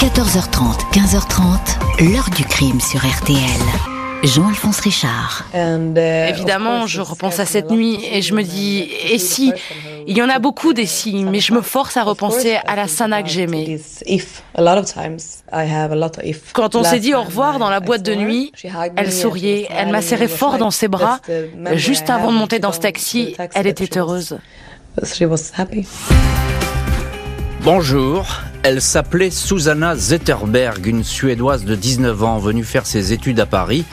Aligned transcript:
14h30, 0.00 0.78
15h30, 0.94 2.10
l'heure 2.10 2.30
du 2.34 2.42
crime 2.42 2.80
sur 2.80 3.00
RTL. 3.00 3.36
Jean-Alphonse 4.22 4.80
Richard. 4.80 5.44
Évidemment, 5.52 6.86
je 6.86 7.02
repense 7.02 7.38
à 7.38 7.44
cette 7.44 7.70
nuit 7.70 7.98
et 8.10 8.22
je 8.22 8.32
me 8.32 8.42
dis, 8.42 8.88
et 9.10 9.18
si? 9.18 9.52
Il 10.06 10.16
y 10.16 10.22
en 10.22 10.30
a 10.30 10.38
beaucoup 10.38 10.72
des 10.72 10.86
si, 10.86 11.22
mais 11.24 11.40
je 11.40 11.52
me 11.52 11.60
force 11.60 11.98
à 11.98 12.02
repenser 12.02 12.56
à 12.66 12.76
la 12.76 12.88
Sana 12.88 13.22
que 13.22 13.28
j'aimais. 13.28 13.78
Quand 16.54 16.74
on 16.76 16.82
s'est 16.82 17.00
dit 17.00 17.14
au 17.14 17.22
revoir 17.22 17.58
dans 17.58 17.68
la 17.68 17.80
boîte 17.80 18.02
de 18.02 18.14
nuit, 18.14 18.52
elle 18.96 19.12
souriait, 19.12 19.68
elle 19.68 19.90
m'a 19.90 20.00
serré 20.00 20.28
fort 20.28 20.56
dans 20.56 20.70
ses 20.70 20.88
bras. 20.88 21.20
Juste 21.74 22.08
avant 22.08 22.32
de 22.32 22.38
monter 22.38 22.58
dans 22.58 22.72
ce 22.72 22.80
taxi, 22.80 23.36
elle 23.54 23.66
était 23.66 23.98
heureuse. 23.98 24.38
Bonjour, 27.62 28.26
elle 28.62 28.80
s'appelait 28.80 29.30
Susanna 29.30 29.94
Zetterberg, 29.94 30.86
une 30.86 31.04
Suédoise 31.04 31.66
de 31.66 31.74
19 31.74 32.24
ans 32.24 32.38
venue 32.38 32.64
faire 32.64 32.86
ses 32.86 33.12
études 33.12 33.38
à 33.38 33.44
Paris, 33.44 33.84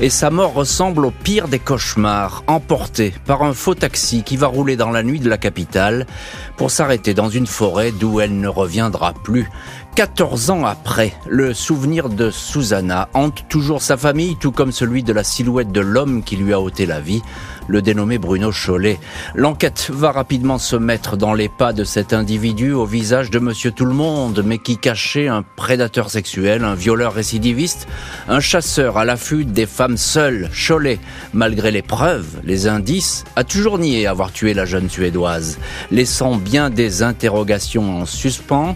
et 0.00 0.10
sa 0.10 0.30
mort 0.30 0.54
ressemble 0.54 1.06
au 1.06 1.12
pire 1.12 1.46
des 1.46 1.60
cauchemars, 1.60 2.42
emportée 2.48 3.14
par 3.24 3.44
un 3.44 3.54
faux 3.54 3.76
taxi 3.76 4.24
qui 4.24 4.36
va 4.36 4.48
rouler 4.48 4.74
dans 4.74 4.90
la 4.90 5.04
nuit 5.04 5.20
de 5.20 5.28
la 5.28 5.38
capitale 5.38 6.08
pour 6.56 6.72
s'arrêter 6.72 7.14
dans 7.14 7.28
une 7.28 7.46
forêt 7.46 7.92
d'où 7.92 8.18
elle 8.18 8.40
ne 8.40 8.48
reviendra 8.48 9.14
plus. 9.14 9.48
14 9.94 10.48
ans 10.48 10.64
après, 10.64 11.12
le 11.28 11.52
souvenir 11.52 12.08
de 12.08 12.30
Susanna 12.30 13.10
hante 13.12 13.44
toujours 13.50 13.82
sa 13.82 13.98
famille, 13.98 14.36
tout 14.36 14.50
comme 14.50 14.72
celui 14.72 15.02
de 15.02 15.12
la 15.12 15.22
silhouette 15.22 15.70
de 15.70 15.82
l'homme 15.82 16.22
qui 16.22 16.36
lui 16.36 16.54
a 16.54 16.60
ôté 16.60 16.86
la 16.86 16.98
vie, 16.98 17.20
le 17.68 17.82
dénommé 17.82 18.16
Bruno 18.18 18.50
Chollet. 18.52 18.98
L'enquête 19.34 19.90
va 19.92 20.10
rapidement 20.10 20.58
se 20.58 20.76
mettre 20.76 21.18
dans 21.18 21.34
les 21.34 21.50
pas 21.50 21.74
de 21.74 21.84
cet 21.84 22.14
individu 22.14 22.72
au 22.72 22.86
visage 22.86 23.30
de 23.30 23.38
Monsieur 23.38 23.70
Tout-le-Monde, 23.70 24.42
mais 24.44 24.58
qui 24.58 24.78
cachait 24.78 25.28
un 25.28 25.42
prédateur 25.42 26.08
sexuel, 26.10 26.64
un 26.64 26.74
violeur 26.74 27.12
récidiviste, 27.12 27.86
un 28.28 28.40
chasseur 28.40 28.96
à 28.96 29.04
l'affût 29.04 29.44
des 29.44 29.66
femmes 29.66 29.98
seules. 29.98 30.48
Chollet, 30.52 31.00
malgré 31.34 31.70
les 31.70 31.82
preuves, 31.82 32.40
les 32.44 32.66
indices, 32.66 33.24
a 33.36 33.44
toujours 33.44 33.78
nié 33.78 34.06
avoir 34.06 34.32
tué 34.32 34.54
la 34.54 34.64
jeune 34.64 34.88
Suédoise, 34.88 35.58
laissant 35.90 36.36
bien 36.36 36.70
des 36.70 37.02
interrogations 37.02 38.00
en 38.00 38.06
suspens 38.06 38.74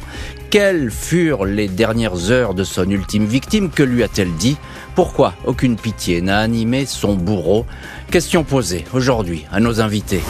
quelles 0.50 0.90
furent 0.90 1.44
les 1.44 1.68
dernières 1.68 2.30
heures 2.30 2.54
de 2.54 2.64
son 2.64 2.88
ultime 2.90 3.24
victime 3.24 3.70
Que 3.70 3.82
lui 3.82 4.02
a-t-elle 4.02 4.34
dit? 4.34 4.56
Pourquoi 4.94 5.34
aucune 5.44 5.76
pitié 5.76 6.20
n'a 6.20 6.38
animé 6.38 6.86
son 6.86 7.14
bourreau? 7.14 7.66
Question 8.10 8.44
posée 8.44 8.84
aujourd'hui 8.92 9.44
à 9.52 9.60
nos 9.60 9.80
invités. 9.80 10.22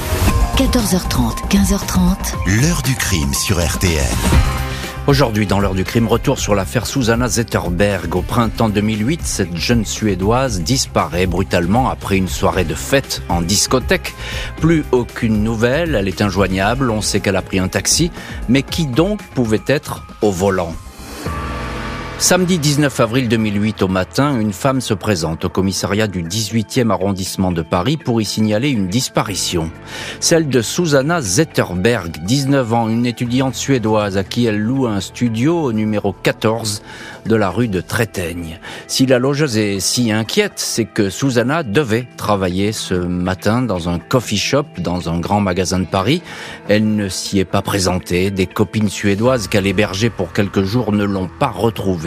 14h30, 0.56 1.48
15h30. 1.50 2.60
L'heure 2.60 2.82
du 2.82 2.94
crime 2.94 3.32
sur 3.34 3.64
RTL. 3.64 4.65
Aujourd'hui, 5.06 5.46
dans 5.46 5.60
l'heure 5.60 5.76
du 5.76 5.84
crime, 5.84 6.08
retour 6.08 6.40
sur 6.40 6.56
l'affaire 6.56 6.84
Susanna 6.84 7.28
Zetterberg. 7.28 8.16
Au 8.16 8.22
printemps 8.22 8.68
2008, 8.68 9.20
cette 9.22 9.56
jeune 9.56 9.84
Suédoise 9.84 10.62
disparaît 10.62 11.26
brutalement 11.26 11.88
après 11.88 12.16
une 12.16 12.26
soirée 12.26 12.64
de 12.64 12.74
fête 12.74 13.22
en 13.28 13.40
discothèque. 13.40 14.14
Plus 14.60 14.84
aucune 14.90 15.44
nouvelle, 15.44 15.94
elle 15.94 16.08
est 16.08 16.22
injoignable, 16.22 16.90
on 16.90 17.02
sait 17.02 17.20
qu'elle 17.20 17.36
a 17.36 17.42
pris 17.42 17.60
un 17.60 17.68
taxi, 17.68 18.10
mais 18.48 18.64
qui 18.64 18.86
donc 18.86 19.22
pouvait 19.34 19.62
être 19.68 20.04
au 20.22 20.32
volant? 20.32 20.74
Samedi 22.18 22.58
19 22.58 23.00
avril 23.00 23.28
2008 23.28 23.82
au 23.82 23.88
matin, 23.88 24.40
une 24.40 24.54
femme 24.54 24.80
se 24.80 24.94
présente 24.94 25.44
au 25.44 25.48
commissariat 25.50 26.06
du 26.06 26.22
18e 26.22 26.90
arrondissement 26.90 27.52
de 27.52 27.60
Paris 27.60 27.98
pour 27.98 28.22
y 28.22 28.24
signaler 28.24 28.70
une 28.70 28.86
disparition. 28.86 29.70
Celle 30.18 30.48
de 30.48 30.62
Susanna 30.62 31.20
Zetterberg, 31.20 32.16
19 32.24 32.72
ans, 32.72 32.88
une 32.88 33.04
étudiante 33.04 33.54
suédoise 33.54 34.16
à 34.16 34.24
qui 34.24 34.46
elle 34.46 34.58
loue 34.58 34.86
un 34.86 35.00
studio 35.00 35.60
au 35.60 35.72
numéro 35.74 36.14
14 36.14 36.82
de 37.26 37.36
la 37.36 37.50
rue 37.50 37.68
de 37.68 37.82
Trétaigne. 37.82 38.60
Si 38.86 39.04
la 39.04 39.18
logeuse 39.18 39.58
est 39.58 39.80
si 39.80 40.10
inquiète, 40.10 40.54
c'est 40.56 40.84
que 40.86 41.10
Susanna 41.10 41.64
devait 41.64 42.08
travailler 42.16 42.72
ce 42.72 42.94
matin 42.94 43.60
dans 43.60 43.90
un 43.90 43.98
coffee 43.98 44.38
shop 44.38 44.64
dans 44.78 45.10
un 45.10 45.18
grand 45.18 45.42
magasin 45.42 45.80
de 45.80 45.86
Paris. 45.86 46.22
Elle 46.68 46.94
ne 46.94 47.08
s'y 47.08 47.40
est 47.40 47.44
pas 47.44 47.62
présentée. 47.62 48.30
Des 48.30 48.46
copines 48.46 48.88
suédoises 48.88 49.48
qu'elle 49.48 49.66
hébergeait 49.66 50.08
pour 50.08 50.32
quelques 50.32 50.62
jours 50.62 50.92
ne 50.92 51.04
l'ont 51.04 51.28
pas 51.28 51.50
retrouvée 51.50 52.05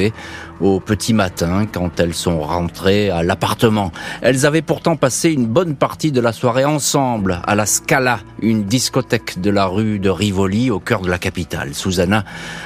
au 0.61 0.79
petit 0.79 1.13
matin 1.13 1.65
quand 1.71 1.99
elles 1.99 2.13
sont 2.13 2.41
rentrées 2.41 3.09
à 3.09 3.23
l'appartement. 3.23 3.91
Elles 4.21 4.45
avaient 4.45 4.61
pourtant 4.61 4.95
passé 4.95 5.31
une 5.31 5.45
bonne 5.45 5.75
partie 5.75 6.11
de 6.11 6.21
la 6.21 6.33
soirée 6.33 6.65
ensemble 6.65 7.41
à 7.45 7.55
la 7.55 7.65
Scala, 7.65 8.19
une 8.41 8.63
discothèque 8.63 9.39
de 9.39 9.49
la 9.49 9.65
rue 9.65 9.99
de 9.99 10.09
Rivoli 10.09 10.71
au 10.71 10.79
cœur 10.79 11.01
de 11.01 11.09
la 11.09 11.17
capitale. 11.17 11.73
Susanna 11.73 12.23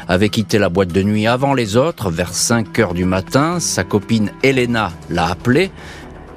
avait 0.07 0.29
quitté 0.29 0.57
la 0.57 0.69
boîte 0.69 0.91
de 0.91 1.03
nuit 1.03 1.27
avant 1.27 1.53
les 1.53 1.77
autres, 1.77 2.09
vers 2.09 2.33
5 2.33 2.77
heures 2.79 2.93
du 2.93 3.05
matin. 3.05 3.59
Sa 3.59 3.83
copine 3.83 4.31
Elena 4.43 4.91
l'a 5.09 5.27
appelée. 5.27 5.71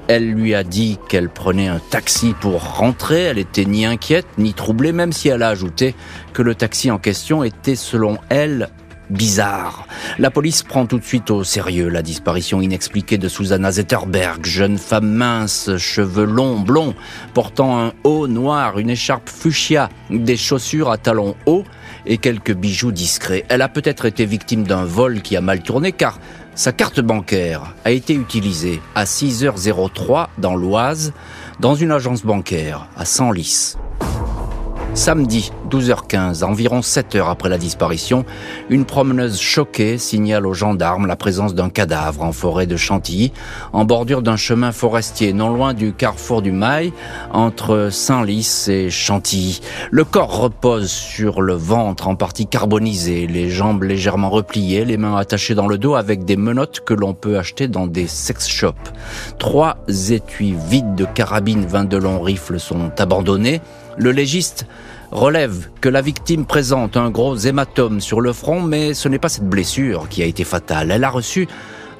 Elle 0.09 0.31
lui 0.31 0.55
a 0.55 0.63
dit 0.63 0.99
qu'elle 1.09 1.29
prenait 1.29 1.67
un 1.67 1.81
taxi 1.91 2.35
pour 2.41 2.77
rentrer. 2.77 3.23
Elle 3.23 3.39
était 3.39 3.65
ni 3.65 3.85
inquiète 3.85 4.27
ni 4.39 4.55
troublée, 4.55 4.93
même 4.93 5.13
si 5.13 5.29
elle 5.29 5.43
a 5.43 5.49
ajouté 5.49 5.97
que 6.33 6.43
le 6.43 6.55
taxi 6.55 6.91
en 6.93 6.99
question 6.99 7.43
était, 7.43 7.75
selon 7.75 8.19
elle, 8.29 8.69
bizarre. 9.11 9.87
La 10.19 10.31
police 10.31 10.63
prend 10.63 10.87
tout 10.87 10.99
de 10.99 11.05
suite 11.05 11.31
au 11.31 11.45
sérieux 11.45 11.89
la 11.89 12.03
disparition 12.03 12.61
inexpliquée 12.61 13.19
de 13.19 13.29
Susanna 13.29 13.73
Zetterberg, 13.73 14.45
jeune 14.45 14.79
femme 14.79 15.11
mince, 15.11 15.77
cheveux 15.77 16.25
longs, 16.25 16.61
blonds, 16.61 16.95
portant 17.35 17.81
un 17.81 17.93
haut 18.05 18.29
noir, 18.29 18.79
une 18.79 18.91
écharpe 18.91 19.29
fuchsia, 19.29 19.89
des 20.11 20.37
chaussures 20.37 20.91
à 20.91 20.99
talons 20.99 21.37
hauts 21.47 21.65
et 22.07 22.19
quelques 22.19 22.55
bijoux 22.55 22.93
discrets. 22.93 23.45
Elle 23.49 23.63
a 23.63 23.69
peut-être 23.69 24.07
été 24.07 24.27
victime 24.27 24.65
d'un 24.65 24.85
vol 24.85 25.23
qui 25.23 25.37
a 25.37 25.41
mal 25.41 25.63
tourné 25.63 25.93
car 25.93 26.19
sa 26.55 26.73
carte 26.73 27.01
bancaire 27.01 27.75
a 27.85 27.91
été 27.91 28.15
utilisée 28.15 28.81
à 28.95 29.05
6h03 29.05 30.29
dans 30.39 30.57
l'Oise, 30.57 31.13
dans 31.61 31.75
une 31.75 31.91
agence 31.91 32.25
bancaire 32.25 32.89
à 32.97 33.05
Senlis. 33.05 33.77
Samedi, 34.97 35.53
12h15, 35.71 36.43
environ 36.43 36.81
7 36.81 37.17
heures 37.17 37.29
après 37.29 37.51
la 37.51 37.59
disparition, 37.59 38.25
une 38.71 38.87
promeneuse 38.87 39.39
choquée 39.39 39.99
signale 39.99 40.47
aux 40.47 40.55
gendarmes 40.55 41.07
la 41.07 41.17
présence 41.17 41.55
d'un 41.55 41.69
cadavre 41.69 42.23
en 42.23 42.33
forêt 42.33 42.67
de 42.67 42.79
Chantilly, 42.79 43.31
en 43.75 43.85
bordure 43.85 44.23
d'un 44.23 44.37
chemin 44.37 44.73
forestier, 44.73 45.35
non 45.35 45.51
loin 45.51 45.75
du 45.75 45.93
carrefour 45.93 46.41
du 46.41 46.51
Mail, 46.51 46.93
entre 47.35 47.91
Saint-Lys 47.93 48.69
et 48.69 48.89
Chantilly. 48.89 49.61
Le 49.91 50.05
corps 50.05 50.41
repose 50.41 50.91
sur 50.91 51.43
le 51.43 51.53
ventre 51.53 52.09
en 52.09 52.17
partie 52.17 52.47
carbonisé, 52.47 53.27
les 53.27 53.51
jambes 53.51 53.83
légèrement 53.83 54.31
repliées, 54.31 54.87
les 54.87 54.97
mains 54.97 55.17
attachées 55.17 55.55
dans 55.55 55.69
le 55.69 55.77
dos 55.77 55.95
avec 55.95 56.25
des 56.25 56.39
menottes 56.39 56.81
que 56.81 56.95
l'on 56.95 57.13
peut 57.13 57.39
acheter 57.39 57.69
dans 57.69 57.87
des 57.87 58.07
sex 58.07 58.49
shops. 58.49 58.73
Trois 59.39 59.77
étuis 60.11 60.57
vides 60.71 60.95
de 60.95 61.05
carabines 61.05 61.67
20 61.67 61.85
de 61.85 61.99
long 61.99 62.23
rifles 62.23 62.59
sont 62.59 62.91
abandonnés. 62.99 63.61
Le 63.99 64.11
légiste 64.11 64.67
relève 65.11 65.69
que 65.81 65.89
la 65.89 66.03
victime 66.03 66.45
présente 66.45 66.97
un 66.97 67.11
gros 67.11 67.37
hématome 67.37 68.01
sur 68.01 68.21
le 68.21 68.33
front, 68.33 68.61
mais 68.61 68.93
ce 68.93 69.09
n'est 69.09 69.19
pas 69.19 69.29
cette 69.29 69.49
blessure 69.49 70.09
qui 70.09 70.23
a 70.23 70.27
été 70.27 70.45
fatale. 70.45 70.91
Elle 70.91 71.05
a 71.05 71.11
reçu 71.11 71.49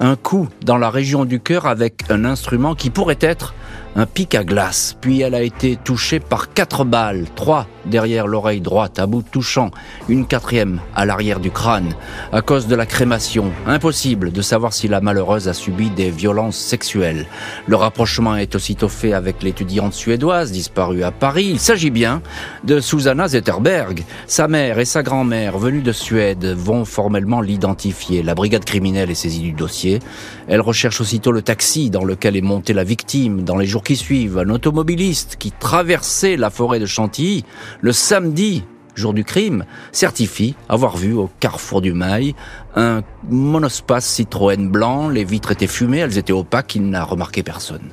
un 0.01 0.17
coup 0.17 0.49
dans 0.65 0.77
la 0.77 0.91
région 0.91 1.25
du 1.25 1.41
cœur 1.41 1.67
avec 1.67 2.03
un 2.11 2.25
instrument 2.25 2.75
qui 2.75 2.91
pourrait 2.91 3.19
être 3.21 3.55
un 3.97 4.05
pic 4.07 4.35
à 4.35 4.45
glace, 4.45 4.97
puis 5.01 5.23
elle 5.23 5.35
a 5.35 5.43
été 5.43 5.77
touchée 5.77 6.21
par 6.21 6.53
quatre 6.53 6.85
balles, 6.85 7.25
trois 7.35 7.67
derrière 7.87 8.27
l'oreille 8.27 8.61
droite 8.61 8.99
à 8.99 9.07
bout 9.07 9.23
touchant, 9.23 9.71
une 10.09 10.27
quatrième 10.27 10.81
à 10.95 11.07
l'arrière 11.07 11.41
du 11.41 11.51
crâne, 11.51 11.95
à 12.33 12.43
cause 12.43 12.67
de 12.67 12.75
la 12.75 12.85
crémation. 12.85 13.53
Impossible 13.67 14.33
de 14.33 14.43
savoir 14.43 14.73
si 14.73 14.89
la 14.89 15.01
malheureuse 15.01 15.49
a 15.49 15.55
subi 15.55 15.91
des 15.91 16.11
violences 16.11 16.57
sexuelles. 16.57 17.27
Le 17.67 17.77
rapprochement 17.77 18.37
est 18.37 18.55
aussitôt 18.55 18.89
fait 18.89 19.13
avec 19.13 19.43
l'étudiante 19.43 19.95
suédoise 19.95 20.53
disparue 20.53 21.03
à 21.03 21.11
Paris. 21.11 21.47
Il 21.51 21.61
s'agit 21.61 21.91
bien 21.91 22.23
de 22.65 22.81
Susanna 22.81 23.29
Zetterberg. 23.29 24.05
Sa 24.27 24.49
mère 24.49 24.79
et 24.79 24.85
sa 24.85 25.03
grand-mère, 25.03 25.59
venues 25.59 25.83
de 25.83 25.93
Suède, 25.93 26.45
vont 26.45 26.85
formellement 26.85 27.41
l'identifier. 27.41 28.23
La 28.23 28.35
brigade 28.35 28.65
criminelle 28.65 29.11
est 29.11 29.15
saisie 29.15 29.41
du 29.41 29.53
dossier. 29.53 30.01
Elle 30.49 30.61
recherche 30.61 31.01
aussitôt 31.01 31.33
le 31.33 31.43
taxi 31.43 31.91
dans 31.91 32.05
lequel 32.05 32.37
est 32.37 32.43
montée 32.43 32.73
la 32.73 32.85
victime 32.85 33.43
dans 33.43 33.57
jours 33.67 33.83
qui 33.83 33.97
suivent, 33.97 34.39
un 34.39 34.51
automobiliste 34.51 35.37
qui 35.39 35.53
traversait 35.53 36.37
la 36.37 36.51
forêt 36.51 36.79
de 36.79 36.87
Chantilly 36.87 37.45
le 37.81 37.93
samedi, 37.93 38.65
jour 38.95 39.13
du 39.13 39.25
crime, 39.25 39.65
certifie 39.93 40.55
avoir 40.69 40.97
vu 40.97 41.13
au 41.13 41.31
carrefour 41.41 41.81
du 41.81 41.93
Mail 41.93 42.35
un 42.75 43.03
monospace 43.29 44.07
Citroën 44.07 44.69
blanc, 44.69 45.09
les 45.09 45.25
vitres 45.25 45.53
étaient 45.53 45.67
fumées, 45.67 45.99
elles 45.99 46.19
étaient 46.19 46.33
opaques, 46.33 46.75
il 46.75 46.89
n'a 46.89 47.05
remarqué 47.05 47.43
personne. 47.43 47.91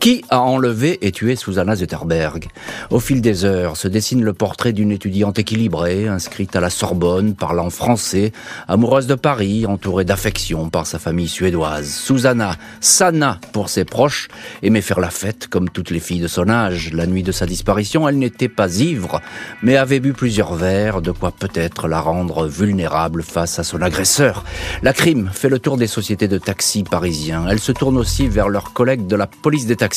Qui 0.00 0.22
a 0.28 0.40
enlevé 0.40 0.98
et 1.06 1.12
tué 1.12 1.34
Susanna 1.34 1.76
Zetterberg? 1.76 2.48
Au 2.90 3.00
fil 3.00 3.22
des 3.22 3.46
heures 3.46 3.78
se 3.78 3.88
dessine 3.88 4.22
le 4.22 4.34
portrait 4.34 4.74
d'une 4.74 4.92
étudiante 4.92 5.38
équilibrée, 5.38 6.08
inscrite 6.08 6.54
à 6.56 6.60
la 6.60 6.68
Sorbonne, 6.68 7.34
parlant 7.34 7.70
français, 7.70 8.32
amoureuse 8.68 9.06
de 9.06 9.14
Paris, 9.14 9.64
entourée 9.64 10.04
d'affection 10.04 10.68
par 10.68 10.86
sa 10.86 10.98
famille 10.98 11.28
suédoise. 11.28 11.88
Susanna, 11.88 12.56
Sana 12.80 13.40
pour 13.52 13.70
ses 13.70 13.86
proches, 13.86 14.28
aimait 14.62 14.82
faire 14.82 15.00
la 15.00 15.08
fête 15.08 15.48
comme 15.48 15.70
toutes 15.70 15.90
les 15.90 16.00
filles 16.00 16.20
de 16.20 16.28
son 16.28 16.50
âge. 16.50 16.92
La 16.92 17.06
nuit 17.06 17.22
de 17.22 17.32
sa 17.32 17.46
disparition, 17.46 18.06
elle 18.06 18.18
n'était 18.18 18.50
pas 18.50 18.76
ivre, 18.80 19.22
mais 19.62 19.78
avait 19.78 20.00
bu 20.00 20.12
plusieurs 20.12 20.54
verres, 20.54 21.00
de 21.00 21.12
quoi 21.12 21.30
peut-être 21.32 21.88
la 21.88 22.00
rendre 22.00 22.46
vulnérable 22.46 23.22
face 23.22 23.58
à 23.58 23.64
son 23.64 23.80
agresseur. 23.80 24.44
La 24.82 24.92
crime 24.92 25.30
fait 25.32 25.48
le 25.48 25.58
tour 25.58 25.78
des 25.78 25.86
sociétés 25.86 26.28
de 26.28 26.36
taxi 26.36 26.82
parisiens. 26.82 27.46
Elle 27.48 27.60
se 27.60 27.72
tourne 27.72 27.96
aussi 27.96 28.28
vers 28.28 28.50
leurs 28.50 28.74
collègues 28.74 29.06
de 29.06 29.16
la 29.16 29.26
police 29.26 29.64
des 29.64 29.76
taxis 29.76 29.93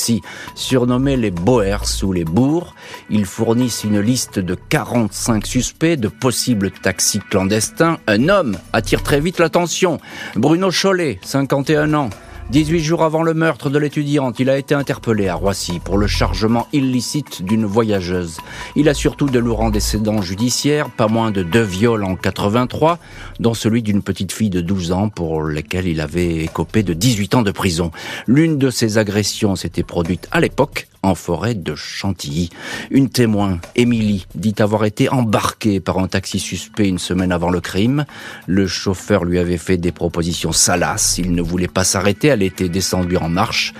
surnommés 0.55 1.17
les 1.17 1.31
Boers 1.31 2.03
ou 2.03 2.13
les 2.13 2.25
Bourgs. 2.25 2.73
Ils 3.09 3.25
fournissent 3.25 3.83
une 3.83 3.99
liste 3.99 4.39
de 4.39 4.55
45 4.55 5.45
suspects 5.45 5.97
de 5.97 6.07
possibles 6.07 6.71
taxis 6.71 7.21
clandestins. 7.29 7.97
Un 8.07 8.29
homme 8.29 8.57
attire 8.73 9.03
très 9.03 9.19
vite 9.19 9.39
l'attention. 9.39 9.99
Bruno 10.35 10.71
Chollet, 10.71 11.19
51 11.23 11.93
ans. 11.93 12.09
18 12.49 12.79
jours 12.79 13.03
avant 13.03 13.23
le 13.23 13.33
meurtre 13.33 13.69
de 13.69 13.77
l'étudiante, 13.77 14.39
il 14.39 14.49
a 14.49 14.57
été 14.57 14.73
interpellé 14.73 15.27
à 15.27 15.35
Roissy 15.35 15.79
pour 15.79 15.97
le 15.97 16.07
chargement 16.07 16.65
illicite 16.71 17.43
d'une 17.43 17.65
voyageuse. 17.65 18.37
Il 18.77 18.87
a 18.87 18.93
surtout 18.93 19.25
de 19.25 19.37
lourds 19.37 19.59
antécédents 19.59 20.21
judiciaires, 20.21 20.89
pas 20.89 21.09
moins 21.09 21.31
de 21.31 21.43
deux 21.43 21.61
viols 21.61 22.05
en 22.05 22.15
83, 22.15 22.99
dont 23.41 23.53
celui 23.53 23.83
d'une 23.83 24.01
petite 24.01 24.31
fille 24.31 24.49
de 24.49 24.61
12 24.61 24.93
ans 24.93 25.09
pour 25.09 25.43
lesquels 25.43 25.87
il 25.87 25.99
avait 25.99 26.45
écopé 26.45 26.83
de 26.83 26.93
18 26.93 27.35
ans 27.35 27.41
de 27.41 27.51
prison. 27.51 27.91
L'une 28.27 28.57
de 28.57 28.69
ces 28.69 28.97
agressions 28.97 29.57
s'était 29.57 29.83
produite 29.83 30.29
à 30.31 30.39
l'époque 30.39 30.87
en 31.03 31.15
forêt 31.15 31.55
de 31.55 31.75
Chantilly. 31.75 32.49
Une 32.91 33.09
témoin, 33.09 33.59
Émilie, 33.75 34.25
dit 34.35 34.55
avoir 34.59 34.85
été 34.85 35.09
embarquée 35.09 35.79
par 35.79 35.99
un 35.99 36.07
taxi 36.07 36.39
suspect 36.39 36.87
une 36.87 36.99
semaine 36.99 37.31
avant 37.31 37.49
le 37.49 37.61
crime. 37.61 38.05
Le 38.45 38.67
chauffeur 38.67 39.25
lui 39.25 39.39
avait 39.39 39.57
fait 39.57 39.77
des 39.77 39.91
propositions 39.91 40.51
salaces. 40.51 41.17
Il 41.17 41.33
ne 41.33 41.41
voulait 41.41 41.67
pas 41.67 41.83
s'arrêter. 41.83 42.27
Elle 42.27 42.43
était 42.43 42.69
descendue 42.69 43.17
en 43.17 43.29
marche. 43.29 43.73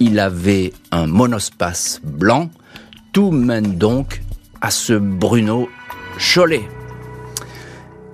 Il 0.00 0.18
avait 0.18 0.72
un 0.92 1.06
monospace 1.06 2.00
blanc. 2.04 2.50
Tout 3.12 3.30
mène 3.30 3.76
donc 3.76 4.22
à 4.60 4.70
ce 4.70 4.92
Bruno 4.92 5.68
Cholet. 6.18 6.62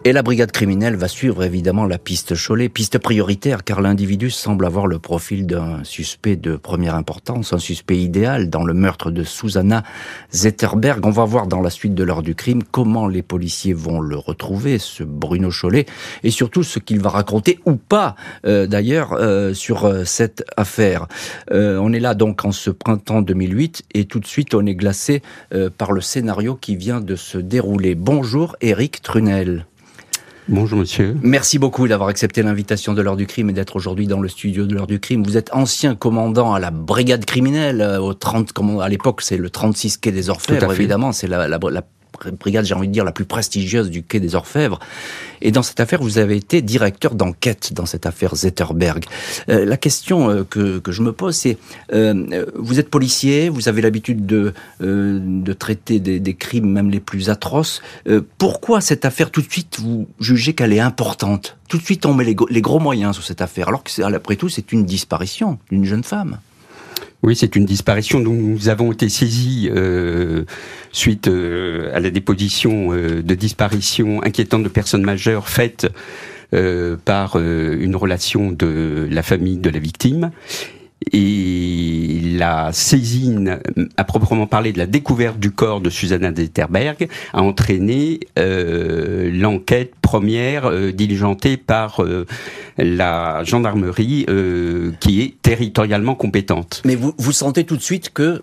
Et 0.06 0.12
la 0.12 0.22
brigade 0.22 0.52
criminelle 0.52 0.96
va 0.96 1.08
suivre 1.08 1.44
évidemment 1.44 1.86
la 1.86 1.96
piste 1.96 2.34
Cholet, 2.36 2.68
piste 2.68 2.98
prioritaire 2.98 3.64
car 3.64 3.80
l'individu 3.80 4.28
semble 4.28 4.66
avoir 4.66 4.86
le 4.86 4.98
profil 4.98 5.46
d'un 5.46 5.82
suspect 5.82 6.36
de 6.36 6.56
première 6.56 6.94
importance, 6.94 7.54
un 7.54 7.58
suspect 7.58 7.96
idéal 7.96 8.50
dans 8.50 8.64
le 8.64 8.74
meurtre 8.74 9.10
de 9.10 9.24
Susanna 9.24 9.82
Zetterberg. 10.30 11.06
On 11.06 11.10
va 11.10 11.24
voir 11.24 11.46
dans 11.46 11.62
la 11.62 11.70
suite 11.70 11.94
de 11.94 12.04
l'heure 12.04 12.20
du 12.20 12.34
crime 12.34 12.62
comment 12.70 13.08
les 13.08 13.22
policiers 13.22 13.72
vont 13.72 14.02
le 14.02 14.18
retrouver, 14.18 14.78
ce 14.78 15.04
Bruno 15.04 15.48
Cholet, 15.48 15.86
et 16.22 16.30
surtout 16.30 16.64
ce 16.64 16.80
qu'il 16.80 17.00
va 17.00 17.08
raconter 17.08 17.60
ou 17.64 17.76
pas 17.76 18.14
euh, 18.44 18.66
d'ailleurs 18.66 19.14
euh, 19.14 19.54
sur 19.54 19.86
euh, 19.86 20.04
cette 20.04 20.44
affaire. 20.58 21.06
on 21.50 21.94
est 21.94 22.00
là 22.00 22.12
donc 22.12 22.44
en 22.44 22.52
ce 22.52 22.68
printemps 22.68 23.22
2008 23.22 23.84
et 23.94 24.04
tout 24.04 24.20
de 24.20 24.26
suite 24.26 24.54
on 24.54 24.66
est 24.66 24.74
glacé 24.74 25.22
par 25.78 25.92
le 25.92 26.02
scénario 26.02 26.56
qui 26.56 26.76
vient 26.76 27.00
de 27.00 27.16
se 27.16 27.38
dérouler. 27.38 27.94
Bonjour 27.94 28.54
Eric 28.60 29.00
Trunel. 29.00 29.64
Bonjour 30.48 30.78
monsieur. 30.78 31.16
Merci 31.22 31.58
beaucoup 31.58 31.88
d'avoir 31.88 32.08
accepté 32.10 32.42
l'invitation 32.42 32.92
de 32.92 33.00
l'heure 33.00 33.16
du 33.16 33.26
crime 33.26 33.48
et 33.50 33.52
d'être 33.54 33.76
aujourd'hui 33.76 34.06
dans 34.06 34.20
le 34.20 34.28
studio 34.28 34.66
de 34.66 34.74
l'heure 34.74 34.86
du 34.86 35.00
crime. 35.00 35.22
Vous 35.22 35.36
êtes 35.38 35.50
ancien 35.54 35.94
commandant 35.94 36.52
à 36.52 36.60
la 36.60 36.70
brigade 36.70 37.24
criminelle 37.24 37.80
euh, 37.80 37.98
au 37.98 38.12
30 38.12 38.52
à 38.82 38.88
l'époque 38.88 39.22
c'est 39.22 39.38
le 39.38 39.48
36 39.48 39.96
quai 39.98 40.12
des 40.12 40.28
Orfèvres 40.28 40.72
évidemment, 40.72 41.12
c'est 41.12 41.28
la, 41.28 41.48
la, 41.48 41.58
la 41.58 41.82
brigade, 42.38 42.64
j'ai 42.64 42.74
envie 42.74 42.88
de 42.88 42.92
dire, 42.92 43.04
la 43.04 43.12
plus 43.12 43.24
prestigieuse 43.24 43.90
du 43.90 44.02
quai 44.02 44.20
des 44.20 44.34
Orfèvres. 44.34 44.78
Et 45.40 45.50
dans 45.50 45.62
cette 45.62 45.80
affaire, 45.80 46.00
vous 46.00 46.18
avez 46.18 46.36
été 46.36 46.62
directeur 46.62 47.14
d'enquête 47.14 47.72
dans 47.72 47.86
cette 47.86 48.06
affaire 48.06 48.34
Zetterberg. 48.34 49.04
Euh, 49.48 49.64
la 49.64 49.76
question 49.76 50.30
euh, 50.30 50.44
que, 50.44 50.80
je 50.88 51.02
me 51.02 51.12
pose, 51.12 51.36
c'est, 51.36 51.58
euh, 51.92 52.46
vous 52.54 52.80
êtes 52.80 52.88
policier, 52.88 53.48
vous 53.48 53.68
avez 53.68 53.82
l'habitude 53.82 54.26
de, 54.26 54.54
de 54.80 55.52
traiter 55.52 55.98
des, 55.98 56.34
crimes 56.34 56.70
même 56.70 56.90
les 56.90 57.00
plus 57.00 57.30
atroces. 57.30 57.82
Pourquoi 58.38 58.80
cette 58.80 59.04
affaire, 59.04 59.30
tout 59.30 59.42
de 59.42 59.50
suite, 59.50 59.78
vous 59.80 60.06
jugez 60.18 60.54
qu'elle 60.54 60.72
est 60.72 60.80
importante? 60.80 61.56
Tout 61.68 61.78
de 61.78 61.82
suite, 61.82 62.06
on 62.06 62.14
met 62.14 62.24
les, 62.24 62.36
les 62.50 62.60
gros 62.60 62.80
moyens 62.80 63.14
sur 63.14 63.24
cette 63.24 63.40
affaire, 63.40 63.68
alors 63.68 63.84
que, 63.84 64.02
après 64.02 64.36
tout, 64.36 64.48
c'est 64.48 64.72
une 64.72 64.84
disparition 64.84 65.58
d'une 65.70 65.84
jeune 65.84 66.04
femme. 66.04 66.38
Oui, 67.22 67.34
c'est 67.36 67.56
une 67.56 67.64
disparition. 67.64 68.20
Dont 68.20 68.32
nous 68.32 68.68
avons 68.68 68.92
été 68.92 69.08
saisis 69.08 69.70
euh, 69.74 70.44
suite 70.92 71.28
euh, 71.28 71.90
à 71.94 72.00
la 72.00 72.10
déposition 72.10 72.92
euh, 72.92 73.22
de 73.22 73.34
disparition 73.34 74.22
inquiétante 74.22 74.62
de 74.62 74.68
personnes 74.68 75.02
majeures 75.02 75.48
faites 75.48 75.86
par 77.04 77.36
une 77.36 77.96
relation 77.96 78.52
de 78.52 79.08
la 79.10 79.24
famille 79.24 79.56
de 79.56 79.70
la 79.70 79.80
victime 79.80 80.30
et 81.12 82.20
la 82.36 82.72
saisine, 82.72 83.60
à 83.96 84.04
proprement 84.04 84.46
parler, 84.46 84.72
de 84.72 84.78
la 84.78 84.86
découverte 84.86 85.38
du 85.38 85.50
corps 85.50 85.80
de 85.80 85.90
Susanna 85.90 86.34
Zetterberg 86.34 87.08
a 87.32 87.42
entraîné 87.42 88.20
euh, 88.38 89.30
l'enquête 89.32 89.94
première 90.02 90.66
euh, 90.66 90.92
diligentée 90.92 91.56
par 91.56 92.02
euh, 92.02 92.26
la 92.78 93.44
gendarmerie 93.44 94.26
qui 95.00 95.22
est 95.22 95.34
territorialement 95.42 96.14
compétente. 96.14 96.82
Mais 96.84 96.94
vous, 96.94 97.14
vous 97.18 97.32
sentez 97.32 97.64
tout 97.64 97.76
de 97.76 97.82
suite 97.82 98.12
que 98.12 98.42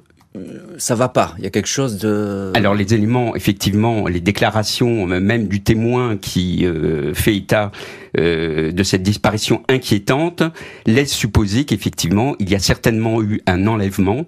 ça 0.82 0.96
va 0.96 1.10
pas. 1.10 1.36
Il 1.38 1.44
y 1.44 1.48
a 1.48 1.52
quelque 1.52 1.68
chose 1.68 2.00
de. 2.00 2.52
Alors 2.56 2.74
les 2.74 2.96
éléments, 2.96 3.36
effectivement, 3.36 4.08
les 4.08 4.20
déclarations 4.20 5.06
même 5.06 5.48
du 5.48 5.62
témoin 5.62 6.18
qui 6.18 6.66
euh, 6.66 7.14
fait 7.14 7.36
état 7.36 7.72
euh, 8.18 8.72
de 8.72 8.84
cette 8.84 9.04
disparition 9.04 9.62
inquiétante 9.70 10.42
laissent 10.88 11.14
supposer 11.14 11.66
qu'effectivement 11.66 12.36
il 12.40 12.50
y 12.50 12.56
a 12.56 12.60
certainement 12.60 13.22
eu 13.22 13.42
un 13.46 13.68
enlèvement. 13.68 14.26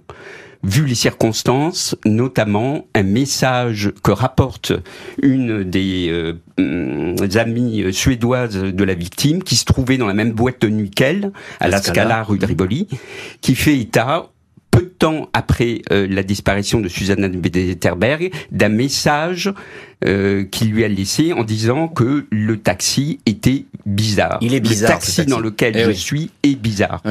Vu 0.65 0.85
les 0.85 0.95
circonstances, 0.95 1.97
notamment 2.05 2.87
un 2.95 3.03
message 3.03 3.91
que 4.01 4.11
rapporte 4.11 4.71
une 5.21 5.65
des 5.65 6.07
euh, 6.09 7.17
amies 7.35 7.91
suédoises 7.91 8.55
de 8.55 8.83
la 8.85 8.93
victime, 8.93 9.43
qui 9.43 9.57
se 9.57 9.65
trouvait 9.65 9.97
dans 9.97 10.07
la 10.07 10.13
même 10.13 10.31
boîte 10.31 10.61
de 10.61 10.69
nuit 10.69 10.89
qu'elle, 10.89 11.33
à 11.59 11.67
la 11.67 11.81
Scala 11.81 12.23
rue 12.23 12.37
de 12.37 12.45
Rivoli, 12.45 12.87
qui 13.41 13.55
fait 13.55 13.77
état 13.77 14.29
après 15.33 15.81
euh, 15.91 16.07
la 16.09 16.23
disparition 16.23 16.79
de 16.79 16.87
Susanna 16.87 17.29
Zetterberg, 17.29 18.31
d'un 18.51 18.69
message 18.69 19.51
euh, 20.05 20.43
qu'il 20.43 20.71
lui 20.71 20.83
a 20.83 20.87
laissé 20.87 21.33
en 21.33 21.43
disant 21.43 21.87
que 21.87 22.25
le 22.29 22.57
taxi 22.57 23.19
était 23.25 23.65
bizarre. 23.85 24.37
Il 24.41 24.53
est 24.53 24.59
bizarre. 24.59 24.89
Le 24.89 24.95
taxi, 24.95 25.25
dans 25.25 25.39
lequel 25.39 25.75
eh 25.75 25.83
je 25.83 25.91
suis 25.91 26.31
est 26.43 26.55
bizarre. 26.55 27.01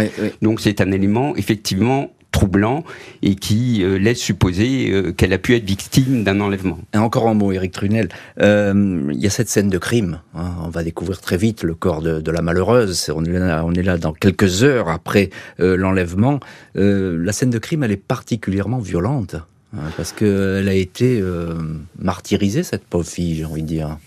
Donc 0.40 0.60
c'est 0.60 0.80
un 0.80 0.90
élément 0.90 1.36
effectivement 1.36 2.10
troublant 2.32 2.82
et 3.22 3.36
qui 3.36 3.84
euh, 3.84 3.98
laisse 3.98 4.18
supposer 4.18 4.90
euh, 4.90 5.12
qu'elle 5.12 5.32
a 5.32 5.38
pu 5.38 5.54
être 5.54 5.64
victime 5.64 6.24
d'un 6.24 6.40
enlèvement. 6.40 6.78
Et 6.92 6.98
encore 6.98 7.28
un 7.28 7.34
mot, 7.34 7.52
Eric 7.52 7.72
Trunel. 7.72 8.08
Euh, 8.40 9.08
il 9.12 9.20
y 9.20 9.26
a 9.26 9.30
cette 9.30 9.48
scène 9.48 9.68
de 9.68 9.78
crime. 9.78 10.20
Hein. 10.34 10.50
On 10.64 10.68
va 10.70 10.82
découvrir 10.82 11.20
très 11.20 11.36
vite 11.36 11.62
le 11.62 11.74
corps 11.74 12.02
de, 12.02 12.20
de 12.20 12.30
la 12.32 12.42
malheureuse. 12.42 13.12
On 13.14 13.24
est, 13.24 13.30
là, 13.30 13.62
on 13.64 13.72
est 13.74 13.82
là 13.82 13.98
dans 13.98 14.12
quelques 14.12 14.64
heures 14.64 14.88
après 14.88 15.30
l'enlèvement. 15.58 16.40
la 16.74 17.32
scène 17.32 17.50
de 17.50 17.58
crime, 17.58 17.84
elle 17.84 17.92
est 17.92 17.96
particulièrement 17.96 18.78
violente. 18.78 19.36
Hein, 19.76 19.90
parce 19.96 20.12
qu'elle 20.12 20.68
a 20.68 20.74
été 20.74 21.22
martyrisée, 21.98 22.62
cette 22.62 22.84
pauvre 22.84 23.06
fille, 23.06 23.36
j'ai 23.36 23.44
envie 23.44 23.62
de 23.62 23.68
dire. 23.68 23.98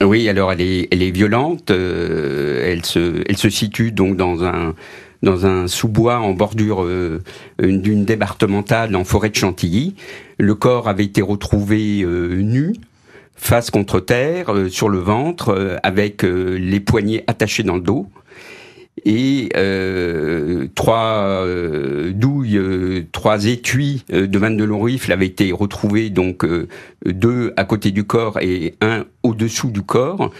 Oui, 0.00 0.28
alors 0.28 0.52
elle 0.52 0.60
est, 0.60 0.88
elle 0.90 1.02
est 1.02 1.10
violente. 1.10 1.70
elle 1.70 2.84
se, 2.84 3.22
elle 3.26 3.36
se 3.36 3.50
situe 3.50 3.90
donc 3.90 4.16
dans 4.16 4.44
un 4.44 4.74
dans 5.22 5.46
un 5.46 5.66
sous-bois 5.66 6.18
en 6.18 6.32
bordure 6.32 6.84
euh, 6.84 7.22
d'une 7.60 8.04
départementale 8.04 8.94
en 8.96 9.04
forêt 9.04 9.30
de 9.30 9.36
Chantilly. 9.36 9.94
Le 10.38 10.54
corps 10.54 10.88
avait 10.88 11.04
été 11.04 11.22
retrouvé 11.22 12.02
euh, 12.02 12.36
nu, 12.36 12.74
face 13.34 13.70
contre 13.70 14.00
terre, 14.00 14.54
euh, 14.54 14.68
sur 14.68 14.88
le 14.88 14.98
ventre, 14.98 15.78
avec 15.82 16.22
les 16.22 16.80
poignets 16.80 17.24
attachés 17.26 17.62
dans 17.62 17.76
le 17.76 17.82
dos. 17.82 18.08
Et 19.04 19.50
trois 20.74 21.46
douilles, 22.12 23.06
trois 23.12 23.44
étuis 23.44 24.04
de 24.08 24.38
22 24.38 24.64
longs 24.64 24.80
rifles 24.80 25.12
avaient 25.12 25.26
été 25.26 25.52
retrouvés, 25.52 26.08
donc 26.08 26.44
deux 27.04 27.52
à 27.56 27.64
côté 27.64 27.90
du 27.90 28.04
corps 28.04 28.38
et 28.40 28.74
un 28.80 29.04
au-dessous 29.22 29.70
du 29.70 29.82
corps. 29.82 30.32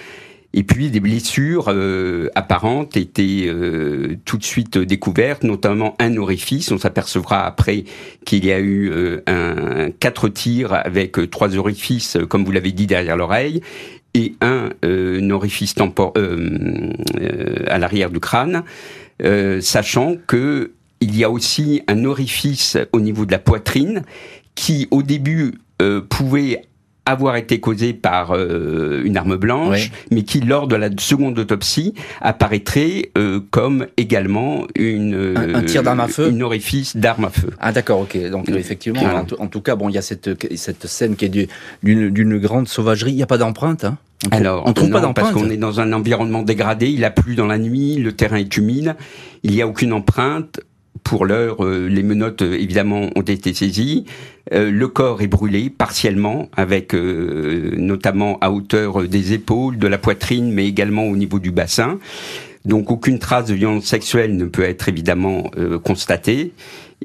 Et 0.58 0.62
puis 0.62 0.88
des 0.88 1.00
blessures 1.00 1.66
euh, 1.68 2.30
apparentes 2.34 2.96
étaient 2.96 3.44
euh, 3.46 4.16
tout 4.24 4.38
de 4.38 4.42
suite 4.42 4.78
découvertes, 4.78 5.44
notamment 5.44 5.94
un 5.98 6.16
orifice. 6.16 6.72
On 6.72 6.78
s'apercevra 6.78 7.44
après 7.44 7.84
qu'il 8.24 8.46
y 8.46 8.52
a 8.52 8.58
eu 8.58 8.90
euh, 8.90 9.20
un 9.26 9.90
quatre 9.90 10.30
tirs 10.30 10.72
avec 10.72 11.30
trois 11.30 11.54
orifices, 11.58 12.16
comme 12.30 12.42
vous 12.46 12.52
l'avez 12.52 12.72
dit, 12.72 12.86
derrière 12.86 13.18
l'oreille, 13.18 13.60
et 14.14 14.34
un, 14.40 14.70
orifice 15.30 15.74
tempor 15.74 16.14
à 17.66 17.78
l'arrière 17.78 18.08
du 18.08 18.18
crâne, 18.18 18.64
sachant 19.60 20.14
que 20.26 20.72
il 21.02 21.14
y 21.14 21.22
a 21.22 21.30
aussi 21.30 21.82
un 21.86 22.06
orifice 22.06 22.78
au 22.92 23.00
niveau 23.00 23.26
de 23.26 23.32
la 23.32 23.38
poitrine 23.38 24.04
qui, 24.54 24.88
au 24.90 25.02
début, 25.02 25.58
pouvait 26.08 26.62
avoir 27.06 27.36
été 27.36 27.60
causé 27.60 27.92
par 27.94 28.32
euh, 28.32 29.02
une 29.04 29.16
arme 29.16 29.36
blanche, 29.36 29.90
mais 30.10 30.22
qui, 30.22 30.40
lors 30.40 30.66
de 30.66 30.76
la 30.76 30.90
seconde 30.98 31.38
autopsie, 31.38 31.94
apparaîtrait 32.20 33.10
euh, 33.16 33.40
comme 33.50 33.86
également 33.96 34.66
une 34.74 35.34
un, 35.54 35.62
tir 35.62 35.82
d'arme 35.82 36.00
à 36.00 36.08
feu, 36.08 36.30
une 36.30 36.42
orifice 36.42 36.96
d'arme 36.96 37.26
à 37.26 37.30
feu. 37.30 37.50
Ah 37.60 37.72
d'accord, 37.72 38.00
ok. 38.00 38.18
Donc 38.30 38.48
effectivement, 38.48 39.24
en, 39.38 39.46
tout 39.46 39.60
cas, 39.60 39.76
bon, 39.76 39.88
il 39.88 39.94
y 39.94 39.98
a 39.98 40.02
cette 40.02 40.30
cette 40.56 40.86
scène 40.86 41.16
qui 41.16 41.24
est 41.26 41.48
d'une 41.82 42.38
grande 42.38 42.68
sauvagerie. 42.68 43.12
Il 43.12 43.16
n'y 43.16 43.22
a 43.22 43.26
pas 43.26 43.38
d'empreinte. 43.38 43.84
Hein? 43.84 43.96
Alors, 44.30 44.64
on 44.66 44.72
trouve 44.72 44.90
pas 44.90 45.00
d'empreinte 45.00 45.32
parce 45.32 45.44
qu'on 45.44 45.50
est 45.50 45.56
dans 45.56 45.80
un 45.80 45.92
environnement 45.92 46.42
dégradé. 46.42 46.88
Il 46.88 47.04
a 47.04 47.10
plu 47.10 47.34
dans 47.34 47.46
la 47.46 47.58
nuit, 47.58 47.96
le 47.96 48.12
terrain 48.12 48.36
est 48.36 48.56
humide. 48.56 48.96
Il 49.42 49.52
n'y 49.52 49.62
a 49.62 49.66
aucune 49.66 49.92
empreinte. 49.92 50.60
Pour 51.04 51.26
l'heure, 51.26 51.64
euh, 51.64 51.88
les 51.88 52.02
menottes 52.02 52.42
évidemment 52.42 53.10
ont 53.16 53.22
été 53.22 53.52
saisies. 53.52 54.04
Euh, 54.52 54.70
le 54.70 54.88
corps 54.88 55.22
est 55.22 55.26
brûlé 55.26 55.70
partiellement, 55.70 56.48
avec 56.56 56.94
euh, 56.94 57.74
notamment 57.76 58.38
à 58.40 58.50
hauteur 58.50 59.02
des 59.04 59.32
épaules, 59.32 59.78
de 59.78 59.86
la 59.88 59.98
poitrine, 59.98 60.52
mais 60.52 60.66
également 60.66 61.04
au 61.04 61.16
niveau 61.16 61.38
du 61.38 61.50
bassin. 61.50 61.98
Donc 62.66 62.90
aucune 62.90 63.20
trace 63.20 63.46
de 63.46 63.54
violence 63.54 63.84
sexuelle 63.84 64.36
ne 64.36 64.44
peut 64.44 64.64
être 64.64 64.88
évidemment 64.88 65.50
euh, 65.56 65.78
constatée. 65.78 66.52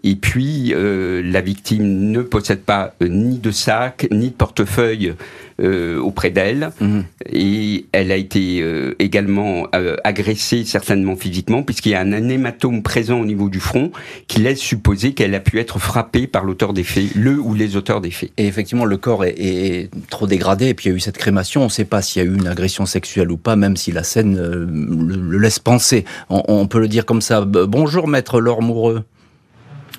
Et 0.03 0.15
puis, 0.15 0.73
euh, 0.73 1.21
la 1.23 1.41
victime 1.41 2.09
ne 2.11 2.21
possède 2.21 2.61
pas 2.61 2.93
euh, 3.01 3.07
ni 3.07 3.37
de 3.37 3.51
sac, 3.51 4.07
ni 4.09 4.29
de 4.29 4.33
portefeuille 4.33 5.13
euh, 5.61 5.99
auprès 5.99 6.31
d'elle. 6.31 6.71
Mhm. 6.79 7.03
Et 7.31 7.85
elle 7.91 8.11
a 8.11 8.15
été 8.15 8.63
également 8.99 9.67
agressée, 10.03 10.63
certainement 10.65 11.15
physiquement, 11.15 11.61
puisqu'il 11.61 11.91
y 11.91 11.95
a 11.95 12.01
un 12.01 12.29
hématome 12.29 12.81
présent 12.81 13.19
au 13.19 13.25
niveau 13.25 13.49
du 13.49 13.59
front 13.59 13.91
qui 14.27 14.39
laisse 14.39 14.59
supposer 14.59 15.13
qu'elle 15.13 15.35
a 15.35 15.39
pu 15.39 15.59
être 15.59 15.77
frappée 15.77 16.25
par 16.25 16.45
l'auteur 16.45 16.73
des 16.73 16.83
faits, 16.83 17.13
le 17.15 17.39
ou 17.39 17.53
les 17.53 17.75
auteurs 17.75 18.01
des 18.01 18.11
faits. 18.11 18.31
Et 18.37 18.47
effectivement, 18.47 18.85
le 18.85 18.97
corps 18.97 19.25
est, 19.25 19.89
trop 20.09 20.25
dégradé, 20.25 20.69
et 20.69 20.73
puis 20.73 20.87
il 20.87 20.89
y 20.89 20.93
a 20.93 20.97
eu 20.97 20.99
cette 20.99 21.17
crémation. 21.17 21.61
On 21.61 21.65
ne 21.65 21.69
sait 21.69 21.85
pas 21.85 22.01
s'il 22.01 22.23
y 22.23 22.25
a 22.25 22.29
eu 22.29 22.33
une 22.33 22.47
agression 22.47 22.85
sexuelle 22.85 23.31
ou 23.31 23.37
pas, 23.37 23.55
même 23.55 23.77
si 23.77 23.91
la 23.91 24.03
scène 24.03 24.35
le, 24.37 25.37
laisse 25.37 25.59
penser. 25.59 26.05
On, 26.29 26.43
on, 26.47 26.67
peut 26.67 26.79
le 26.79 26.87
dire 26.87 27.05
comme 27.05 27.21
ça. 27.21 27.45
Bonjour, 27.45 28.07
maître 28.07 28.39
Laure 28.39 28.61
Moureux. 28.61 29.03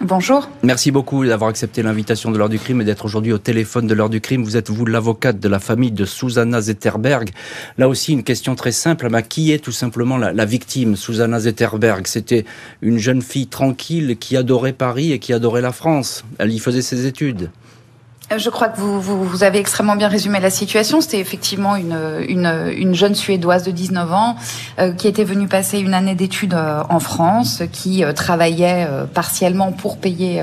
Bonjour. 0.04 0.48
Merci 0.64 0.90
beaucoup 0.90 1.24
d'avoir 1.24 1.48
accepté 1.48 1.80
l'invitation 1.80 2.32
de 2.32 2.38
l'heure 2.38 2.48
du 2.48 2.58
crime 2.58 2.80
et 2.80 2.84
d'être 2.84 3.04
aujourd'hui 3.04 3.32
au 3.32 3.38
téléphone 3.38 3.86
de 3.86 3.94
l'heure 3.94 4.10
du 4.10 4.20
crime. 4.20 4.42
Vous 4.42 4.56
êtes, 4.56 4.68
vous, 4.68 4.84
l'avocate 4.84 5.38
de 5.38 5.48
la 5.48 5.60
famille 5.60 5.92
de 5.92 6.04
Susanna 6.04 6.60
Zetterberg. 6.60 7.30
Là 7.78 7.88
aussi, 7.88 8.12
une 8.12 8.24
question 8.24 8.56
très 8.56 8.72
simple. 8.72 9.08
Mais 9.08 9.22
qui 9.22 9.52
est 9.52 9.60
tout 9.62 9.70
simplement 9.70 10.18
la 10.18 10.44
victime, 10.44 10.96
Susanna 10.96 11.38
Zetterberg? 11.38 12.08
C'était 12.08 12.44
une 12.80 12.98
jeune 12.98 13.22
fille 13.22 13.46
tranquille 13.46 14.16
qui 14.18 14.36
adorait 14.36 14.72
Paris 14.72 15.12
et 15.12 15.20
qui 15.20 15.32
adorait 15.32 15.60
la 15.62 15.70
France. 15.70 16.24
Elle 16.38 16.50
y 16.50 16.58
faisait 16.58 16.82
ses 16.82 17.06
études. 17.06 17.50
Euh, 18.32 18.38
je 18.38 18.50
crois 18.50 18.68
que 18.68 18.80
vous, 18.80 19.00
vous, 19.00 19.44
avez 19.44 19.58
extrêmement 19.58 19.96
bien 19.96 20.08
résumé 20.08 20.40
la 20.40 20.50
situation. 20.50 21.00
C'était 21.00 21.20
effectivement 21.20 21.76
une, 21.76 21.96
une, 22.28 22.72
une, 22.76 22.94
jeune 22.94 23.14
Suédoise 23.14 23.62
de 23.64 23.70
19 23.70 24.12
ans 24.12 24.36
euh, 24.78 24.92
qui 24.92 25.08
était 25.08 25.24
venue 25.24 25.48
passer 25.48 25.78
une 25.78 25.94
année 25.94 26.14
d'études 26.14 26.54
euh, 26.54 26.82
en 26.88 27.00
France, 27.00 27.62
qui 27.72 28.04
travaillait 28.14 28.86
partiellement 29.14 29.72
pour 29.72 29.98
payer 29.98 30.42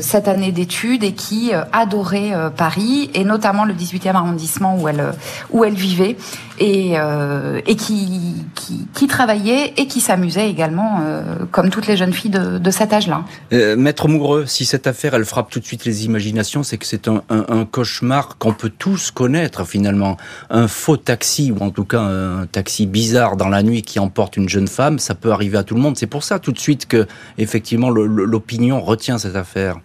cette 0.00 0.28
année 0.28 0.52
d'études 0.52 1.04
et 1.04 1.12
qui 1.12 1.52
adorait 1.72 2.32
Paris 2.56 3.10
et 3.14 3.24
notamment 3.24 3.64
le 3.64 3.74
18e 3.74 4.14
arrondissement 4.14 4.76
où 4.76 4.88
elle, 4.88 5.12
où 5.50 5.64
elle 5.64 5.74
vivait 5.74 6.16
et, 6.60 6.94
et 7.66 7.76
qui, 7.76 8.34
qui, 8.54 8.86
qui, 8.94 9.06
travaillait 9.06 9.74
et 9.76 9.86
qui 9.86 10.00
s'amusait 10.00 10.48
également 10.48 11.00
comme 11.50 11.70
toutes 11.70 11.86
les 11.86 11.96
jeunes 11.96 12.12
filles 12.12 12.30
de, 12.30 12.58
de 12.58 12.70
cet 12.70 12.92
âge-là. 12.92 13.24
Maître 13.76 14.08
Moureux, 14.08 14.46
si 14.46 14.64
cette 14.64 14.86
affaire 14.86 15.14
elle 15.14 15.24
frappe 15.24 15.50
tout 15.50 15.60
de 15.60 15.64
suite 15.64 15.84
les 15.84 16.04
imaginations, 16.04 16.62
c'est 16.62 16.78
que 16.78 16.86
c'est 16.86 17.08
un, 17.08 17.22
un, 17.28 17.64
cauchemar 17.64 18.38
qu'on 18.38 18.52
peut 18.52 18.72
tous 18.76 19.10
connaître 19.10 19.64
finalement. 19.64 20.16
Un 20.50 20.68
faux 20.68 20.96
taxi, 20.96 21.52
ou 21.52 21.62
en 21.62 21.70
tout 21.70 21.84
cas 21.84 22.00
un 22.00 22.46
taxi 22.46 22.86
bizarre 22.86 23.36
dans 23.36 23.48
la 23.48 23.62
nuit 23.62 23.82
qui 23.82 23.98
emporte 23.98 24.36
une 24.36 24.48
jeune 24.48 24.68
femme, 24.68 24.98
ça 24.98 25.14
peut 25.14 25.32
arriver 25.32 25.58
à 25.58 25.62
tout 25.62 25.74
le 25.74 25.80
monde. 25.80 25.96
C'est 25.96 26.06
pour 26.06 26.24
ça 26.24 26.38
tout 26.38 26.52
de 26.52 26.58
suite 26.58 26.86
que 26.86 27.06
effectivement 27.36 27.90
l'opinion 27.90 28.80
retient 28.80 29.18
cette 29.18 29.36
affaire 29.36 29.78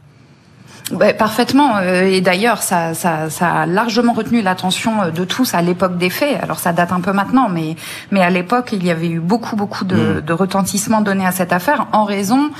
parfaitement. 1.17 1.77
Euh, 1.77 2.03
et 2.03 2.21
d'ailleurs, 2.21 2.61
ça, 2.61 2.93
ça, 2.93 3.29
ça, 3.29 3.49
a 3.49 3.65
largement 3.65 4.13
retenu 4.13 4.41
l'attention 4.41 5.01
euh, 5.01 5.09
de 5.11 5.23
tous 5.23 5.53
à 5.53 5.61
l'époque 5.61 5.97
des 5.97 6.09
faits. 6.09 6.37
Alors 6.41 6.59
ça 6.59 6.73
date 6.73 6.91
un 6.91 7.01
peu 7.01 7.13
maintenant, 7.13 7.49
mais, 7.49 7.75
mais 8.11 8.21
à 8.21 8.29
l'époque, 8.29 8.69
il 8.73 8.85
y 8.85 8.91
avait 8.91 9.07
eu 9.07 9.19
beaucoup, 9.19 9.55
beaucoup 9.55 9.85
de, 9.85 9.95
mm. 9.95 10.21
de 10.21 10.33
retentissement 10.33 11.01
donné 11.01 11.25
à 11.25 11.31
cette 11.31 11.53
affaire 11.53 11.87
en 11.93 12.03
raison 12.03 12.51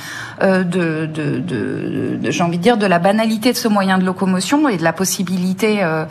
euh, 0.42 0.64
de, 0.64 1.06
de, 1.06 1.38
de, 1.38 2.30
j'ai 2.30 2.42
envie 2.42 2.58
de 2.58 2.62
dire, 2.62 2.76
de 2.76 2.86
la 2.86 2.98
banalité 2.98 3.52
de 3.52 3.56
ce 3.56 3.68
moyen 3.68 3.98
de 3.98 4.04
locomotion 4.04 4.68
et 4.68 4.76
de 4.76 4.82
la 4.82 4.92
possibilité 4.92 5.82
euh, 5.82 6.04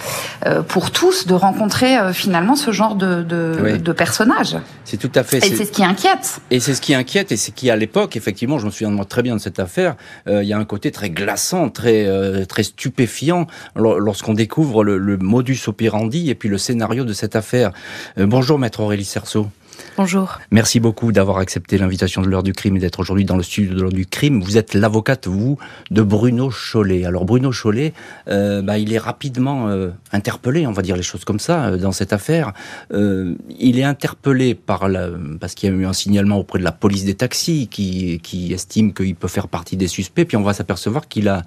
euh 0.45 0.61
pour 0.61 0.91
tous 0.91 1.27
de 1.27 1.33
rencontrer 1.33 1.97
euh, 1.97 2.13
finalement 2.13 2.55
ce 2.55 2.71
genre 2.71 2.95
de, 2.95 3.21
de, 3.21 3.77
de 3.77 3.91
personnages. 3.91 4.57
C'est 4.85 4.97
tout 4.97 5.11
à 5.15 5.23
fait. 5.23 5.37
Et 5.37 5.55
c'est 5.55 5.65
ce 5.65 5.71
qui 5.71 5.83
inquiète. 5.83 6.39
Et 6.51 6.59
c'est 6.59 6.73
ce 6.73 6.81
qui 6.81 6.95
inquiète 6.95 7.31
et 7.31 7.37
c'est 7.37 7.51
qui 7.51 7.69
à 7.69 7.75
l'époque, 7.75 8.15
effectivement, 8.15 8.59
je 8.59 8.65
me 8.65 8.71
souviens 8.71 8.95
très 9.03 9.23
bien 9.23 9.35
de 9.35 9.41
cette 9.41 9.59
affaire. 9.59 9.95
Il 10.27 10.43
y 10.43 10.53
a 10.53 10.57
un 10.57 10.65
côté 10.65 10.91
très 10.91 11.09
glaçant, 11.09 11.69
très 11.69 12.02
euh, 12.05 12.45
très 12.45 12.63
stupéfiant 12.63 13.47
lorsqu'on 13.75 14.33
découvre 14.33 14.83
le, 14.83 15.17
modus 15.17 15.59
operandi 15.67 16.29
et 16.29 16.35
puis 16.35 16.49
le 16.49 16.57
scénario 16.57 17.03
de 17.05 17.13
cette 17.13 17.35
affaire. 17.35 17.71
Euh, 18.17 18.25
bonjour, 18.25 18.59
maître 18.59 18.79
Aurélie 18.79 19.05
Cerceau. 19.05 19.47
Bonjour. 19.97 20.39
Merci 20.51 20.79
beaucoup 20.79 21.11
d'avoir 21.11 21.37
accepté 21.37 21.77
l'invitation 21.77 22.21
de 22.21 22.27
l'heure 22.27 22.43
du 22.43 22.53
crime 22.53 22.77
et 22.77 22.79
d'être 22.79 22.99
aujourd'hui 22.99 23.25
dans 23.25 23.37
le 23.37 23.43
studio 23.43 23.73
de 23.73 23.81
l'heure 23.81 23.91
du 23.91 24.05
crime. 24.05 24.41
Vous 24.41 24.57
êtes 24.57 24.75
l'avocate, 24.75 25.27
vous, 25.27 25.57
de 25.89 26.01
Bruno 26.03 26.51
Chollet. 26.51 27.05
Alors 27.05 27.25
Bruno 27.25 27.51
Chollet, 27.51 27.93
euh, 28.27 28.61
bah, 28.61 28.77
il 28.77 28.93
est 28.93 28.99
rapidement 28.99 29.69
interpellé, 30.11 30.67
on 30.67 30.71
va 30.71 30.83
dire 30.83 30.95
les 30.95 31.03
choses 31.03 31.25
comme 31.25 31.39
ça, 31.39 31.75
dans 31.77 31.91
cette 31.91 32.13
affaire. 32.13 32.53
il 32.91 33.79
est 33.79 33.83
interpellé 33.83 34.53
par 34.53 34.87
la, 34.89 35.09
parce 35.39 35.55
qu'il 35.55 35.69
y 35.69 35.73
a 35.73 35.75
eu 35.75 35.85
un 35.85 35.93
signalement 35.93 36.37
auprès 36.37 36.59
de 36.59 36.63
la 36.63 36.71
police 36.71 37.05
des 37.05 37.15
taxis 37.15 37.67
qui, 37.67 38.19
qui 38.21 38.53
estime 38.53 38.93
qu'il 38.93 39.15
peut 39.15 39.27
faire 39.27 39.47
partie 39.47 39.75
des 39.75 39.87
suspects. 39.87 40.25
Puis 40.25 40.37
on 40.37 40.43
va 40.43 40.53
s'apercevoir 40.53 41.07
qu'il 41.07 41.29
a 41.29 41.43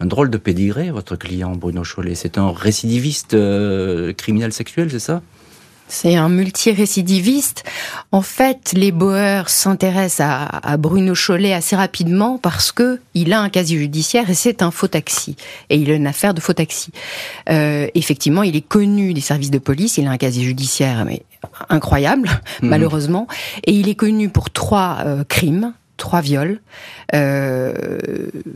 un 0.00 0.06
drôle 0.06 0.30
de 0.30 0.38
pédigré, 0.38 0.90
votre 0.90 1.16
client 1.16 1.52
Bruno 1.52 1.82
Chollet. 1.84 2.14
C'est 2.14 2.38
un 2.38 2.52
récidiviste 2.52 3.34
euh, 3.34 4.12
criminel 4.12 4.52
sexuel, 4.52 4.90
c'est 4.90 4.98
ça? 4.98 5.22
C'est 5.90 6.16
un 6.16 6.28
multirécidiviste. 6.28 7.64
En 8.12 8.20
fait, 8.20 8.72
les 8.74 8.92
Boers 8.92 9.48
s'intéressent 9.48 10.28
à, 10.62 10.76
Bruno 10.76 11.14
Chollet 11.14 11.54
assez 11.54 11.76
rapidement 11.76 12.36
parce 12.36 12.72
que 12.72 13.00
il 13.14 13.32
a 13.32 13.40
un 13.40 13.48
casier 13.48 13.78
judiciaire 13.78 14.28
et 14.28 14.34
c'est 14.34 14.62
un 14.62 14.70
faux 14.70 14.88
taxi. 14.88 15.34
Et 15.70 15.76
il 15.76 15.90
a 15.90 15.94
une 15.94 16.06
affaire 16.06 16.34
de 16.34 16.40
faux 16.40 16.52
taxi. 16.52 16.92
Euh, 17.48 17.88
effectivement, 17.94 18.42
il 18.42 18.54
est 18.54 18.66
connu 18.66 19.14
des 19.14 19.22
services 19.22 19.50
de 19.50 19.58
police. 19.58 19.96
Il 19.96 20.06
a 20.06 20.10
un 20.10 20.18
casier 20.18 20.44
judiciaire, 20.44 21.06
mais 21.06 21.22
incroyable, 21.70 22.28
mhm. 22.62 22.68
malheureusement. 22.68 23.26
Et 23.64 23.72
il 23.72 23.88
est 23.88 23.94
connu 23.94 24.28
pour 24.28 24.50
trois 24.50 24.98
euh, 25.06 25.24
crimes 25.24 25.72
trois 25.98 26.22
viols, 26.22 26.60
euh, 27.14 27.74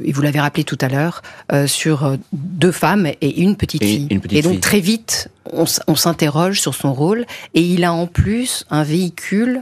et 0.03 0.13
vous 0.13 0.23
l'avez 0.23 0.41
rappelé 0.41 0.65
tout 0.65 0.79
à 0.81 0.89
l'heure, 0.89 1.21
euh, 1.53 1.67
sur 1.67 2.17
deux 2.33 2.73
femmes 2.73 3.07
et 3.21 3.43
une 3.43 3.57
petite 3.57 3.85
fille. 3.85 4.09
et 4.31 4.41
donc 4.41 4.61
très 4.61 4.81
vite, 4.81 5.29
on, 5.53 5.67
s'interroge 5.67 6.61
sur 6.61 6.75
son 6.75 6.95
rôle, 6.95 7.27
et 7.53 7.61
il 7.61 7.85
a 7.85 7.93
en 7.93 8.07
plus 8.07 8.65
un 8.71 8.85
véhicule 8.85 9.61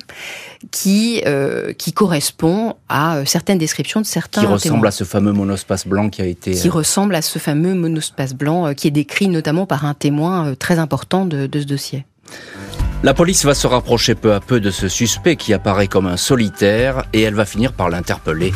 qui 0.71 1.23
euh, 1.27 1.73
qui 1.73 1.93
correspond 1.93 2.75
à 2.89 3.25
certaines 3.25 3.59
descriptions 3.59 4.01
de 4.01 4.07
certains. 4.07 4.43
Qui 4.43 4.47
ressemble 4.47 4.87
à 4.87 4.93
ce 4.93 5.03
fameux 5.03 5.33
monospace 5.33 5.89
blanc 5.89 6.11
qui 6.11 6.23
a 6.23 6.27
été. 6.27 6.53
Qui 6.53 6.69
ressemble 6.69 7.17
à 7.17 7.23
ce 7.23 7.41
fameux 7.41 7.75
monospace 7.75 8.35
blanc 8.35 8.73
qui 8.75 8.87
est 8.87 8.93
décrit 8.93 9.27
notamment 9.29 9.67
par 9.67 9.87
un 9.87 9.95
témoin 9.95 10.55
très 10.55 10.79
important 10.79 11.25
de, 11.25 11.47
de 11.47 11.61
ce 11.61 11.67
dossier. 11.67 12.05
La 13.03 13.15
police 13.15 13.47
va 13.47 13.55
se 13.55 13.67
rapprocher 13.67 14.15
peu 14.15 14.35
à 14.35 14.41
peu 14.41 14.61
de 14.61 14.71
ce 14.71 14.87
suspect 14.87 15.37
qui 15.37 15.55
apparaît 15.55 15.87
comme 15.87 16.07
un 16.07 16.19
solitaire 16.19 17.05
et 17.15 17.23
elle 17.23 17.33
va 17.33 17.47
finir 17.47 17.73
par 17.73 17.89
l'interpeller. 17.89 18.53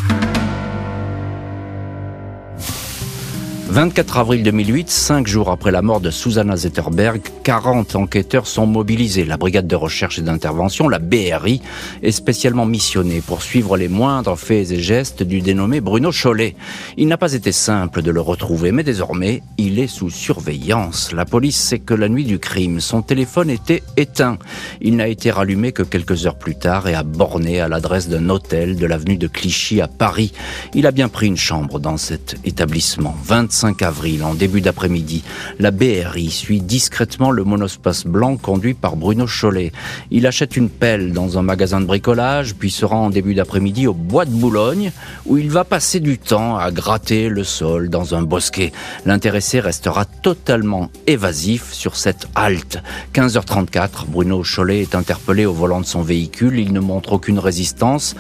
24 3.67 4.19
avril 4.19 4.43
2008, 4.43 4.91
cinq 4.91 5.27
jours 5.27 5.51
après 5.51 5.73
la 5.73 5.81
mort 5.81 6.01
de 6.01 6.11
Susanna 6.11 6.55
Zetterberg, 6.55 7.23
40 7.45 7.97
enquêteurs 7.97 8.47
sont 8.47 8.67
mobilisés. 8.67 9.25
La 9.25 9.39
brigade 9.39 9.67
de 9.67 9.75
recherche 9.75 10.19
et 10.19 10.23
d'intervention, 10.23 10.87
la 10.87 10.99
BRI, 10.99 11.63
est 12.03 12.13
spécialement 12.13 12.67
missionnée 12.67 13.23
pour 13.23 13.43
suivre 13.43 13.79
les 13.79 13.89
moindres 13.89 14.39
faits 14.39 14.71
et 14.71 14.81
gestes 14.81 15.23
du 15.23 15.41
dénommé 15.41 15.81
Bruno 15.81 16.13
Chollet. 16.13 16.57
Il 16.99 17.09
n'a 17.09 17.17
pas 17.17 17.33
été 17.33 17.53
simple 17.53 18.03
de 18.03 18.11
le 18.11 18.21
retrouver, 18.21 18.71
mais 18.71 18.85
désormais, 18.85 19.43
il 19.57 19.79
est 19.79 19.89
sous 19.89 20.11
surveillance. 20.11 21.13
La 21.13 21.25
police 21.25 21.57
sait 21.57 21.79
que 21.79 21.95
la 21.95 22.11
nuit 22.11 22.25
du 22.25 22.39
crime, 22.39 22.81
son 22.81 23.01
téléphone 23.01 23.49
était 23.49 23.83
éteint. 23.97 24.39
Il 24.83 24.97
n'a 24.97 25.09
été 25.09 25.31
rallumé 25.31 25.73
que 25.73 25.83
quelques 25.83 26.27
heures 26.27 26.39
plus 26.39 26.57
tard 26.57 26.87
et 26.87 26.95
a 26.95 27.03
borné 27.03 27.61
à 27.61 27.69
l'adresse 27.69 28.11
d'un 28.11 28.29
hôtel 28.29 28.77
de 28.77 28.87
l'avenue 28.87 29.17
de 29.17 29.27
Clichy 29.27 29.81
à 29.81 29.89
Paris. 29.89 30.33
Il 30.75 30.87
a 30.87 30.91
bien 30.91 31.09
pris 31.09 31.29
une 31.29 31.39
chambre 31.39 31.81
dans 31.81 31.97
cet 31.97 32.37
établissement. 32.45 33.17
25 33.25 33.64
5 33.65 33.81
avril, 33.81 34.23
en 34.25 34.35
début 34.35 34.61
d'après-midi, 34.61 35.23
la 35.59 35.71
BRI 35.71 36.31
suit 36.31 36.61
discrètement 36.61 37.31
le 37.31 37.45
monospace 37.45 38.05
blanc 38.05 38.37
conduit 38.37 38.75
par 38.75 38.95
Bruno 38.95 39.27
Chollet. 39.27 39.73
Il 40.11 40.27
achète 40.27 40.59
une 40.59 40.69
pelle 40.69 41.15
dans 41.15 41.39
un 41.39 41.43
magasin 41.43 41.81
de 41.81 41.87
bricolage, 41.87 42.57
puis 42.57 42.71
se 42.71 42.85
rend 42.85 43.07
en 43.07 43.09
début 43.09 43.35
d'après-midi 43.35 43.87
au 43.87 43.95
bois 43.95 44.27
de 44.27 44.33
Boulogne, 44.33 44.93
où 45.25 45.39
il 45.39 45.51
va 45.51 45.65
passer 45.65 46.01
du 46.01 46.19
temps 46.19 46.59
à 46.59 46.71
gratter 46.71 47.31
le 47.31 47.43
sol 47.43 47.89
dans 47.89 48.15
un 48.15 48.21
bosquet. 48.21 48.71
L'intéressé 49.07 49.61
restera 49.61 50.05
totalement 50.05 50.91
évasif 51.07 51.73
sur 51.73 51.97
cette 51.97 52.29
halte. 52.35 52.83
15h34, 53.15 54.09
Bruno 54.09 54.43
Chollet 54.45 54.83
est 54.83 54.95
interpellé 54.95 55.47
au 55.47 55.55
volant 55.55 55.81
de 55.81 55.87
son 55.87 56.03
véhicule. 56.03 56.59
Il 56.59 56.75
ne 56.75 56.81
montre 56.81 57.15
aucune 57.15 57.39
résistance. 57.39 58.15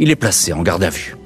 Il 0.00 0.10
est 0.10 0.16
placé 0.16 0.52
en 0.52 0.62
garde 0.62 0.82
à 0.82 0.90
vue. 0.90 1.17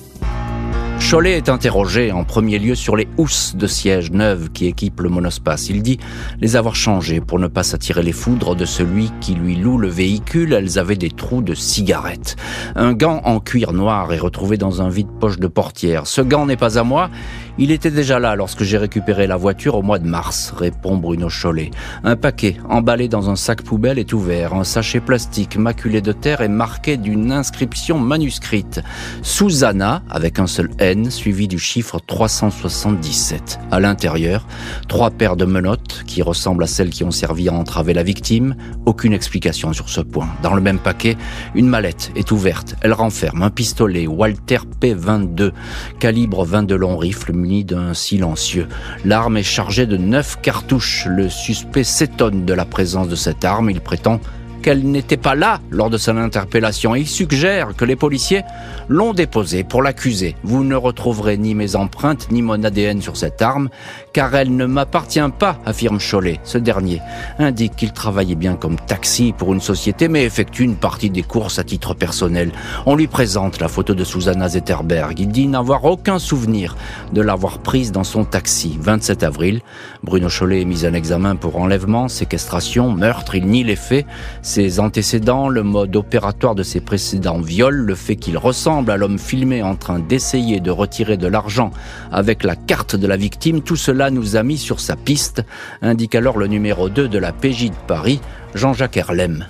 Cholet 1.10 1.36
est 1.36 1.50
interrogé 1.50 2.10
en 2.10 2.24
premier 2.24 2.58
lieu 2.58 2.74
sur 2.74 2.96
les 2.96 3.06
housses 3.18 3.54
de 3.54 3.66
siège 3.66 4.12
neuves 4.12 4.50
qui 4.50 4.66
équipent 4.66 5.00
le 5.00 5.10
monospace. 5.10 5.68
Il 5.68 5.82
dit 5.82 5.98
les 6.40 6.56
avoir 6.56 6.74
changées 6.74 7.20
pour 7.20 7.38
ne 7.38 7.48
pas 7.48 7.62
s'attirer 7.62 8.02
les 8.02 8.12
foudres 8.12 8.56
de 8.56 8.64
celui 8.64 9.10
qui 9.20 9.34
lui 9.34 9.56
loue 9.56 9.76
le 9.76 9.88
véhicule. 9.88 10.54
Elles 10.54 10.78
avaient 10.78 10.96
des 10.96 11.10
trous 11.10 11.42
de 11.42 11.52
cigarettes. 11.52 12.36
Un 12.76 12.94
gant 12.94 13.20
en 13.24 13.40
cuir 13.40 13.74
noir 13.74 14.12
est 14.14 14.18
retrouvé 14.18 14.56
dans 14.56 14.80
un 14.80 14.88
vide-poche 14.88 15.38
de 15.38 15.48
portière. 15.48 16.06
Ce 16.06 16.22
gant 16.22 16.46
n'est 16.46 16.56
pas 16.56 16.78
à 16.78 16.82
moi. 16.82 17.10
Il 17.58 17.70
était 17.70 17.90
déjà 17.90 18.18
là 18.18 18.34
lorsque 18.34 18.62
j'ai 18.62 18.78
récupéré 18.78 19.26
la 19.26 19.36
voiture 19.36 19.74
au 19.74 19.82
mois 19.82 19.98
de 19.98 20.06
mars, 20.06 20.54
répond 20.56 20.96
Bruno 20.96 21.28
Chollet. 21.28 21.70
Un 22.02 22.16
paquet 22.16 22.56
emballé 22.70 23.08
dans 23.08 23.28
un 23.28 23.36
sac 23.36 23.60
poubelle 23.60 23.98
est 23.98 24.14
ouvert. 24.14 24.54
Un 24.54 24.64
sachet 24.64 25.00
plastique 25.00 25.58
maculé 25.58 26.00
de 26.00 26.12
terre 26.12 26.40
est 26.40 26.48
marqué 26.48 26.96
d'une 26.96 27.30
inscription 27.30 27.98
manuscrite. 27.98 28.80
Susanna, 29.20 30.02
avec 30.08 30.38
un 30.38 30.46
seul 30.46 30.70
N, 30.78 31.10
suivi 31.10 31.46
du 31.46 31.58
chiffre 31.58 32.00
377. 32.06 33.60
À 33.70 33.80
l'intérieur, 33.80 34.46
trois 34.88 35.10
paires 35.10 35.36
de 35.36 35.44
menottes 35.44 36.04
qui 36.06 36.22
ressemblent 36.22 36.64
à 36.64 36.68
celles 36.68 36.90
qui 36.90 37.04
ont 37.04 37.10
servi 37.10 37.50
à 37.50 37.52
entraver 37.52 37.92
la 37.92 38.02
victime. 38.02 38.56
Aucune 38.86 39.12
explication 39.12 39.74
sur 39.74 39.90
ce 39.90 40.00
point. 40.00 40.28
Dans 40.42 40.54
le 40.54 40.62
même 40.62 40.78
paquet, 40.78 41.18
une 41.54 41.68
mallette 41.68 42.12
est 42.16 42.32
ouverte. 42.32 42.76
Elle 42.80 42.94
renferme 42.94 43.42
un 43.42 43.50
pistolet 43.50 44.06
Walter 44.06 44.60
P22, 44.80 45.52
calibre 45.98 46.46
22 46.46 46.76
long 46.76 46.96
rifle 46.96 47.41
d'un 47.64 47.94
silencieux. 47.94 48.68
L'arme 49.04 49.36
est 49.36 49.42
chargée 49.42 49.86
de 49.86 49.96
neuf 49.96 50.38
cartouches. 50.40 51.06
Le 51.08 51.28
suspect 51.28 51.84
s'étonne 51.84 52.44
de 52.44 52.54
la 52.54 52.64
présence 52.64 53.08
de 53.08 53.16
cette 53.16 53.44
arme. 53.44 53.70
Il 53.70 53.80
prétend 53.80 54.20
qu'elle 54.62 54.84
n'était 54.84 55.18
pas 55.18 55.34
là 55.34 55.60
lors 55.70 55.90
de 55.90 55.98
son 55.98 56.16
interpellation. 56.16 56.94
Il 56.94 57.06
suggère 57.06 57.74
que 57.76 57.84
les 57.84 57.96
policiers 57.96 58.42
l'ont 58.88 59.12
déposée 59.12 59.64
pour 59.64 59.82
l'accuser. 59.82 60.36
Vous 60.42 60.64
ne 60.64 60.76
retrouverez 60.76 61.36
ni 61.36 61.54
mes 61.54 61.76
empreintes 61.76 62.28
ni 62.30 62.40
mon 62.40 62.62
ADN 62.62 63.02
sur 63.02 63.16
cette 63.16 63.42
arme, 63.42 63.68
car 64.12 64.34
elle 64.34 64.54
ne 64.56 64.64
m'appartient 64.64 65.20
pas, 65.38 65.58
affirme 65.66 65.98
Cholet. 65.98 66.40
Ce 66.44 66.58
dernier 66.58 67.00
indique 67.38 67.76
qu'il 67.76 67.92
travaillait 67.92 68.34
bien 68.34 68.54
comme 68.54 68.76
taxi 68.76 69.34
pour 69.36 69.52
une 69.52 69.60
société, 69.60 70.08
mais 70.08 70.24
effectue 70.24 70.62
une 70.62 70.76
partie 70.76 71.10
des 71.10 71.22
courses 71.22 71.58
à 71.58 71.64
titre 71.64 71.94
personnel. 71.94 72.52
On 72.86 72.94
lui 72.94 73.08
présente 73.08 73.60
la 73.60 73.68
photo 73.68 73.94
de 73.94 74.04
Susanna 74.04 74.48
Zetterberg. 74.48 75.18
Il 75.18 75.28
dit 75.28 75.48
n'avoir 75.48 75.84
aucun 75.84 76.18
souvenir 76.18 76.76
de 77.12 77.20
l'avoir 77.20 77.58
prise 77.58 77.92
dans 77.92 78.04
son 78.04 78.24
taxi. 78.24 78.78
27 78.80 79.24
avril, 79.24 79.60
Bruno 80.02 80.28
Cholet 80.28 80.62
est 80.62 80.66
mis 80.66 80.86
en 80.86 80.94
examen 80.94 81.36
pour 81.36 81.56
enlèvement, 81.56 82.08
séquestration, 82.08 82.92
meurtre. 82.92 83.34
Il 83.34 83.46
nie 83.46 83.64
les 83.64 83.76
faits 83.76 84.06
ses 84.52 84.80
antécédents, 84.80 85.48
le 85.48 85.62
mode 85.62 85.96
opératoire 85.96 86.54
de 86.54 86.62
ses 86.62 86.82
précédents 86.82 87.40
viols, 87.40 87.74
le 87.74 87.94
fait 87.94 88.16
qu'il 88.16 88.36
ressemble 88.36 88.90
à 88.90 88.98
l'homme 88.98 89.18
filmé 89.18 89.62
en 89.62 89.76
train 89.76 89.98
d'essayer 89.98 90.60
de 90.60 90.70
retirer 90.70 91.16
de 91.16 91.26
l'argent 91.26 91.70
avec 92.10 92.44
la 92.44 92.54
carte 92.54 92.94
de 92.94 93.06
la 93.06 93.16
victime, 93.16 93.62
tout 93.62 93.76
cela 93.76 94.10
nous 94.10 94.36
a 94.36 94.42
mis 94.42 94.58
sur 94.58 94.78
sa 94.78 94.94
piste, 94.94 95.42
indique 95.80 96.14
alors 96.14 96.36
le 96.36 96.48
numéro 96.48 96.90
2 96.90 97.08
de 97.08 97.18
la 97.18 97.32
PJ 97.32 97.70
de 97.70 97.86
Paris, 97.86 98.20
Jean-Jacques 98.54 98.98
Herlem. 98.98 99.46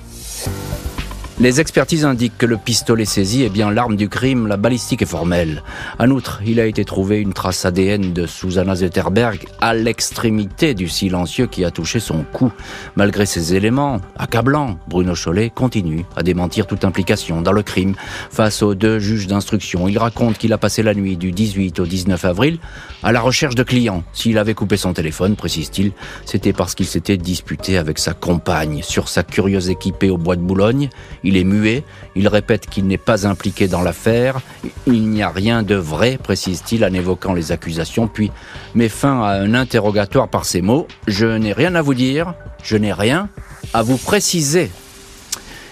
Les 1.41 1.61
expertises 1.61 2.05
indiquent 2.05 2.37
que 2.37 2.45
le 2.45 2.59
pistolet 2.59 3.07
saisi 3.07 3.43
est 3.43 3.49
bien 3.49 3.71
l'arme 3.71 3.97
du 3.97 4.09
crime, 4.09 4.47
la 4.47 4.59
balistique 4.59 5.01
est 5.01 5.07
formelle. 5.07 5.63
En 5.99 6.11
outre, 6.11 6.41
il 6.45 6.61
a 6.61 6.67
été 6.67 6.85
trouvé 6.85 7.21
une 7.21 7.33
trace 7.33 7.65
ADN 7.65 8.13
de 8.13 8.27
Susanna 8.27 8.77
Zetterberg 8.77 9.47
à 9.61 9.73
l'extrémité 9.73 10.75
du 10.75 10.89
silencieux 10.89 11.47
qui 11.47 11.65
a 11.65 11.71
touché 11.71 12.01
son 12.01 12.25
cou. 12.33 12.53
Malgré 12.97 13.25
ces 13.25 13.55
éléments 13.55 14.01
accablants, 14.19 14.79
Bruno 14.89 15.15
Chollet 15.15 15.49
continue 15.49 16.05
à 16.17 16.23
démentir 16.23 16.67
toute 16.67 16.85
implication 16.85 17.41
dans 17.41 17.53
le 17.53 17.63
crime. 17.63 17.95
Face 18.31 18.63
aux 18.63 18.75
deux 18.75 18.99
juges 18.99 19.27
d'instruction, 19.27 19.89
il 19.89 19.99
raconte 19.99 20.37
qu'il 20.37 20.53
a 20.53 20.59
passé 20.59 20.83
la 20.83 20.95
nuit 20.95 21.17
du 21.17 21.33
18 21.33 21.81
au 21.81 21.87
19 21.87 22.25
avril 22.27 22.59
à 23.03 23.11
la 23.11 23.21
recherche 23.21 23.55
de 23.55 23.63
clients. 23.63 24.05
S'il 24.13 24.37
avait 24.37 24.55
coupé 24.55 24.77
son 24.77 24.93
téléphone, 24.93 25.35
précise-t-il, 25.35 25.93
c'était 26.27 26.53
parce 26.53 26.75
qu'il 26.75 26.87
s'était 26.87 27.17
disputé 27.17 27.79
avec 27.79 27.99
sa 27.99 28.13
compagne 28.13 28.83
sur 28.83 29.09
sa 29.09 29.23
curieuse 29.23 29.71
équipée 29.71 30.11
au 30.11 30.19
bois 30.19 30.37
de 30.37 30.43
Boulogne. 30.43 30.91
Il 31.25 31.37
est 31.37 31.45
muet, 31.45 31.85
il 32.17 32.29
répète 32.29 32.67
qu'il 32.67 32.87
n'est 32.87 32.99
pas 32.99 33.27
impliqué 33.27 33.69
dans 33.69 33.83
l'affaire, 33.83 34.41
il 34.87 35.09
n'y 35.09 35.23
a 35.23 35.29
rien 35.29 35.63
de 35.63 35.75
vrai, 35.75 36.19
précise-t-il 36.23 36.85
en 36.85 36.93
évoquant 36.93 37.33
les 37.33 37.53
accusations, 37.53 38.09
puis 38.09 38.31
met 38.75 38.89
fin 38.89 39.23
à 39.23 39.35
un 39.35 39.55
interrogatoire 39.55 40.29
par 40.29 40.45
ces 40.45 40.63
mots. 40.63 40.87
Je 41.07 41.27
n'ai 41.27 41.53
rien 41.53 41.75
à 41.75 41.83
vous 41.83 41.95
dire, 41.95 42.35
je 42.63 42.77
n'ai 42.77 42.93
rien 42.93 43.29
à 43.73 43.83
vous 43.83 43.99
préciser. 43.99 44.71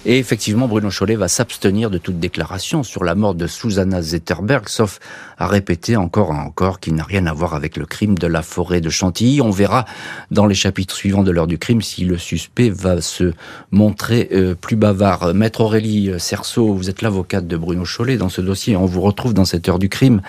Et 0.07 0.19
effectivement, 0.19 0.67
Bruno 0.67 0.91
Chollet 0.91 1.17
va 1.17 1.29
s'abstenir 1.29 1.91
de 1.91 1.99
toute 1.99 2.19
déclaration 2.19 2.83
sur 2.83 3.05
la 3.05 3.15
mort 3.15 3.35
de 3.35 3.47
Susanna 3.47 4.01
Zetterberg, 4.01 4.67
sauf 4.69 4.99
à 5.37 5.47
répéter 5.47 5.97
encore 5.97 6.33
et 6.33 6.39
encore 6.39 6.81
qu'il 6.81 6.95
n'a 6.95 7.03
rien 7.03 7.27
à 7.27 7.35
voir 7.35 7.55
avec 7.55 7.77
le 7.77 7.85
crime 7.85 8.17
de 8.17 8.27
la 8.27 8.41
forêt 8.41 8.81
de 8.81 8.89
Chantilly. 8.89 9.43
On 9.43 9.51
verra 9.51 9.85
dans 10.31 10.47
les 10.47 10.55
chapitres 10.55 10.95
suivants 10.95 11.23
de 11.23 11.31
l'heure 11.31 11.47
du 11.47 11.59
crime 11.59 11.83
si 11.83 12.07
le 12.07 12.17
suspect 12.17 12.71
va 12.71 13.03
se 13.03 13.35
montrer 13.73 14.31
euh, 14.33 14.55
plus 14.55 14.77
bavard. 14.77 15.35
Maître 15.35 15.61
Aurélie 15.61 16.13
Cerceau, 16.19 16.73
vous 16.73 16.89
êtes 16.89 17.03
l'avocate 17.03 17.47
de 17.47 17.57
Bruno 17.59 17.85
Chollet 17.85 18.17
dans 18.17 18.31
ce 18.31 18.41
dossier. 18.41 18.77
On 18.77 18.87
vous 18.87 19.03
retrouve 19.03 19.35
dans 19.35 19.45
cette 19.45 19.69
heure 19.69 19.79
du 19.79 19.91
crime. 19.91 20.23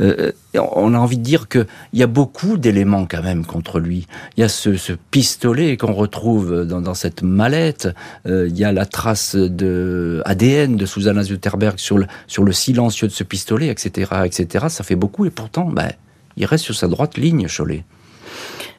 Euh, 0.00 0.32
on 0.54 0.94
a 0.94 0.98
envie 0.98 1.18
de 1.18 1.22
dire 1.22 1.48
qu'il 1.48 1.66
y 1.92 2.02
a 2.02 2.06
beaucoup 2.06 2.56
d'éléments 2.56 3.06
quand 3.06 3.22
même 3.22 3.44
contre 3.44 3.78
lui. 3.78 4.06
Il 4.36 4.40
y 4.40 4.44
a 4.44 4.48
ce, 4.48 4.70
pistolet 5.10 5.76
qu'on 5.76 5.92
retrouve 5.92 6.64
dans, 6.64 6.94
cette 6.94 7.22
mallette. 7.22 7.88
Euh, 8.26 8.48
il 8.48 8.58
y 8.58 8.64
a 8.64 8.72
la 8.72 8.86
trace 8.86 9.17
de 9.34 10.22
ADN 10.24 10.76
de 10.76 10.86
Susanna 10.86 11.22
Zuterberg 11.22 11.78
sur 11.78 11.98
le, 11.98 12.06
sur 12.26 12.44
le 12.44 12.52
silencieux 12.52 13.08
de 13.08 13.12
ce 13.12 13.24
pistolet, 13.24 13.68
etc., 13.68 14.10
etc. 14.24 14.66
Ça 14.68 14.84
fait 14.84 14.96
beaucoup 14.96 15.24
et 15.26 15.30
pourtant, 15.30 15.64
ben, 15.64 15.90
il 16.36 16.46
reste 16.46 16.64
sur 16.64 16.74
sa 16.74 16.88
droite 16.88 17.16
ligne, 17.16 17.46
Cholet. 17.48 17.84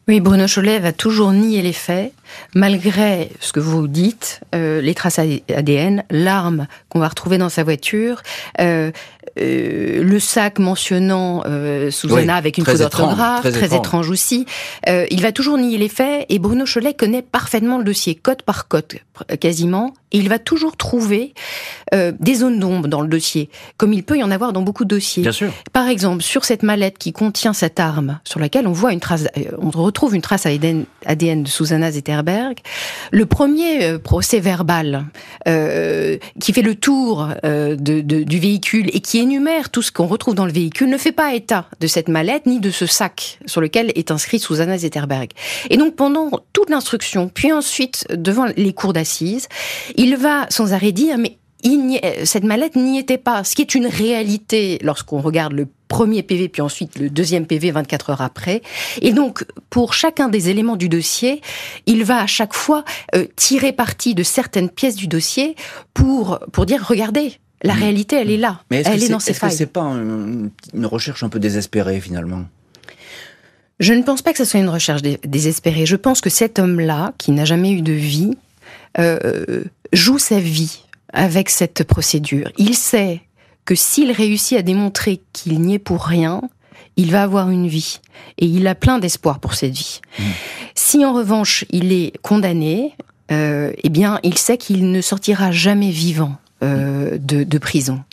Oui, 0.10 0.22
Bruno 0.22 0.46
Cholet 0.48 0.80
va 0.80 0.92
toujours 0.92 1.32
nier 1.34 1.62
les 1.62 1.74
faits, 1.74 2.14
malgré 2.56 3.30
ce 3.42 3.54
que 3.54 3.60
vous 3.60 3.88
dites, 3.88 4.42
euh, 4.56 4.82
les 4.82 4.96
traces 4.96 5.20
ADN, 5.20 6.04
l'arme 6.10 6.66
qu'on 6.90 6.98
va 6.98 7.10
retrouver 7.10 7.38
dans 7.38 7.50
sa 7.50 7.64
voiture, 7.64 8.24
euh, 8.60 8.92
euh, 9.40 10.04
le 10.04 10.20
sac 10.20 10.60
mentionnant 10.60 11.44
euh, 11.46 11.92
Susanna 11.92 12.36
avec 12.36 12.58
une 12.58 12.66
faute 12.66 12.78
d'orthographe, 12.78 13.42
très, 13.42 13.52
très, 13.52 13.76
étrange, 13.76 14.10
aussi. 14.10 14.46
Euh, 14.88 15.06
il 15.12 15.22
va 15.22 15.32
toujours 15.32 15.58
nier 15.58 15.78
les 15.78 15.90
faits 15.90 16.26
et 16.30 16.40
Bruno 16.40 16.66
Cholet 16.66 16.94
connaît 16.94 17.22
parfaitement 17.22 17.78
le 17.78 17.84
dossier, 17.84 18.16
code 18.16 18.42
par 18.42 18.68
code, 18.68 19.00
quasiment. 19.40 19.94
Et 20.12 20.18
il 20.18 20.28
va 20.28 20.40
toujours 20.40 20.76
trouver 20.76 21.36
des 21.92 22.34
zones 22.34 22.60
d'ombre 22.60 22.88
dans 22.88 23.02
le 23.02 23.08
dossier, 23.08 23.50
comme 23.78 23.94
il 23.94 24.04
peut 24.04 24.18
y 24.18 24.24
en 24.24 24.32
avoir 24.32 24.54
dans 24.54 24.64
beaucoup 24.64 24.84
de 24.84 24.90
dossiers. 24.90 25.22
Bien 25.22 25.32
sûr. 25.32 25.52
Par 25.72 25.88
exemple, 25.88 26.24
sur 26.24 26.46
cette 26.46 26.64
mallette 26.64 26.98
qui 26.98 27.14
contient 27.14 27.54
cette 27.54 27.80
arme, 27.80 28.20
sur 28.24 28.40
laquelle 28.40 28.68
on 28.68 28.72
voit 28.72 28.92
une 28.92 29.00
trace, 29.00 29.28
on 29.60 29.70
retrouve 29.70 30.16
une 30.16 30.24
trace 30.24 30.48
ADN, 30.48 30.86
ADN 31.06 31.44
de 31.44 31.48
Susanna 31.48 31.92
Zetterberg. 31.92 32.58
Le 33.12 33.28
premier 33.28 34.00
procès 34.00 34.40
verbal 34.40 35.06
qui 35.46 36.54
fait 36.54 36.64
le 36.64 36.74
tour 36.74 37.28
de, 37.44 37.76
de, 37.76 38.24
du 38.24 38.40
véhicule 38.40 38.90
et 38.94 39.02
qui 39.02 39.20
tout 39.72 39.82
ce 39.82 39.92
qu'on 39.92 40.08
retrouve 40.08 40.36
dans 40.36 40.46
le 40.46 40.52
véhicule 40.52 40.90
ne 40.90 40.98
fait 40.98 41.12
pas 41.12 41.34
état 41.34 41.66
de 41.80 41.88
cette 41.88 42.08
mallette 42.08 42.46
ni 42.46 42.60
de 42.60 42.72
ce 42.72 42.86
sac 42.86 43.40
sur 43.46 43.62
lequel 43.62 43.92
est 43.96 44.12
inscrit 44.12 44.40
Susanna 44.40 44.78
Zetterberg. 44.78 45.32
Et 45.70 45.78
donc 45.78 45.96
pendant 45.96 46.30
toute 46.54 46.70
l'instruction, 46.70 47.30
puis 47.30 47.52
ensuite 47.52 48.06
devant 48.10 48.46
les 48.56 48.74
cours 48.74 48.94
d'assises, 48.94 49.48
il 49.96 50.16
va 50.18 50.48
sans 50.50 50.74
arrêt 50.74 50.92
dire 50.92 51.18
mais 51.18 51.38
cette 52.24 52.46
mallette 52.46 52.76
n'y 52.76 53.00
était 53.00 53.18
pas, 53.18 53.44
ce 53.44 53.54
qui 53.54 53.62
est 53.62 53.76
une 53.76 53.88
réalité 53.88 54.80
lorsqu'on 54.82 55.20
regarde 55.20 55.52
le 55.52 55.68
premier 55.90 56.24
PV 56.24 56.48
puis 56.48 56.62
ensuite 56.62 56.98
le 56.98 57.10
deuxième 57.10 57.46
PV 57.46 57.72
24 57.72 58.12
heures 58.12 58.22
après. 58.22 58.62
Et 59.02 59.12
donc 59.12 59.46
pour 59.70 59.94
chacun 59.94 60.30
des 60.30 60.50
éléments 60.50 60.78
du 60.78 60.88
dossier, 60.88 61.42
il 61.86 62.04
va 62.06 62.22
à 62.22 62.28
chaque 62.28 62.54
fois 62.54 62.86
euh, 63.16 63.26
tirer 63.36 63.74
parti 63.74 64.16
de 64.16 64.24
certaines 64.24 64.70
pièces 64.70 64.96
du 64.96 65.08
dossier 65.08 65.56
pour 65.94 66.40
pour 66.54 66.66
dire 66.66 66.86
regardez, 66.88 67.34
la 67.64 67.76
mmh. 67.76 67.80
réalité 67.80 68.16
elle 68.18 68.32
est 68.32 68.38
là, 68.38 68.62
Mais 68.72 68.78
est 68.78 68.88
elle 68.88 69.04
est, 69.04 69.06
est 69.06 69.10
dans 69.10 69.20
ses 69.20 69.32
est 69.32 69.34
failles. 69.34 69.52
c'est 69.52 69.66
pas 69.66 69.82
une, 69.82 70.52
une 70.74 70.86
recherche 70.86 71.24
un 71.24 71.30
peu 71.30 71.40
désespérée 71.40 72.00
finalement? 72.00 72.46
Je 73.80 73.94
ne 73.94 74.04
pense 74.04 74.22
pas 74.22 74.34
que 74.34 74.38
ce 74.38 74.46
soit 74.46 74.60
une 74.60 74.70
recherche 74.70 75.02
désespérée. 75.02 75.86
Je 75.86 75.96
pense 75.96 76.20
que 76.20 76.30
cet 76.30 76.60
homme-là, 76.60 77.14
qui 77.18 77.32
n'a 77.32 77.46
jamais 77.46 77.72
eu 77.72 77.82
de 77.82 77.94
vie, 77.94 78.38
euh, 78.98 79.64
joue 79.94 80.20
sa 80.20 80.40
vie 80.40 80.84
avec 81.14 81.50
cette 81.50 81.86
procédure. 81.86 82.52
Il 82.58 82.76
sait 82.76 83.22
que 83.64 83.76
s'il 83.76 84.12
réussit 84.12 84.58
à 84.58 84.64
démontrer 84.64 85.22
qu'il 85.32 85.62
n'y 85.62 85.76
est 85.76 85.80
pour 85.80 86.04
rien, 86.04 86.42
il 86.98 87.12
va 87.12 87.24
avoir 87.24 87.50
une 87.50 87.68
vie 87.68 88.02
et 88.38 88.46
il 88.46 88.68
a 88.68 88.76
plein 88.76 89.00
d'espoir 89.00 89.40
pour 89.40 89.54
cette 89.54 89.74
vie. 89.74 90.02
Mmh. 90.18 90.24
Si 90.76 91.06
en 91.06 91.14
revanche 91.14 91.64
il 91.70 91.94
est 91.94 92.18
condamné, 92.22 92.96
euh, 93.32 93.72
eh 93.82 93.90
bien, 93.90 94.20
il 94.24 94.38
sait 94.38 94.58
qu'il 94.58 94.92
ne 94.92 95.02
sortira 95.02 95.52
jamais 95.52 95.92
vivant 95.92 96.36
euh, 96.64 97.18
de, 97.18 97.44
de, 97.44 97.58
prison. 97.58 98.04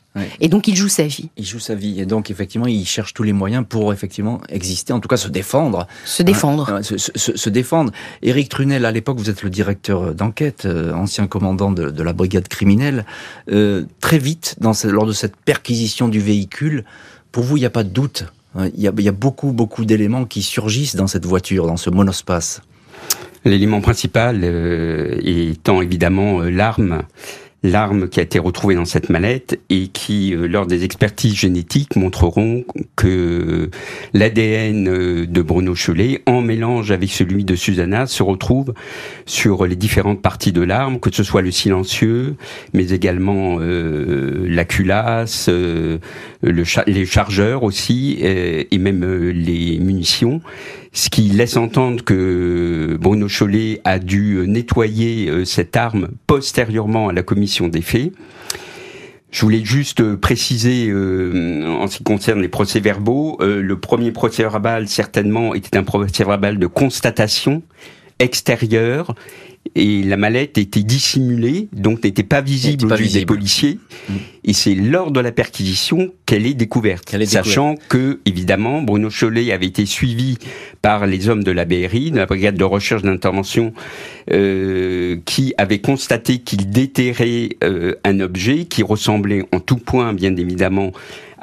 Et 0.40 0.48
donc 0.48 0.66
il 0.66 0.74
joue 0.74 0.88
sa 0.88 1.06
vie. 1.06 1.28
Il 1.36 1.44
joue 1.44 1.58
sa 1.58 1.74
vie 1.74 2.00
et 2.00 2.06
donc 2.06 2.30
effectivement 2.30 2.66
il 2.66 2.86
cherche 2.86 3.12
tous 3.12 3.22
les 3.22 3.34
moyens 3.34 3.66
pour 3.68 3.92
effectivement 3.92 4.40
exister, 4.48 4.94
en 4.94 5.00
tout 5.00 5.08
cas 5.08 5.18
se 5.18 5.28
défendre. 5.28 5.86
Se 6.06 6.22
défendre. 6.22 6.70
Hein, 6.70 6.82
se, 6.82 6.96
se, 6.96 7.36
se, 7.36 7.50
défendre. 7.50 7.92
Éric 8.22 8.48
Trunel, 8.48 8.86
à 8.86 8.92
l'époque 8.92 9.18
vous 9.18 9.28
êtes 9.28 9.42
le 9.42 9.50
directeur 9.50 10.14
d'enquête, 10.14 10.64
euh, 10.64 10.94
ancien 10.94 11.26
commandant 11.26 11.70
de, 11.70 11.90
de, 11.90 12.02
la 12.02 12.14
brigade 12.14 12.48
criminelle. 12.48 13.04
Euh, 13.50 13.84
très 14.00 14.18
vite, 14.18 14.56
dans, 14.58 14.72
lors 14.84 15.06
de 15.06 15.12
cette 15.12 15.36
perquisition 15.36 16.08
du 16.08 16.20
véhicule, 16.20 16.84
pour 17.32 17.44
vous 17.44 17.58
il 17.58 17.60
n'y 17.60 17.66
a 17.66 17.70
pas 17.70 17.84
de 17.84 17.90
doute. 17.90 18.24
Hein, 18.54 18.70
il 18.74 18.80
y 18.80 18.88
a, 18.88 18.92
il 18.96 19.04
y 19.04 19.08
a 19.08 19.12
beaucoup 19.12 19.52
beaucoup 19.52 19.84
d'éléments 19.84 20.24
qui 20.24 20.40
surgissent 20.40 20.96
dans 20.96 21.08
cette 21.08 21.26
voiture, 21.26 21.66
dans 21.66 21.76
ce 21.76 21.90
monospace. 21.90 22.62
L'élément 23.46 23.80
principal 23.80 24.40
euh, 24.42 25.20
étant 25.22 25.80
évidemment 25.80 26.40
euh, 26.40 26.50
l'arme 26.50 27.02
l'arme 27.62 28.08
qui 28.08 28.20
a 28.20 28.22
été 28.22 28.38
retrouvée 28.38 28.74
dans 28.74 28.84
cette 28.84 29.10
mallette 29.10 29.60
et 29.70 29.88
qui, 29.88 30.34
euh, 30.34 30.46
lors 30.46 30.66
des 30.66 30.84
expertises 30.84 31.34
génétiques, 31.34 31.96
montreront 31.96 32.64
que 32.96 33.70
l'ADN 34.12 34.88
euh, 34.88 35.26
de 35.26 35.42
Bruno 35.42 35.74
Cholet, 35.74 36.22
en 36.26 36.42
mélange 36.42 36.90
avec 36.90 37.10
celui 37.10 37.44
de 37.44 37.56
Susanna, 37.56 38.06
se 38.06 38.22
retrouve 38.22 38.74
sur 39.24 39.66
les 39.66 39.76
différentes 39.76 40.22
parties 40.22 40.52
de 40.52 40.62
l'arme, 40.62 41.00
que 41.00 41.12
ce 41.12 41.22
soit 41.22 41.42
le 41.42 41.50
silencieux, 41.50 42.36
mais 42.72 42.90
également 42.90 43.56
euh, 43.60 44.46
la 44.48 44.64
culasse, 44.64 45.48
le 45.48 45.98
les 46.86 47.06
chargeurs 47.06 47.62
aussi, 47.62 48.18
et 48.20 48.78
même 48.78 49.30
les 49.30 49.78
munitions. 49.78 50.40
Ce 50.92 51.10
qui 51.10 51.22
laisse 51.22 51.56
entendre 51.56 52.02
que 52.04 52.96
Bruno 53.00 53.28
Chollet 53.28 53.80
a 53.84 53.98
dû 53.98 54.44
nettoyer 54.46 55.44
cette 55.44 55.76
arme 55.76 56.08
postérieurement 56.26 57.08
à 57.08 57.12
la 57.12 57.22
commission 57.22 57.45
des 57.68 57.82
faits. 57.82 58.12
Je 59.30 59.40
voulais 59.42 59.64
juste 59.64 60.14
préciser, 60.14 60.88
euh, 60.88 61.66
en 61.66 61.88
ce 61.88 61.98
qui 61.98 62.04
concerne 62.04 62.40
les 62.40 62.48
procès-verbaux, 62.48 63.38
euh, 63.40 63.60
le 63.60 63.78
premier 63.78 64.12
procès-verbal 64.12 64.88
certainement 64.88 65.54
était 65.54 65.76
un 65.76 65.82
procès-verbal 65.82 66.58
de 66.58 66.66
constatation 66.66 67.62
extérieure 68.18 69.14
et 69.74 70.02
la 70.02 70.16
mallette 70.16 70.58
était 70.58 70.82
dissimulée, 70.82 71.68
donc 71.72 72.04
n'était 72.04 72.22
pas 72.22 72.40
visible 72.40 72.92
aux 72.92 72.96
des 72.96 73.26
policiers. 73.26 73.78
Mm. 74.08 74.14
Et 74.44 74.52
c'est 74.52 74.74
lors 74.74 75.10
de 75.10 75.20
la 75.20 75.32
perquisition 75.32 76.12
qu'elle 76.24 76.46
est 76.46 76.54
découverte, 76.54 77.12
est 77.12 77.26
sachant 77.26 77.74
que 77.88 78.20
évidemment 78.26 78.80
Bruno 78.80 79.10
Chollet 79.10 79.50
avait 79.52 79.66
été 79.66 79.86
suivi 79.86 80.38
par 80.82 81.06
les 81.06 81.28
hommes 81.28 81.42
de 81.42 81.50
la 81.50 81.64
BRI, 81.64 82.12
de 82.12 82.16
la 82.16 82.26
brigade 82.26 82.56
de 82.56 82.64
recherche 82.64 83.02
d'intervention, 83.02 83.72
euh, 84.30 85.16
qui 85.24 85.52
avaient 85.58 85.80
constaté 85.80 86.38
qu'il 86.38 86.70
déterrait 86.70 87.50
euh, 87.64 87.94
un 88.04 88.20
objet 88.20 88.66
qui 88.66 88.84
ressemblait 88.84 89.44
en 89.52 89.58
tout 89.58 89.78
point, 89.78 90.12
bien 90.12 90.36
évidemment, 90.36 90.92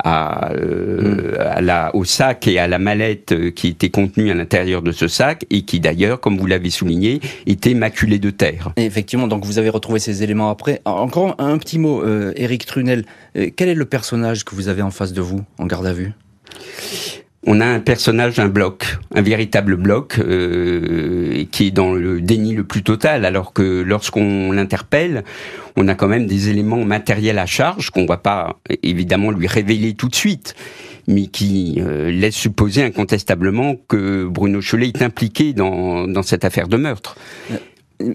à, 0.03 0.51
euh, 0.53 1.36
à 1.39 1.62
la, 1.62 1.95
au 1.95 2.03
sac 2.03 2.47
et 2.47 2.60
à 2.60 2.67
la 2.67 2.79
mallette 2.79 3.51
qui 3.53 3.69
était 3.69 3.89
contenue 3.89 4.32
à 4.32 4.34
l'intérieur 4.34 4.82
de 4.82 4.91
ce 4.91 5.08
sac 5.08 5.45
et 5.49 5.63
qui 5.63 5.79
d'ailleurs, 5.79 6.19
comme 6.19 6.38
vous 6.38 6.47
l'avez 6.47 6.69
souligné, 6.69 7.19
était 7.45 7.73
maculé 7.73 8.19
de 8.19 8.29
terre. 8.29 8.71
effectivement, 8.77 9.27
donc 9.27 9.45
vous 9.45 9.60
avez 9.60 9.69
retrouvé 9.69 9.99
ces 9.99 10.23
éléments 10.23 10.49
après. 10.49 10.82
Encore 10.86 11.36
un 11.39 11.58
petit 11.58 11.79
mot, 11.79 12.01
euh, 12.01 12.34
Eric 12.36 12.65
Trunel. 12.65 13.06
Euh, 13.36 13.49
quel 13.56 13.69
est 13.69 13.75
le 13.75 13.86
personnage 13.86 14.43
que 14.43 14.56
vous 14.56 14.67
avez 14.67 14.82
en 14.82 14.91
face 14.91 15.13
de 15.13 15.21
vous 15.21 15.41
en 15.58 15.65
garde 15.65 15.86
à 15.86 15.93
vue? 15.93 16.12
On 17.45 17.60
a 17.60 17.65
un 17.65 17.79
personnage, 17.79 18.39
un 18.39 18.47
bloc, 18.47 18.97
un 19.13 19.21
véritable 19.21 19.75
bloc, 19.75 20.17
euh, 20.19 21.43
qui 21.51 21.67
est 21.67 21.71
dans 21.71 21.93
le 21.93 22.21
déni 22.21 22.53
le 22.53 22.63
plus 22.63 22.84
total, 22.84 23.25
alors 23.25 23.53
que 23.53 23.82
lorsqu'on 23.82 24.51
l'interpelle, 24.51 25.23
on 25.75 25.88
a 25.88 25.95
quand 25.95 26.08
même 26.08 26.25
des 26.25 26.49
éléments 26.49 26.86
matériels 26.86 27.39
à 27.39 27.45
charge 27.45 27.89
qu'on 27.89 28.03
ne 28.03 28.08
va 28.08 28.17
pas 28.17 28.60
évidemment 28.82 29.32
lui 29.32 29.47
révéler 29.47 29.93
tout 29.93 30.10
de 30.10 30.15
suite 30.15 30.56
mais 31.08 31.27
qui 31.27 31.79
euh, 31.79 32.12
laisse 32.12 32.36
supposer 32.36 32.84
incontestablement 32.84 33.75
que 33.88 34.25
Bruno 34.25 34.62
Cholet 34.62 34.88
est 34.88 35.01
impliqué 35.01 35.51
dans, 35.51 36.08
dans 36.08 36.23
cette 36.23 36.45
affaire 36.45 36.67
de 36.67 36.77
meurtre. 36.77 37.17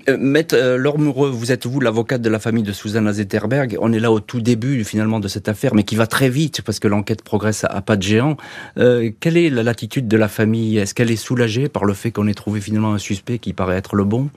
Euh, 0.09 0.17
Maître 0.19 0.55
euh, 0.57 0.77
Laure 0.77 0.99
Moureux, 0.99 1.31
vous 1.31 1.53
êtes 1.53 1.67
vous 1.67 1.81
l'avocate 1.81 2.23
de 2.23 2.29
la 2.29 2.39
famille 2.39 2.63
de 2.63 2.73
Susanna 2.73 3.13
Zetterberg. 3.13 3.77
On 3.81 3.93
est 3.93 3.99
là 3.99 4.13
au 4.13 4.21
tout 4.21 4.41
début 4.41 4.85
finalement 4.85 5.21
de 5.21 5.29
cette 5.29 5.49
affaire, 5.49 5.75
mais 5.75 5.83
qui 5.83 5.97
va 5.97 6.07
très 6.07 6.29
vite 6.29 6.63
parce 6.63 6.79
que 6.79 6.89
l'enquête 6.89 7.23
progresse 7.23 7.65
à, 7.69 7.81
pas 7.81 7.97
de 7.97 8.03
géant. 8.03 8.37
Euh, 8.79 9.11
quelle 9.21 9.37
est 9.37 9.51
l'attitude 9.51 10.09
de 10.09 10.17
la 10.17 10.29
famille? 10.29 10.79
Est-ce 10.79 10.95
qu'elle 10.95 11.11
est 11.11 11.17
soulagée 11.17 11.69
par 11.69 11.85
le 11.85 11.95
fait 11.95 12.11
qu'on 12.11 12.27
ait 12.27 12.35
trouvé 12.35 12.61
finalement 12.61 12.93
un 12.93 12.99
suspect 12.99 13.39
qui 13.39 13.53
paraît 13.53 13.77
être 13.77 13.97
le 13.97 14.05
bon? 14.05 14.31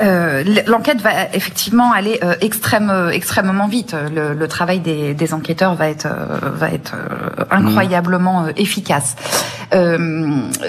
Euh, 0.00 0.44
l'enquête 0.66 1.00
va 1.00 1.10
effectivement 1.32 1.92
aller 1.92 2.18
euh, 2.22 2.34
extrême, 2.40 2.90
euh, 2.90 3.10
extrêmement 3.10 3.66
vite. 3.66 3.94
Le, 4.14 4.34
le 4.34 4.48
travail 4.48 4.80
des, 4.80 5.14
des, 5.14 5.34
enquêteurs 5.34 5.74
va 5.74 5.88
être, 5.88 6.08
va 6.42 6.70
être 6.70 6.94
incroyablement 7.50 8.48
efficace. 8.56 9.16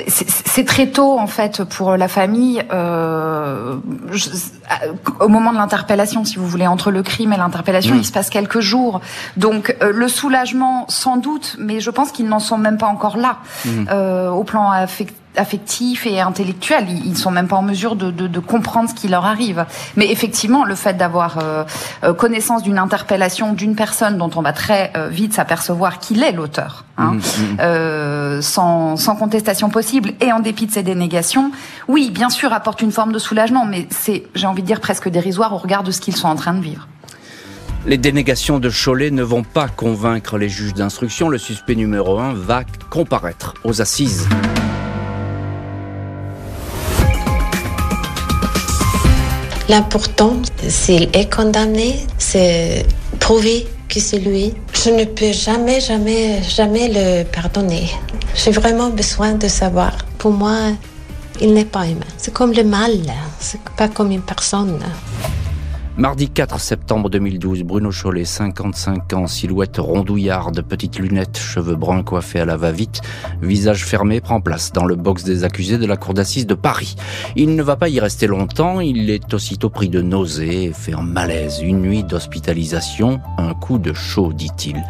C'est 0.08 0.66
très 0.66 0.88
tôt 0.88 1.18
en 1.18 1.28
fait 1.28 1.64
pour 1.64 1.96
la 1.96 2.08
famille. 2.08 2.64
Je, 2.70 4.30
au 5.20 5.28
moment 5.28 5.52
de 5.52 5.58
l'interpellation, 5.58 6.26
si 6.26 6.38
vous 6.38 6.48
voulez, 6.48 6.68
entre 6.68 6.92
le 6.92 7.04
crime 7.04 7.34
et 7.34 7.38
l'interpellation, 7.38 7.96
il 7.96 8.06
se 8.06 8.12
passe 8.12 8.30
quelques 8.30 8.60
jours. 8.60 9.02
Donc 9.38 9.76
le 9.82 10.08
soulagement, 10.08 10.86
sans 10.90 11.18
doute, 11.18 11.56
mais 11.60 11.80
je 11.80 11.90
pense 11.90 12.12
qu'ils 12.12 12.28
n'en 12.28 12.40
sont 12.40 12.58
même 12.58 12.78
pas 12.78 12.88
encore 12.88 13.18
là 13.18 13.38
au 14.32 14.44
plan 14.44 14.72
affectif 14.72 15.19
affectifs 15.36 16.06
et 16.06 16.20
intellectuels. 16.20 16.88
Ils, 16.90 17.18
sont 17.18 17.32
même 17.32 17.48
pas 17.48 17.56
en 17.56 17.62
mesure 17.62 17.96
de, 17.96 18.12
de, 18.12 18.28
de, 18.28 18.40
comprendre 18.40 18.90
ce 18.90 18.94
qui 18.94 19.08
leur 19.08 19.26
arrive. 19.26 19.66
Mais 19.96 20.10
effectivement, 20.12 20.64
le 20.64 20.76
fait 20.76 20.98
d'avoir 20.98 21.40
euh, 21.42 21.64
euh, 22.04 22.14
connaissance 22.14 22.64
d'une 22.64 22.78
interpellation 22.78 23.54
d'une 23.54 23.76
personne 23.76 24.18
dont 24.18 24.30
on 24.36 24.42
va 24.42 24.54
très 24.54 24.92
euh, 24.96 25.08
vite 25.10 25.34
s'apercevoir 25.34 26.00
qu'il 26.00 26.24
est 26.24 26.32
l'auteur, 26.32 26.86
hein, 26.98 27.14
mmh, 27.14 27.18
mmh. 27.18 27.58
euh, 27.62 28.42
sans, 28.42 28.98
sans, 28.98 29.16
contestation 29.16 29.70
possible 29.70 30.14
et 30.22 30.32
en 30.32 30.40
dépit 30.40 30.66
de 30.66 30.72
ses 30.72 30.84
dénégations, 30.84 31.52
oui, 31.88 32.10
bien 32.12 32.30
sûr, 32.30 32.54
apporte 32.54 32.82
une 32.82 32.92
forme 32.92 33.12
de 33.12 33.20
soulagement, 33.20 33.66
mais 33.66 33.88
c'est, 33.90 34.24
j'ai 34.36 34.48
envie 34.48 34.62
de 34.62 34.68
dire, 34.68 34.80
presque 34.80 35.10
dérisoire 35.10 35.54
au 35.54 35.58
regard 35.58 35.84
de 35.84 35.92
ce 35.92 36.02
qu'ils 36.02 36.16
sont 36.16 36.28
en 36.28 36.36
train 36.36 36.54
de 36.54 36.62
vivre. 36.62 36.88
Les 37.86 37.98
dénégations 37.98 38.60
de 38.60 38.70
Cholet 38.70 39.10
ne 39.10 39.24
vont 39.24 39.44
pas 39.44 39.70
convaincre 39.70 40.38
les 40.38 40.50
juges 40.50 40.74
d'instruction. 40.74 41.30
Le 41.30 41.38
suspect 41.38 41.76
numéro 41.76 42.20
1 42.20 42.34
va 42.34 42.64
comparaître 42.90 43.54
aux 43.64 43.82
assises. 43.82 44.28
L'important, 49.70 50.42
s'il 50.68 51.10
est 51.14 51.32
condamné, 51.32 52.08
c'est 52.18 52.88
prouver 53.20 53.68
que 53.88 54.00
c'est 54.00 54.18
lui. 54.18 54.56
Je 54.74 54.90
ne 54.90 55.06
peux 55.06 55.32
jamais, 55.32 55.80
jamais, 55.80 56.42
jamais 56.42 56.90
le 56.92 57.24
pardonner. 57.24 57.88
J'ai 58.34 58.50
vraiment 58.50 58.90
besoin 58.90 59.34
de 59.34 59.48
savoir. 59.48 59.96
Pour 60.18 60.32
moi, 60.32 60.72
il 61.40 61.54
n'est 61.54 61.66
pas 61.66 61.86
humain. 61.86 62.12
C'est 62.18 62.34
comme 62.34 62.52
le 62.52 62.64
mal, 62.64 62.94
c'est 63.40 63.62
pas 63.78 63.88
comme 63.88 64.12
une 64.12 64.24
personne. 64.24 64.80
Mardi 66.00 66.30
4 66.30 66.62
septembre 66.62 67.10
2012, 67.10 67.64
Bruno 67.64 67.92
Chollet, 67.92 68.24
55 68.24 69.12
ans, 69.12 69.28
silhouette 69.28 69.80
rondouillarde, 69.80 70.62
petites 70.62 70.98
lunettes, 70.98 71.38
cheveux 71.38 71.76
bruns 71.76 72.04
coiffés 72.04 72.40
à 72.40 72.46
la 72.46 72.56
va-vite, 72.56 73.02
visage 73.42 73.84
fermé, 73.84 74.22
prend 74.22 74.40
place 74.40 74.72
dans 74.72 74.86
le 74.86 74.96
box 74.96 75.26
des 75.26 75.44
accusés 75.44 75.78
de 75.78 75.86
la 75.86 75.98
cour 75.98 76.14
d'assises 76.14 76.48
de 76.48 76.54
Paris. 76.54 76.96
Il 77.36 77.54
ne 77.54 77.62
va 77.62 77.76
pas 77.76 77.90
y 77.90 78.00
rester 78.00 78.28
longtemps, 78.28 78.80
il 78.80 79.10
est 79.10 79.34
aussitôt 79.34 79.70
pris 79.70 79.90
de 79.90 80.02
nausées, 80.02 80.72
fait 80.74 80.94
un 80.94 81.02
malaise, 81.02 81.60
une 81.62 81.82
nuit 81.82 82.06
d'hospitalisation, 82.06 83.20
un 83.38 83.54
coup 83.54 83.78
de 83.78 83.92
chaud, 83.92 84.32
dit-il. 84.32 84.82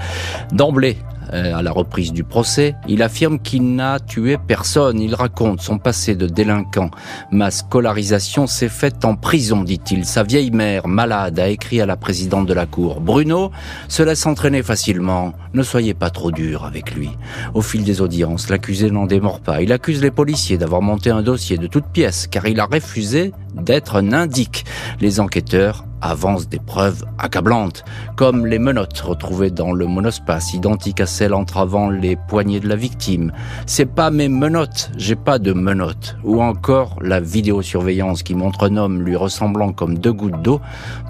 D'emblée, 0.51 0.99
à 1.31 1.61
la 1.61 1.71
reprise 1.71 2.11
du 2.11 2.23
procès, 2.23 2.75
il 2.87 3.03
affirme 3.03 3.39
qu'il 3.39 3.75
n'a 3.75 3.99
tué 3.99 4.37
personne. 4.37 4.99
Il 4.99 5.15
raconte 5.15 5.61
son 5.61 5.77
passé 5.77 6.15
de 6.15 6.27
délinquant. 6.27 6.89
Ma 7.31 7.51
scolarisation 7.51 8.47
s'est 8.47 8.69
faite 8.69 9.05
en 9.05 9.15
prison, 9.15 9.63
dit-il. 9.63 10.05
Sa 10.05 10.23
vieille 10.23 10.51
mère, 10.51 10.87
malade, 10.87 11.39
a 11.39 11.49
écrit 11.49 11.81
à 11.81 11.85
la 11.85 11.97
présidente 11.97 12.45
de 12.45 12.53
la 12.53 12.65
cour. 12.65 13.01
Bruno 13.01 13.51
se 13.87 14.03
laisse 14.03 14.25
entraîner 14.25 14.63
facilement. 14.63 15.33
Ne 15.53 15.63
soyez 15.63 15.93
pas 15.93 16.09
trop 16.09 16.31
dur 16.31 16.65
avec 16.65 16.95
lui. 16.95 17.09
Au 17.53 17.61
fil 17.61 17.83
des 17.83 18.01
audiences, 18.01 18.49
l'accusé 18.49 18.91
n'en 18.91 19.05
démord 19.05 19.39
pas. 19.39 19.61
Il 19.61 19.71
accuse 19.71 20.01
les 20.01 20.11
policiers 20.11 20.57
d'avoir 20.57 20.81
monté 20.81 21.09
un 21.09 21.21
dossier 21.21 21.57
de 21.57 21.67
toutes 21.67 21.87
pièces 21.87 22.27
car 22.27 22.47
il 22.47 22.59
a 22.59 22.65
refusé 22.65 23.33
d'être 23.55 23.95
un 23.95 24.13
indique. 24.13 24.65
Les 24.99 25.19
enquêteurs 25.19 25.85
avance 26.01 26.47
des 26.47 26.59
preuves 26.59 27.03
accablantes, 27.17 27.83
comme 28.15 28.45
les 28.45 28.59
menottes 28.59 28.99
retrouvées 28.99 29.51
dans 29.51 29.71
le 29.71 29.85
monospace, 29.85 30.53
identiques 30.53 31.01
à 31.01 31.05
celles 31.05 31.33
entravant 31.33 31.89
les 31.89 32.15
poignets 32.15 32.59
de 32.59 32.67
la 32.67 32.75
victime. 32.75 33.31
C'est 33.65 33.85
pas 33.85 34.11
mes 34.11 34.29
menottes, 34.29 34.91
j'ai 34.97 35.15
pas 35.15 35.39
de 35.39 35.53
menottes. 35.53 36.17
Ou 36.23 36.41
encore 36.41 36.97
la 37.01 37.19
vidéosurveillance 37.19 38.23
qui 38.23 38.35
montre 38.35 38.69
un 38.69 38.77
homme 38.77 39.01
lui 39.01 39.15
ressemblant 39.15 39.71
comme 39.71 39.97
deux 39.97 40.13
gouttes 40.13 40.41
d'eau 40.41 40.61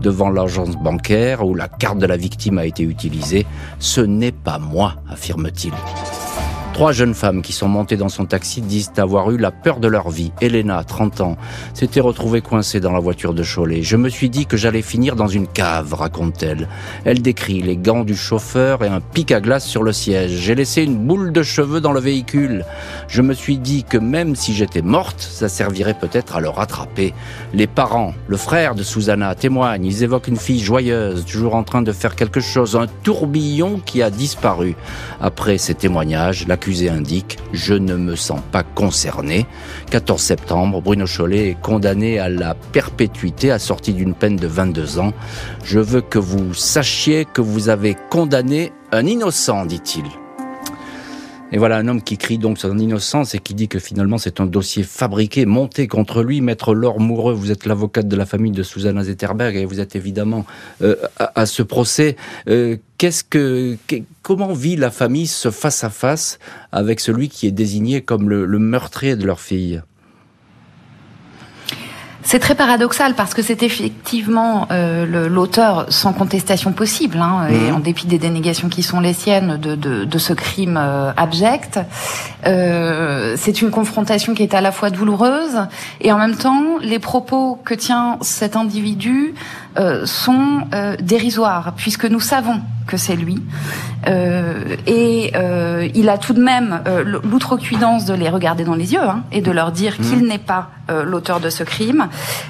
devant 0.02 0.30
l'agence 0.30 0.76
bancaire 0.78 1.46
où 1.46 1.56
la 1.56 1.68
carte 1.68 2.00
de 2.00 2.06
la 2.06 2.18
victime 2.18 2.58
a 2.58 2.66
été 2.66 2.84
utilisée. 2.84 3.46
Ce 3.80 4.02
n'est 4.02 4.32
pas 4.32 4.60
moi, 4.60 4.96
affirme-t-il. 5.10 5.74
Trois 6.74 6.94
jeunes 6.94 7.14
femmes 7.14 7.42
qui 7.42 7.52
sont 7.52 7.68
montées 7.68 7.98
dans 7.98 8.08
son 8.08 8.26
taxi 8.26 8.62
disent 8.62 8.92
avoir 8.98 9.32
eu 9.32 9.38
la 9.38 9.52
peur 9.52 9.80
de 9.80 9.88
leur 9.90 10.10
vie. 10.10 10.32
Elena, 10.40 10.84
30 10.86 11.20
ans, 11.20 11.38
s'était 11.74 12.00
retrouvée 12.00 12.40
coincée 12.40 12.80
dans 12.80 12.94
la 12.94 13.00
voiture 13.00 13.34
de 13.34 13.44
Cholet. 13.44 13.84
Je 13.84 13.98
me 13.98 14.08
suis 14.08 14.30
dit 14.30 14.46
que 14.46 14.56
j'allais 14.56 14.82
finir 14.82 15.18
dans 15.18 15.28
une 15.28 15.48
cave, 15.48 15.94
raconte-t-elle. 15.94 16.70
Elle 17.04 17.22
décrit 17.22 17.62
les 17.62 17.76
gants 17.76 18.06
du 18.06 18.16
chauffeur 18.16 18.84
et 18.84 18.88
un 18.88 19.02
pic 19.02 19.34
à 19.34 19.42
glace 19.42 19.66
sur 19.66 19.84
le 19.84 19.92
siège. 19.92 20.32
J'ai 20.32 20.56
laissé 20.56 20.84
une 20.84 20.98
boule 20.98 21.34
de 21.34 21.44
cheveux 21.44 21.82
dans 21.82 21.92
le 21.92 22.00
véhicule. 22.00 22.64
Je 23.10 23.22
me 23.22 23.34
suis 23.34 23.58
dit 23.58 23.84
que 23.84 23.98
même 23.98 24.36
si 24.36 24.54
j'étais 24.54 24.82
morte, 24.82 25.20
ça 25.20 25.50
servirait 25.50 25.98
peut-être 26.00 26.38
à 26.38 26.40
le 26.40 26.50
rattraper. 26.50 27.14
Les 27.54 27.68
parents, 27.68 28.14
le 28.28 28.38
frère 28.38 28.74
de 28.76 28.84
Susanna 28.84 29.36
témoignent. 29.36 29.86
Ils 29.86 30.04
évoquent 30.04 30.30
une 30.30 30.38
fille 30.38 30.62
joyeuse, 30.62 31.26
toujours 31.26 31.56
en 31.56 31.64
train 31.64 31.82
de 31.82 31.92
faire 31.92 32.16
quelque 32.16 32.40
chose, 32.40 32.78
un 32.78 32.88
tourbillon 33.04 33.82
qui 33.86 34.02
a 34.02 34.10
disparu. 34.10 34.76
Après 35.20 35.58
ces 35.58 35.76
témoignages, 35.76 36.48
indique 36.90 37.38
«Je 37.54 37.74
ne 37.74 37.96
me 37.96 38.16
sens 38.16 38.42
pas 38.52 38.64
concerné». 38.64 39.46
14 39.92 40.22
septembre, 40.22 40.82
Bruno 40.82 41.06
Chollet 41.06 41.50
est 41.50 41.62
condamné 41.62 42.20
à 42.20 42.30
la 42.30 42.54
perpétuité 42.54 43.52
assorti 43.52 43.94
d'une 43.94 44.14
peine 44.14 44.36
de 44.36 44.48
22 44.48 45.00
ans. 45.00 45.14
Je 45.64 45.80
veux 45.80 46.02
que 46.02 46.20
vous 46.20 46.54
sachiez 46.54 47.26
que 47.26 47.42
vous 47.42 47.70
avez 47.70 47.96
condamné 48.10 48.72
un 48.92 49.06
innocent, 49.06 49.66
dit-il. 49.66 50.06
Et 51.52 51.58
voilà 51.58 51.78
un 51.78 51.88
homme 51.88 52.04
qui 52.04 52.18
crie 52.18 52.38
donc 52.38 52.60
son 52.60 52.78
innocence 52.78 53.34
et 53.34 53.40
qui 53.40 53.56
dit 53.56 53.68
que 53.68 53.80
finalement 53.80 54.20
c'est 54.20 54.40
un 54.40 54.46
dossier 54.46 54.84
fabriqué, 54.84 55.48
monté 55.48 55.88
contre 55.88 56.22
lui. 56.22 56.42
Maître 56.42 56.76
Laure 56.76 57.00
Moureux, 57.00 57.34
vous 57.34 57.52
êtes 57.52 57.66
l'avocate 57.66 58.08
de 58.08 58.16
la 58.16 58.28
famille 58.28 58.52
de 58.52 58.62
Susanna 58.62 59.04
Zetterberg 59.04 59.56
et 59.56 59.66
vous 59.66 59.80
êtes 59.80 59.96
évidemment 59.96 60.46
euh, 60.84 60.96
à, 61.18 61.48
ce 61.48 61.64
procès. 61.64 62.18
Euh, 62.48 62.78
qu'est-ce 63.00 63.24
que, 63.24 63.78
comment 64.22 64.54
vit 64.54 64.76
la 64.76 64.92
famille 64.92 65.26
ce 65.26 65.50
face 65.50 65.84
à 65.84 65.90
face 65.90 66.38
avec 66.72 67.00
celui 67.00 67.30
qui 67.30 67.48
est 67.48 67.52
désigné 67.52 68.02
comme 68.02 68.30
le, 68.30 68.46
le 68.46 68.60
meurtrier 68.60 69.16
de 69.16 69.26
leur 69.26 69.40
fille? 69.40 69.82
C'est 72.22 72.40
très 72.40 72.56
paradoxal 72.56 73.16
parce 73.16 73.34
que 73.34 73.42
c'est 73.42 73.64
effectivement 73.64 74.68
euh, 74.72 75.28
l'auteur 75.30 75.86
sans 75.90 76.14
contestation 76.14 76.74
possible, 76.74 77.18
hein, 77.18 77.48
et 77.50 77.70
mhm. 77.70 77.76
en 77.76 77.80
dépit 77.80 78.08
des 78.08 78.18
dénégations 78.18 78.70
qui 78.70 78.84
sont 78.84 79.00
les 79.00 79.14
siennes 79.14 79.58
de, 79.58 79.76
de, 79.76 80.04
de 80.04 80.18
ce 80.18 80.34
crime 80.34 80.78
euh, 80.78 81.12
abject. 81.16 81.80
Euh, 82.46 83.36
c'est 83.38 83.62
une 83.62 83.72
confrontation 83.72 84.34
qui 84.34 84.44
est 84.44 84.54
à 84.54 84.62
la 84.62 84.72
fois 84.72 84.90
douloureuse 84.90 85.68
et 86.02 86.12
en 86.12 86.18
même 86.18 86.36
temps 86.36 86.78
les 86.82 87.00
propos 87.00 87.60
que 87.64 87.74
tient 87.74 88.18
cet 88.22 88.56
individu 88.56 89.34
euh, 89.80 90.06
sont 90.06 90.68
euh, 90.74 90.98
dérisoires 91.00 91.74
puisque 91.78 92.04
nous 92.04 92.20
savons 92.20 92.60
que 92.86 92.98
c'est 92.98 93.16
lui 93.16 93.42
euh, 94.08 94.76
et 94.88 95.32
il 95.96 96.10
a 96.10 96.18
tout 96.18 96.34
de 96.34 96.42
même 96.42 96.82
l'outrecuidance 97.24 98.06
de 98.06 98.14
les 98.14 98.28
regarder 98.28 98.66
dans 98.66 98.76
les 98.76 98.92
yeux 98.92 99.02
hein, 99.02 99.24
et 99.32 99.42
de 99.42 99.52
leur 99.52 99.72
dire 99.72 99.96
mmh. 99.98 100.04
qu'il 100.04 100.26
n'est 100.26 100.38
pas 100.38 100.72
l'auteur 101.06 101.40
de 101.40 101.52
ce 101.52 101.64
crime, 101.64 102.08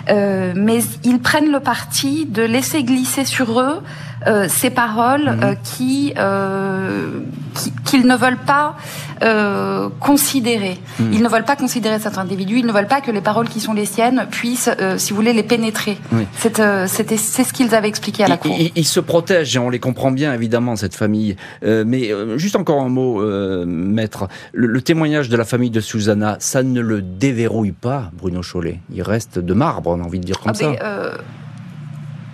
mais 0.07 0.79
ils 1.03 1.19
prennent 1.19 1.51
le 1.51 1.59
parti 1.59 2.25
de 2.25 2.41
laisser 2.41 2.83
glisser 2.83 3.25
sur 3.25 3.59
eux 3.59 3.81
euh, 4.27 4.47
ces 4.49 4.69
paroles 4.69 5.25
mmh. 5.25 5.43
euh, 5.43 5.55
qui 5.63 6.13
qu'ils 7.85 8.05
ne 8.05 8.15
veulent 8.15 8.37
pas 8.37 8.75
euh, 9.23 9.89
considérer. 9.99 10.77
Mmh. 10.99 11.13
Ils 11.13 11.23
ne 11.23 11.27
veulent 11.27 11.45
pas 11.45 11.55
considérer 11.55 11.99
cet 11.99 12.17
individu. 12.17 12.59
Ils 12.59 12.65
ne 12.65 12.71
veulent 12.71 12.87
pas 12.87 13.01
que 13.01 13.11
les 13.11 13.21
paroles 13.21 13.49
qui 13.49 13.59
sont 13.59 13.73
les 13.73 13.85
siennes 13.85 14.27
puissent, 14.29 14.69
si 14.97 15.11
vous 15.11 15.15
voulez, 15.15 15.33
les 15.33 15.43
pénétrer. 15.43 15.97
C'était 16.37 17.17
c'est 17.17 17.43
ce 17.43 17.53
qu'ils 17.53 17.73
avaient 17.75 17.87
expliqué 17.87 18.23
à 18.23 18.27
la 18.27 18.37
cour. 18.37 18.55
Ils, 18.75 18.85
se 18.85 18.99
protègent 18.99 19.55
et 19.55 19.59
on 19.59 19.69
les 19.69 19.79
comprend 19.79 20.11
bien 20.11 20.33
évidemment 20.33 20.75
cette 20.75 20.95
famille. 20.95 21.35
mais 21.63 22.11
juste 22.37 22.55
encore 22.55 22.81
un 22.81 22.89
mot, 22.89 23.21
maître. 23.65 24.27
Le, 24.53 24.81
témoignage 24.81 25.29
de 25.29 25.37
la 25.37 25.45
famille 25.45 25.71
de 25.71 25.81
Susanna, 25.81 26.37
ça 26.39 26.63
ne 26.63 26.81
le 26.81 27.01
déverrouille 27.01 27.71
pas, 27.71 28.11
Bruno 28.13 28.41
Chollet. 28.41 28.79
Il 28.93 29.01
reste 29.01 29.39
de 29.39 29.53
marbre, 29.53 29.89
on 29.91 30.01
a 30.01 30.03
envie 30.03 30.19
de 30.19 30.25
dire 30.25 30.39
comme 30.39 30.51
ah, 30.51 30.53
ça. 30.53 30.71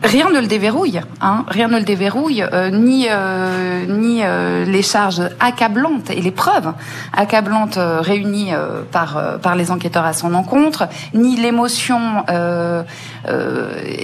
Rien 0.06 0.30
ne 0.30 0.40
le 0.40 0.46
déverrouille, 0.46 1.02
hein, 1.20 1.46
rien 1.48 1.68
ne 1.68 1.80
le 1.80 1.84
déverrouille, 1.84 2.44
euh, 2.44 2.70
ni 2.70 3.08
euh, 3.10 3.86
ni 3.88 4.22
euh, 4.22 4.64
les 4.64 4.84
charges 4.84 5.24
accablantes 5.40 6.12
et 6.12 6.22
les 6.22 6.32
preuves 6.32 6.74
accablantes 7.12 7.80
réunies 7.80 8.52
par 8.92 9.40
par 9.42 9.56
les 9.56 9.72
enquêteurs 9.72 10.06
à 10.06 10.14
son 10.14 10.34
encontre, 10.36 10.88
ni 11.14 11.36
l'émotion 11.36 12.24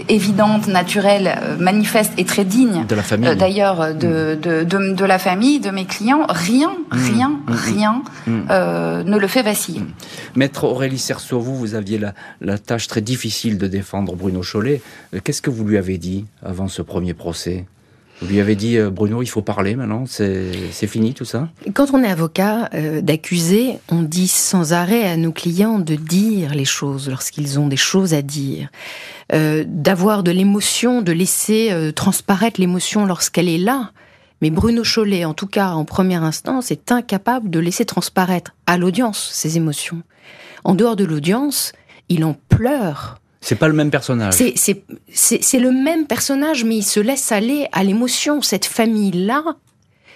évidente, 0.09 0.67
naturelle, 0.67 1.37
manifeste 1.59 2.13
et 2.17 2.25
très 2.25 2.45
digne 2.45 2.85
de 2.87 2.95
la 2.95 3.03
famille, 3.03 3.35
d'ailleurs 3.35 3.93
de, 3.93 4.35
mm. 4.35 4.41
de, 4.41 4.63
de, 4.63 4.93
de 4.93 5.05
la 5.05 5.19
famille, 5.19 5.59
de 5.59 5.69
mes 5.69 5.85
clients, 5.85 6.25
rien, 6.29 6.71
mm. 6.91 6.97
rien, 6.97 7.29
mm. 7.47 7.51
rien 7.51 8.01
ne 9.05 9.17
le 9.17 9.27
fait 9.27 9.43
vaciller. 9.43 9.81
Maître 10.35 10.63
Aurélie 10.63 10.99
Cerceau, 10.99 11.39
vous 11.39 11.55
vous 11.55 11.75
aviez 11.75 11.99
la, 11.99 12.13
la 12.41 12.57
tâche 12.57 12.87
très 12.87 13.01
difficile 13.01 13.57
de 13.57 13.67
défendre 13.67 14.15
Bruno 14.15 14.41
Chollet. 14.41 14.81
Qu'est-ce 15.23 15.41
que 15.41 15.49
vous 15.49 15.65
lui 15.65 15.77
avez 15.77 15.90
dit 15.97 16.25
avant 16.41 16.67
ce 16.67 16.81
premier 16.81 17.13
procès 17.13 17.65
vous 18.21 18.27
lui 18.27 18.39
avez 18.39 18.55
dit, 18.55 18.77
euh, 18.77 18.91
Bruno, 18.91 19.23
il 19.23 19.27
faut 19.27 19.41
parler 19.41 19.75
maintenant, 19.75 20.05
c'est 20.05 20.53
fini 20.87 21.15
tout 21.15 21.25
ça? 21.25 21.49
Quand 21.73 21.87
on 21.91 22.03
est 22.03 22.07
avocat 22.07 22.69
euh, 22.75 23.01
d'accusé, 23.01 23.79
on 23.89 24.03
dit 24.03 24.27
sans 24.27 24.73
arrêt 24.73 25.09
à 25.09 25.17
nos 25.17 25.31
clients 25.31 25.79
de 25.79 25.95
dire 25.95 26.53
les 26.53 26.65
choses 26.65 27.09
lorsqu'ils 27.09 27.59
ont 27.59 27.67
des 27.67 27.77
choses 27.77 28.13
à 28.13 28.21
dire, 28.21 28.69
euh, 29.33 29.63
d'avoir 29.67 30.21
de 30.21 30.29
l'émotion, 30.29 31.01
de 31.01 31.11
laisser 31.11 31.91
transparaître 31.95 32.61
l'émotion 32.61 33.07
lorsqu'elle 33.07 33.49
est 33.49 33.57
là. 33.57 33.91
Mais 34.41 34.51
Bruno 34.51 34.83
Chollet, 34.83 35.25
en 35.25 35.33
tout 35.33 35.47
cas 35.47 35.71
en 35.71 35.85
première 35.85 36.23
instance, 36.23 36.69
est 36.69 36.91
incapable 36.91 37.49
de 37.49 37.59
laisser 37.59 37.85
transparaître 37.85 38.53
à 38.67 38.77
l'audience 38.77 39.31
ses 39.33 39.57
émotions. 39.57 40.03
En 40.63 40.75
dehors 40.75 40.95
de 40.95 41.05
l'audience, 41.05 41.73
il 42.07 42.23
en 42.23 42.35
pleure 42.49 43.19
c'est 43.41 43.55
pas 43.55 43.67
le 43.67 43.73
même 43.73 43.89
personnage. 43.89 44.35
C'est 44.35 45.59
le 45.59 45.71
même 45.71 46.05
personnage, 46.05 46.63
mais 46.63 46.77
il 46.77 46.83
se 46.83 46.99
laisse 46.99 47.31
aller 47.31 47.67
à 47.71 47.83
l'émotion. 47.83 48.41
Cette 48.43 48.65
famille-là, 48.65 49.43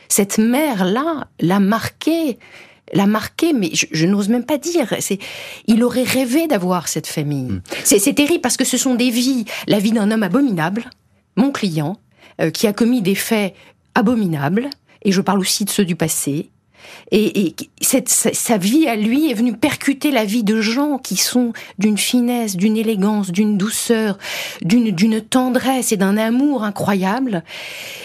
cette 0.07 0.37
mère-là, 0.37 1.27
l'a 1.39 1.59
marqué, 1.59 2.37
l'a 2.93 3.07
marqué, 3.07 3.53
mais 3.53 3.71
je, 3.73 4.05
n'ose 4.05 4.29
même 4.29 4.45
pas 4.45 4.59
dire. 4.59 4.93
C'est, 4.99 5.17
il 5.65 5.83
aurait 5.83 6.03
rêvé 6.03 6.47
d'avoir 6.47 6.87
cette 6.87 7.07
famille. 7.07 7.51
Hmm. 7.51 7.61
C'est 7.83 8.13
terrible 8.13 8.41
parce 8.41 8.57
que 8.57 8.65
ce 8.65 8.77
sont 8.77 8.93
des 8.93 9.09
vies, 9.09 9.45
la 9.67 9.79
vie 9.79 9.91
d'un 9.91 10.11
homme 10.11 10.23
abominable, 10.23 10.85
mon 11.35 11.51
client, 11.51 11.97
euh, 12.41 12.51
qui 12.51 12.67
a 12.67 12.73
commis 12.73 13.01
des 13.01 13.15
faits 13.15 13.55
abominables, 13.95 14.69
et 15.01 15.11
je 15.11 15.21
parle 15.21 15.39
aussi 15.39 15.65
de 15.65 15.69
ceux 15.71 15.85
du 15.85 15.95
passé, 15.95 16.51
et, 17.11 17.55
cette, 17.81 18.09
sa, 18.09 18.57
vie 18.57 18.87
à 18.87 18.95
lui 18.95 19.29
est 19.29 19.33
venue 19.33 19.55
percuter 19.55 20.11
la 20.11 20.25
vie 20.25 20.43
de 20.43 20.61
gens 20.61 20.97
qui 20.97 21.17
sont 21.17 21.53
d'une 21.77 21.97
finesse, 21.97 22.57
d'une 22.57 22.77
élégance, 22.77 23.31
d'une 23.31 23.57
douceur, 23.57 24.17
d'une 24.61 25.21
tendresse 25.21 25.91
et 25.91 25.97
d'un 25.97 26.17
amour 26.17 26.63
incroyable. 26.63 27.43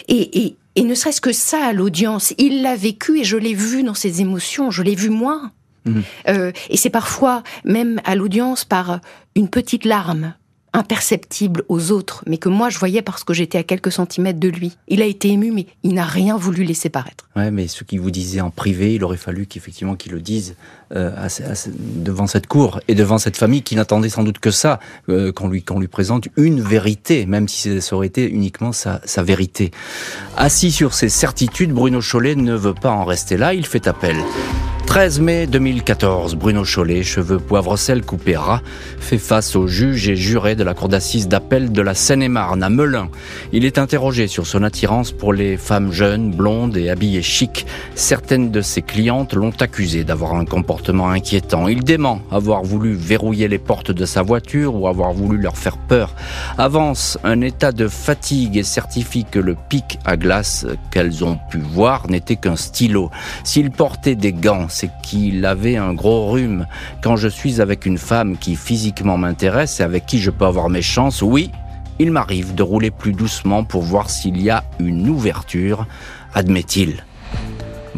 Et, 0.09 0.57
et 0.77 0.83
ne 0.83 0.95
serait-ce 0.95 1.21
que 1.21 1.33
ça 1.33 1.65
à 1.65 1.73
l'audience, 1.73 2.33
il 2.39 2.63
l'a 2.63 2.77
vécu 2.77 3.21
et 3.21 3.25
je 3.25 3.37
l'ai 3.37 3.55
vu 3.55 3.83
dans 3.83 3.95
ses 3.95 4.21
émotions, 4.21 4.71
je 4.71 4.83
l'ai 4.83 4.95
vu 4.95 5.11
moi. 5.11 5.51
Mmh. 5.85 6.01
Euh, 6.29 6.53
et 6.69 6.77
c'est 6.77 6.91
parfois 6.91 7.43
même 7.65 8.01
à 8.05 8.15
l'audience 8.15 8.65
par 8.65 9.01
une 9.35 9.49
petite 9.49 9.85
larme, 9.85 10.35
imperceptible 10.73 11.65
aux 11.69 11.91
autres, 11.91 12.23
mais 12.27 12.39
que 12.39 12.49
moi 12.49 12.69
je 12.69 12.79
voyais 12.79 13.03
parce 13.03 13.25
que 13.25 13.35
j'étais 13.35 13.59
à 13.59 13.63
quelques 13.63 13.93
centimètres 13.93 14.41
de 14.41 14.49
lui. 14.49 14.77
Il 14.89 15.03
a 15.03 15.07
été 15.07 15.29
ému, 15.29 15.51
mais 15.51 15.67
il 15.83 15.95
n'a 15.95 16.05
rien 16.05 16.37
voulu 16.37 16.65
laisser 16.65 16.89
paraître. 16.89 17.29
Ouais, 17.37 17.51
mais 17.51 17.69
ce 17.69 17.85
qu'il 17.85 18.01
vous 18.01 18.11
disait 18.11 18.41
en 18.41 18.51
privé, 18.51 18.95
il 18.95 19.05
aurait 19.05 19.17
fallu 19.17 19.47
qu'effectivement 19.47 19.97
qu'il 19.97 20.13
le 20.13 20.21
dise 20.21 20.57
euh, 20.95 21.29
devant 21.77 22.27
cette 22.27 22.47
cour 22.47 22.81
et 22.89 22.95
devant 22.95 23.19
cette 23.19 23.37
famille 23.37 23.63
qui 23.63 23.77
n'attendait 23.77 24.09
sans 24.09 24.23
doute 24.23 24.39
que 24.39 24.51
ça, 24.51 24.81
euh, 25.09 25.33
qu'on 25.33 25.49
lui 25.49 25.65
lui 25.79 25.89
présente 25.89 26.29
une 26.37 26.61
vérité, 26.61 27.27
même 27.27 27.49
si 27.49 27.81
ça 27.81 27.97
aurait 27.97 28.09
été 28.09 28.29
uniquement 28.29 28.73
sa, 28.73 29.01
sa 29.05 29.23
vérité. 29.23 29.71
Assis 30.37 30.73
sur 30.73 30.95
ses 30.95 31.09
certitudes, 31.09 31.73
Bruno 31.73 32.01
Chollet 32.01 32.35
ne 32.35 32.55
veut 32.55 32.75
pas 32.75 32.91
en 32.91 33.05
rester 33.05 33.37
là. 33.37 33.55
Il 33.55 33.67
fait 33.67 33.87
appel. 33.87 34.17
13 34.91 35.21
mai 35.21 35.47
2014, 35.47 36.35
Bruno 36.35 36.65
Chollet, 36.65 37.05
cheveux 37.05 37.39
poivre 37.39 37.77
sel 37.77 38.05
coupé 38.05 38.35
ras, 38.35 38.61
fait 38.99 39.19
face 39.19 39.55
au 39.55 39.69
juge 39.69 40.09
et 40.09 40.17
juré 40.17 40.57
de 40.57 40.65
la 40.65 40.75
cour 40.75 40.89
d'assises 40.89 41.29
d'appel 41.29 41.71
de 41.71 41.81
la 41.81 41.95
Seine-et-Marne 41.95 42.65
à 42.65 42.71
Melun. 42.71 43.09
Il 43.53 43.65
est 43.65 43.79
interrogé 43.79 44.27
sur 44.27 44.49
son 44.49 44.65
attirance 44.65 45.13
pour 45.13 45.33
les 45.33 45.57
femmes 45.57 45.93
jeunes, 45.93 46.33
blondes 46.33 46.77
et 46.77 46.91
habillées 46.91 47.23
chic. 47.23 47.67
Certaines 47.95 48.51
de 48.51 48.63
ses 48.63 48.83
clientes 48.83 49.33
l'ont 49.33 49.55
accusé 49.61 50.03
d'avoir 50.03 50.35
un 50.35 50.45
comportement 50.45 51.11
inquiétant. 51.11 51.69
Il 51.69 51.85
dément 51.85 52.21
avoir 52.33 52.65
voulu 52.65 52.95
verrouiller 52.95 53.47
les 53.47 53.61
portes 53.61 53.93
de 53.93 54.05
sa 54.05 54.23
voiture 54.23 54.75
ou 54.75 54.89
avoir 54.89 55.13
voulu 55.13 55.39
leur 55.39 55.57
faire 55.57 55.79
peur. 55.79 56.17
Avance 56.59 57.17
un 57.23 57.43
état 57.43 57.71
de 57.71 57.87
fatigue 57.87 58.57
et 58.57 58.65
certifie 58.65 59.25
que 59.25 59.39
le 59.39 59.55
pic 59.69 60.01
à 60.05 60.17
glace 60.17 60.67
qu'elles 60.91 61.25
ont 61.25 61.39
pu 61.49 61.59
voir 61.59 62.11
n'était 62.11 62.35
qu'un 62.35 62.57
stylo. 62.57 63.09
S'il 63.45 63.71
portait 63.71 64.17
des 64.17 64.33
gants, 64.33 64.67
c'est 64.81 64.91
qu'il 65.03 65.45
avait 65.45 65.77
un 65.77 65.93
gros 65.93 66.31
rhume. 66.31 66.67
Quand 67.03 67.17
je 67.17 67.29
suis 67.29 67.61
avec 67.61 67.85
une 67.85 67.99
femme 67.99 68.39
qui 68.39 68.57
physiquement 68.57 69.19
m'intéresse 69.19 69.81
et 69.81 69.83
avec 69.83 70.07
qui 70.07 70.21
je 70.21 70.31
peux 70.31 70.47
avoir 70.47 70.71
mes 70.71 70.81
chances, 70.81 71.21
oui, 71.21 71.51
il 71.99 72.11
m'arrive 72.11 72.55
de 72.55 72.63
rouler 72.63 72.91
plus 72.91 73.13
doucement 73.13 73.63
pour 73.63 73.83
voir 73.83 74.09
s'il 74.09 74.41
y 74.41 74.49
a 74.49 74.65
une 74.79 75.07
ouverture, 75.11 75.87
admet-il. 76.33 77.05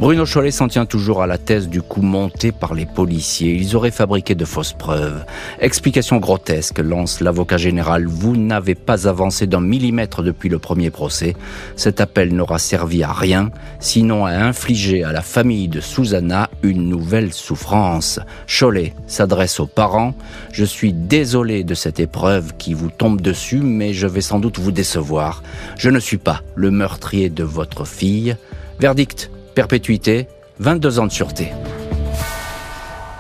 Bruno 0.03 0.27
Chollet 0.27 0.51
s'en 0.51 0.67
tient 0.67 0.85
toujours 0.85 1.23
à 1.23 1.29
la 1.29 1.38
thèse 1.38 1.69
du 1.69 1.81
coup 1.81 2.03
monté 2.03 2.51
par 2.51 2.75
les 2.75 2.87
policiers. 2.87 3.53
Ils 3.53 3.77
auraient 3.77 3.93
fabriqué 3.93 4.35
de 4.35 4.45
fausses 4.45 4.73
preuves. 4.73 5.25
Explication 5.61 6.17
grotesque, 6.17 6.81
lance 6.81 7.21
l'avocat 7.21 7.57
général. 7.57 8.09
Vous 8.09 8.37
n'avez 8.37 8.75
pas 8.75 9.07
avancé 9.07 9.47
d'un 9.47 9.61
millimètre 9.61 10.25
depuis 10.25 10.49
le 10.49 10.59
premier 10.59 10.91
procès. 10.91 11.37
Cet 11.77 12.01
appel 12.01 12.35
n'aura 12.35 12.59
servi 12.59 13.05
à 13.05 13.12
rien, 13.12 13.53
sinon 13.79 14.27
à 14.27 14.33
infliger 14.33 15.05
à 15.05 15.12
la 15.12 15.23
famille 15.23 15.69
de 15.69 15.79
Susanna 15.79 16.51
une 16.65 16.88
nouvelle 16.88 17.33
souffrance. 17.33 18.19
Chollet 18.49 18.95
s'adresse 19.07 19.61
aux 19.61 19.69
parents. 19.69 20.17
Je 20.51 20.65
suis 20.65 20.93
désolé 20.93 21.62
de 21.62 21.75
cette 21.75 22.01
épreuve 22.01 22.55
qui 22.59 22.75
vous 22.75 22.91
tombe 22.91 23.21
dessus, 23.21 23.61
mais 23.61 23.93
je 23.93 24.09
vais 24.09 24.21
sans 24.21 24.41
doute 24.41 24.59
vous 24.59 24.73
décevoir. 24.73 25.45
Je 25.79 25.91
ne 25.91 26.01
suis 26.01 26.19
pas 26.19 26.43
le 26.57 26.73
meurtrier 26.73 27.31
de 27.31 27.45
votre 27.45 27.87
fille. 27.87 28.35
Verdict 28.81 29.31
perpétuité, 29.55 30.29
22 30.59 30.99
ans 30.99 31.07
de 31.07 31.12
sûreté. 31.12 31.53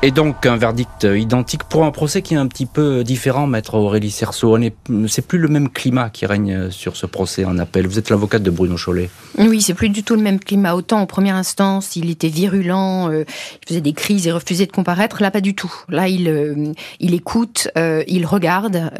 Et 0.04 0.10
donc 0.10 0.46
un 0.46 0.56
verdict 0.56 1.04
identique 1.04 1.62
pour 1.62 1.84
un 1.84 1.92
procès 1.92 2.22
qui 2.22 2.34
est 2.34 2.36
un 2.36 2.48
petit 2.48 2.66
peu 2.66 3.04
différent, 3.04 3.46
maître 3.46 3.74
Aurélie 3.74 4.10
Cerceau. 4.10 4.58
C'est 5.06 5.24
plus 5.24 5.38
le 5.38 5.46
même 5.46 5.68
climat 5.68 6.10
qui 6.10 6.26
règne 6.26 6.70
sur 6.70 6.96
ce 6.96 7.06
procès 7.06 7.44
en 7.44 7.56
appel. 7.58 7.86
Vous 7.86 8.00
êtes 8.00 8.10
l'avocate 8.10 8.42
de 8.42 8.50
Bruno 8.50 8.76
Chollet. 8.76 9.10
Oui, 9.38 9.62
c'est 9.62 9.74
plus 9.74 9.88
du 9.88 10.02
tout 10.02 10.16
le 10.16 10.22
même 10.22 10.40
climat. 10.40 10.74
Autant 10.74 11.00
en 11.00 11.06
première 11.06 11.36
instance, 11.36 11.94
il 11.96 12.10
était 12.10 12.28
virulent, 12.28 13.10
euh, 13.10 13.24
il 13.62 13.68
faisait 13.68 13.80
des 13.80 13.92
crises 13.92 14.26
et 14.26 14.32
refusait 14.32 14.66
de 14.66 14.72
comparaître. 14.72 15.22
Là, 15.22 15.30
pas 15.30 15.40
du 15.40 15.54
tout. 15.54 15.72
Là, 15.88 16.08
il, 16.08 16.28
euh, 16.28 16.72
écoute, 17.00 17.68
euh, 17.78 18.02
il 18.08 18.26
regarde. 18.26 18.90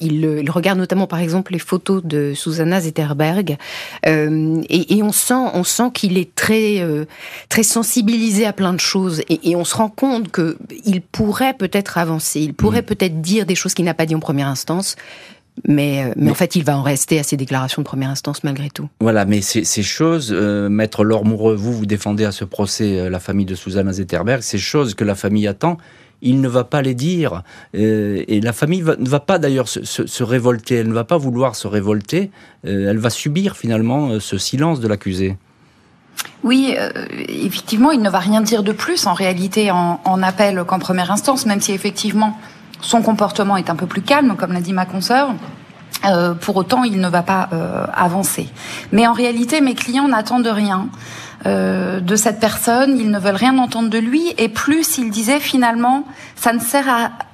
Il, 0.00 0.50
regarde 0.50 0.78
notamment, 0.78 1.06
par 1.06 1.20
exemple, 1.20 1.52
les 1.52 1.58
photos 1.58 2.02
de 2.02 2.32
Susanna 2.34 2.80
Zetterberg. 2.80 3.56
Et, 4.04 5.02
on 5.02 5.12
sent, 5.12 5.90
qu'il 5.94 6.18
est 6.18 6.34
très, 6.34 6.82
très 7.48 7.62
sensibilisé 7.62 8.44
à 8.44 8.52
plein 8.52 8.72
de 8.72 8.80
choses. 8.80 9.22
Et 9.28 9.54
on 9.54 9.64
se 9.64 9.76
rend 9.76 9.88
compte 9.88 10.30
que 10.30 10.47
il 10.84 11.00
pourrait 11.00 11.54
peut-être 11.54 11.98
avancer, 11.98 12.40
il 12.40 12.54
pourrait 12.54 12.82
mm. 12.82 12.86
peut-être 12.86 13.20
dire 13.20 13.46
des 13.46 13.54
choses 13.54 13.74
qu'il 13.74 13.84
n'a 13.84 13.94
pas 13.94 14.06
dit 14.06 14.14
en 14.14 14.20
première 14.20 14.48
instance. 14.48 14.96
Mais, 15.66 16.04
euh, 16.04 16.12
mais, 16.16 16.30
en 16.30 16.34
fait, 16.34 16.56
il 16.56 16.64
va 16.64 16.76
en 16.76 16.82
rester 16.82 17.18
à 17.18 17.22
ses 17.22 17.36
déclarations 17.36 17.82
de 17.82 17.86
première 17.86 18.10
instance 18.10 18.44
malgré 18.44 18.70
tout. 18.70 18.88
Voilà, 19.00 19.24
mais 19.24 19.40
ces, 19.40 19.64
choses, 19.82 20.30
euh, 20.32 20.68
Maître 20.68 21.04
Laure 21.04 21.24
Moureux, 21.24 21.54
vous, 21.54 21.72
vous 21.72 21.86
défendez 21.86 22.24
à 22.24 22.32
ce 22.32 22.44
procès 22.44 22.98
euh, 22.98 23.10
la 23.10 23.20
famille 23.20 23.46
de 23.46 23.54
Susanna 23.54 23.92
Zetterberg, 23.92 24.42
ces 24.42 24.58
choses 24.58 24.94
que 24.94 25.04
la 25.04 25.14
famille 25.14 25.46
attend, 25.46 25.78
il 26.20 26.40
ne 26.40 26.48
va 26.48 26.64
pas 26.64 26.82
les 26.82 26.94
dire. 26.94 27.44
et 27.74 28.40
la 28.42 28.52
famille 28.52 28.82
ne 28.82 29.08
va 29.08 29.20
pas 29.20 29.38
d'ailleurs 29.38 29.68
se, 29.68 30.22
révolter, 30.24 30.74
elle 30.74 30.88
ne 30.88 30.92
va 30.92 31.04
pas 31.04 31.16
vouloir 31.16 31.54
se 31.54 31.68
révolter, 31.68 32.32
elle 32.64 32.98
va 32.98 33.08
subir 33.08 33.56
finalement 33.56 34.18
ce 34.18 34.36
silence 34.36 34.80
de 34.80 34.88
l'accusé. 34.88 35.36
Oui, 36.44 36.76
euh, 36.78 36.90
effectivement, 37.28 37.90
il 37.90 38.00
ne 38.00 38.10
va 38.10 38.18
rien 38.18 38.40
dire 38.40 38.62
de 38.62 38.72
plus 38.72 39.06
en 39.06 39.14
réalité 39.14 39.70
en, 39.70 40.22
appel 40.22 40.64
qu'en 40.64 40.78
première 40.78 41.10
instance, 41.10 41.46
même 41.46 41.60
si 41.60 41.72
effectivement 41.72 42.38
son 42.80 43.02
comportement 43.02 43.56
est 43.56 43.70
un 43.70 43.74
peu 43.74 43.86
plus 43.86 44.02
calme, 44.02 44.36
comme 44.36 44.52
l'a 44.52 44.60
dit 44.60 44.72
ma 44.72 44.86
consoeur. 44.86 45.30
Euh, 46.04 46.34
pour 46.34 46.56
autant, 46.56 46.84
il 46.84 47.00
ne 47.00 47.08
va 47.08 47.22
pas 47.22 47.48
euh, 47.52 47.84
avancer. 47.92 48.48
Mais 48.92 49.06
en 49.06 49.12
réalité, 49.12 49.60
mes 49.60 49.74
clients 49.74 50.08
n'attendent 50.08 50.46
rien 50.46 50.88
de 51.44 52.16
cette 52.16 52.40
personne, 52.40 52.98
ils 52.98 53.12
ne 53.12 53.18
veulent 53.18 53.36
rien 53.36 53.56
entendre 53.58 53.88
de 53.88 53.98
lui, 53.98 54.34
et 54.38 54.48
plus 54.48 54.98
ils 54.98 55.08
disaient 55.08 55.38
finalement, 55.38 56.04
ça 56.34 56.52
ne 56.52 56.58
sert 56.58 56.88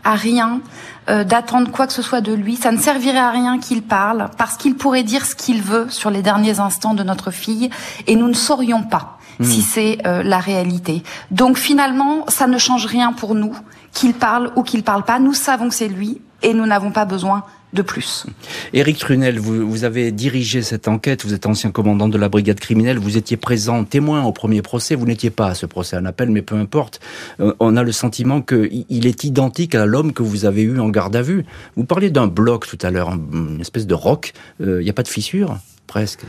à 0.04 0.14
rien 0.14 0.60
euh, 1.08 1.24
d'attendre 1.24 1.70
quoi 1.70 1.86
que 1.86 1.92
ce 1.92 2.02
soit 2.02 2.20
de 2.20 2.32
lui. 2.32 2.56
Ça 2.56 2.72
ne 2.72 2.78
servirait 2.78 3.18
à 3.18 3.30
rien 3.30 3.58
qu'il 3.58 3.82
parle, 3.82 4.30
parce 4.38 4.56
qu'il 4.56 4.74
pourrait 4.74 5.02
dire 5.02 5.26
ce 5.26 5.34
qu'il 5.34 5.62
veut 5.62 5.86
sur 5.90 6.10
les 6.10 6.22
derniers 6.22 6.60
instants 6.60 6.94
de 6.94 7.02
notre 7.02 7.30
fille, 7.30 7.70
et 8.06 8.16
nous 8.16 8.28
ne 8.28 8.34
saurions 8.34 8.82
pas 8.82 9.18
hmm. 9.38 9.44
si 9.44 9.62
c'est 9.62 9.98
euh, 10.06 10.22
la 10.22 10.38
réalité. 10.38 11.02
Donc 11.30 11.58
finalement, 11.58 12.24
ça 12.28 12.46
ne 12.46 12.58
change 12.58 12.86
rien 12.86 13.12
pour 13.12 13.34
nous, 13.34 13.54
qu'il 13.92 14.14
parle 14.14 14.50
ou 14.56 14.62
qu'il 14.62 14.82
parle 14.82 15.04
pas. 15.04 15.18
Nous 15.18 15.34
savons 15.34 15.68
que 15.68 15.74
c'est 15.74 15.88
lui, 15.88 16.20
et 16.42 16.54
nous 16.54 16.66
n'avons 16.66 16.90
pas 16.90 17.04
besoin 17.04 17.44
de 17.74 17.82
plus. 17.82 18.26
Éric 18.72 18.98
Trunel, 18.98 19.38
vous, 19.38 19.68
vous, 19.68 19.84
avez 19.84 20.12
dirigé 20.12 20.62
cette 20.62 20.88
enquête, 20.88 21.24
vous 21.24 21.34
êtes 21.34 21.46
ancien 21.46 21.70
commandant 21.70 22.08
de 22.08 22.16
la 22.16 22.28
brigade 22.28 22.60
criminelle, 22.60 22.98
vous 22.98 23.16
étiez 23.16 23.36
présent, 23.36 23.84
témoin 23.84 24.24
au 24.24 24.32
premier 24.32 24.62
procès, 24.62 24.94
vous 24.94 25.06
n'étiez 25.06 25.30
pas 25.30 25.48
à 25.48 25.54
ce 25.54 25.66
procès 25.66 25.96
en 25.96 26.04
appel, 26.04 26.30
mais 26.30 26.42
peu 26.42 26.54
importe. 26.54 27.00
Euh, 27.40 27.52
on 27.60 27.76
a 27.76 27.82
le 27.82 27.92
sentiment 27.92 28.40
qu'il 28.40 29.06
est 29.06 29.24
identique 29.24 29.74
à 29.74 29.86
l'homme 29.86 30.12
que 30.12 30.22
vous 30.22 30.44
avez 30.44 30.62
eu 30.62 30.78
en 30.78 30.88
garde 30.88 31.16
à 31.16 31.22
vue. 31.22 31.44
Vous 31.76 31.84
parliez 31.84 32.10
d'un 32.10 32.28
bloc 32.28 32.66
tout 32.66 32.78
à 32.82 32.90
l'heure, 32.90 33.10
une 33.10 33.60
espèce 33.60 33.86
de 33.86 33.94
roc, 33.94 34.32
euh, 34.60 34.80
il 34.80 34.84
n'y 34.84 34.90
a 34.90 34.94
pas 34.94 35.02
de 35.02 35.08
fissure, 35.08 35.58
presque? 35.86 36.20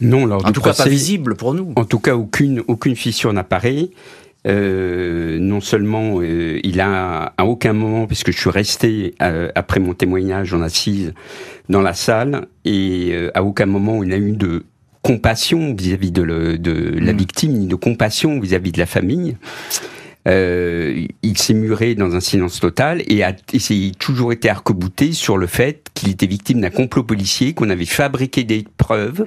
Non, 0.00 0.26
lors 0.26 0.46
en 0.46 0.52
tout 0.52 0.60
cas 0.60 0.74
pas 0.74 0.88
visible 0.88 1.34
pour 1.34 1.54
nous. 1.54 1.72
En 1.76 1.84
tout 1.84 1.98
cas, 1.98 2.14
aucune 2.14 2.62
aucune 2.68 2.94
fissure 2.94 3.32
n'apparaît. 3.32 3.90
Euh, 4.46 5.38
non 5.40 5.60
seulement 5.60 6.20
euh, 6.20 6.60
il 6.62 6.80
a 6.80 7.32
à 7.36 7.44
aucun 7.44 7.72
moment, 7.72 8.06
puisque 8.06 8.30
je 8.30 8.38
suis 8.38 8.50
resté 8.50 9.14
euh, 9.20 9.50
après 9.56 9.80
mon 9.80 9.94
témoignage 9.94 10.54
en 10.54 10.62
assise 10.62 11.12
dans 11.68 11.82
la 11.82 11.92
salle, 11.92 12.46
et 12.64 13.14
à 13.34 13.42
aucun 13.42 13.66
moment 13.66 14.02
il 14.02 14.10
n'a 14.10 14.16
eu 14.16 14.32
de 14.32 14.64
compassion 15.02 15.74
vis-à-vis 15.74 16.12
de, 16.12 16.22
la 16.22 17.12
mm. 17.12 17.16
victime, 17.16 17.52
ni 17.52 17.66
de 17.66 17.74
compassion 17.74 18.38
vis-à-vis 18.40 18.72
de 18.72 18.78
la 18.78 18.86
famille. 18.86 19.36
il 20.26 21.38
s'est 21.38 21.54
muré 21.54 21.94
dans 21.94 22.14
un 22.14 22.20
silence 22.20 22.60
total 22.60 23.02
et, 23.06 23.22
a, 23.22 23.34
et 23.52 23.58
s'est 23.58 23.92
toujours 23.98 24.32
été 24.32 24.48
arc-bouté 24.48 25.12
sur 25.12 25.36
le 25.36 25.46
fait 25.46 25.88
qu'il 25.94 26.10
était 26.10 26.26
victime 26.26 26.60
d'un 26.60 26.70
complot 26.70 27.02
policier, 27.02 27.54
qu'on 27.54 27.70
avait 27.70 27.86
fabriqué 27.86 28.44
des 28.44 28.64
preuves 28.76 29.26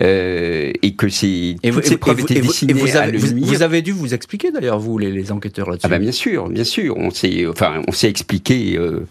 euh, 0.00 0.72
et 0.80 0.94
que 0.94 1.08
c'est 1.10 1.56
toutes 1.62 1.84
ces 1.84 1.98
preuves 1.98 2.20
étaient 2.20 2.40
dessinées 2.40 2.72
vous, 2.72 2.96
avez, 2.96 3.18
vous, 3.18 3.62
avez 3.62 3.82
dû 3.82 3.92
vous 3.92 4.14
expliquer 4.14 4.50
d'ailleurs 4.50 4.78
vous 4.78 4.96
les, 4.96 5.10
les 5.10 5.32
enquêteurs 5.32 5.68
là-dessus. 5.68 5.86
Ah 5.86 5.90
bah 5.90 5.98
bien 5.98 6.12
sûr, 6.12 6.48
bien 6.48 6.64
sûr, 6.64 6.96
on 6.96 7.10
s'est 7.10 7.46
enfin 7.46 7.82
on 7.86 7.92
s'est 7.92 8.08
expliqué 8.08 8.76
euh, 8.78 9.06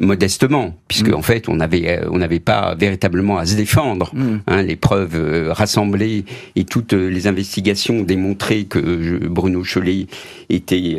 modestement, 0.00 0.74
puisque 0.88 1.10
mm. 1.10 1.14
en 1.14 1.22
fait 1.22 1.48
on 1.48 1.60
avait 1.60 2.00
euh, 2.00 2.08
on 2.10 2.18
n'avait 2.18 2.40
pas 2.40 2.74
véritablement 2.74 3.38
à 3.38 3.46
se 3.46 3.54
défendre. 3.54 4.10
Mm. 4.14 4.38
Hein, 4.46 4.62
les 4.62 4.76
preuves 4.76 5.14
euh, 5.14 5.52
rassemblées 5.52 6.24
et 6.56 6.64
toutes 6.64 6.94
euh, 6.94 7.08
les 7.08 7.26
investigations 7.26 8.00
démontraient 8.00 8.64
que 8.64 9.28
Bruno 9.28 9.62
Cholet 9.62 10.06
était 10.48 10.98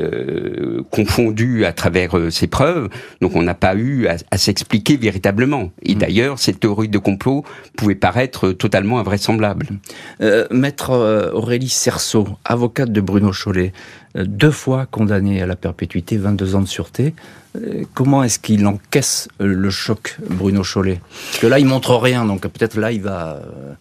confondu 0.92 1.66
à 1.66 1.74
travers 1.74 2.16
ces 2.30 2.48
preuves, 2.48 2.90
donc 3.20 3.36
on 3.36 3.42
n'a 3.42 3.56
pas 3.56 3.76
eu 3.76 4.08
à, 4.08 4.38
s'expliquer 4.38 4.98
véritablement. 4.98 5.72
Et 5.84 5.96
mm. 5.96 5.98
d'ailleurs, 5.98 6.40
cette 6.40 6.60
théorie 6.60 6.88
de 6.88 7.00
complot 7.00 7.44
pouvait 7.76 7.96
paraître 7.96 8.52
totalement 8.52 9.00
invraisemblable. 9.00 9.68
Maître 10.52 11.32
Aurélie 11.34 11.70
Cerceau, 11.70 12.28
avocate 12.46 12.92
de 12.92 13.02
Bruno 13.02 13.32
Cholet, 13.32 13.74
deux 14.16 14.52
fois 14.52 14.86
condamnée 14.86 15.42
à 15.42 15.48
la 15.48 15.56
perpétuité, 15.56 16.18
22 16.18 16.56
ans 16.56 16.62
de 16.62 16.68
sûreté. 16.68 17.14
Euh, 17.56 17.84
comment 17.94 18.24
est-ce 18.24 18.40
qu'il 18.40 18.66
encaisse 18.66 19.28
euh, 19.42 19.46
le 19.46 19.70
choc, 19.70 20.18
Bruno 20.30 20.64
Chollet 20.64 21.02
Parce 21.28 21.40
que 21.40 21.48
là, 21.48 21.60
il 21.60 21.66
montre 21.66 21.96
rien, 21.96 22.26
donc 22.26 22.42
peut-être 22.42 22.78
là, 22.78 22.92
il 22.92 23.02
va... 23.02 23.42
Euh, 23.44 23.74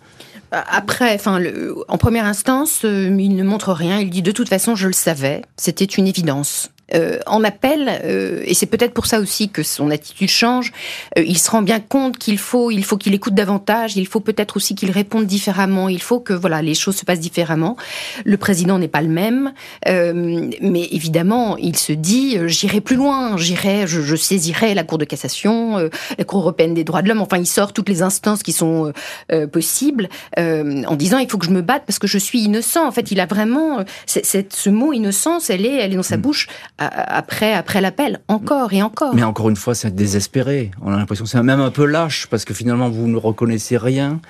après, 0.53 1.15
enfin, 1.15 1.41
en 1.87 1.97
première 1.97 2.25
instance, 2.25 2.81
il 2.83 3.37
ne 3.37 3.45
montre 3.45 3.73
rien. 3.73 4.01
Il 4.01 4.11
dit 4.11 4.23
de 4.23 4.33
toute 4.33 4.49
façon, 4.49 4.75
je 4.75 4.89
le 4.89 4.93
savais, 4.93 5.43
c'était 5.57 5.85
une 5.85 6.09
évidence. 6.09 6.71
Euh, 6.95 7.19
en 7.27 7.45
appel, 7.45 8.01
euh, 8.05 8.43
et 8.45 8.55
c'est 8.55 8.67
peut-être 8.67 8.93
pour 8.93 9.07
ça 9.07 9.21
aussi 9.21 9.49
que 9.49 9.63
son 9.63 9.91
attitude 9.91 10.29
change, 10.29 10.73
euh, 11.17 11.23
il 11.25 11.39
se 11.39 11.51
rend 11.51 11.63
bien 11.63 11.79
compte 11.79 12.19
qu'il 12.19 12.39
faut, 12.39 12.71
il 12.71 12.85
faut 12.85 12.97
qu'il 12.97 13.15
écoute 13.15 13.35
davantage, 13.35 13.97
il 13.97 14.07
faut 14.09 14.21
peut-être 14.21 14.57
aussi 14.57 14.75
qu'il 14.75 14.91
réponde 14.91 15.27
différemment, 15.27 15.89
il 15.89 16.03
faut 16.03 16.19
que 16.19 16.33
voilà 16.33 16.63
les 16.63 16.75
choses 16.75 16.97
se 16.97 17.05
passent 17.05 17.21
différemment. 17.21 17.77
Le 18.25 18.37
président 18.37 18.79
n'est 18.79 18.89
pas 18.89 19.03
le 19.03 19.09
même, 19.09 19.53
mais 19.87 20.89
évidemment, 20.91 21.57
il 21.57 21.77
se 21.77 21.93
dit 21.93 22.39
j'irai 22.47 22.81
plus 22.81 22.97
loin, 22.97 23.37
j'irai, 23.37 23.87
je, 23.87 24.01
je, 24.01 24.17
saisirai 24.17 24.75
la 24.75 24.83
Cour 24.83 24.99
de 24.99 25.05
cassation, 25.05 25.77
la 26.19 26.25
Cour 26.25 26.41
européenne 26.41 26.75
des 26.75 26.85
droits 26.85 27.03
de 27.03 27.09
l'homme. 27.09 27.21
Enfin, 27.21 27.39
il 27.39 27.47
sort 27.47 27.73
toutes 27.73 27.89
les 27.89 28.03
instances 28.03 28.43
qui 28.43 28.53
sont 28.53 28.93
possibles 29.53 30.09
en 30.37 30.97
disant 30.97 31.19
il 31.19 31.31
faut 31.31 31.39
que 31.39 31.47
je 31.47 31.51
me 31.51 31.63
batte 31.63 31.85
parce 31.87 31.99
que 31.99 32.07
je 32.07 32.19
suis 32.19 32.41
innocent. 32.41 32.87
En 32.87 32.93
fait, 32.93 33.11
il 33.11 33.21
a 33.21 33.27
vraiment 33.27 33.85
ce 34.07 34.71
mot 34.71 34.93
innocence, 34.93 35.51
elle 35.51 35.67
est, 35.67 35.77
elle 35.77 35.93
est 35.93 35.97
dans 35.97 36.03
sa 36.03 36.17
mm. 36.17 36.23
bouche 36.23 36.49
après, 36.81 37.53
après 37.53 37.81
l'appel, 37.81 38.21
encore 38.29 38.73
et 38.73 38.83
encore. 38.83 39.15
Mais 39.15 39.23
encore 39.23 39.51
une 39.51 39.57
fois, 39.57 39.75
c'est 39.75 39.95
désespéré. 39.95 40.71
On 40.83 40.93
a 40.93 40.97
l'impression 40.97 41.25
que 41.25 41.31
c'est 41.31 41.43
même 41.43 41.61
un 41.61 41.71
peu 41.71 41.85
lâche, 41.85 42.27
parce 42.29 42.45
que 42.45 42.55
finalement, 42.55 42.89
vous 42.89 43.07
ne 43.07 43.17
reconnaissez 43.17 43.77
rien. 43.77 44.21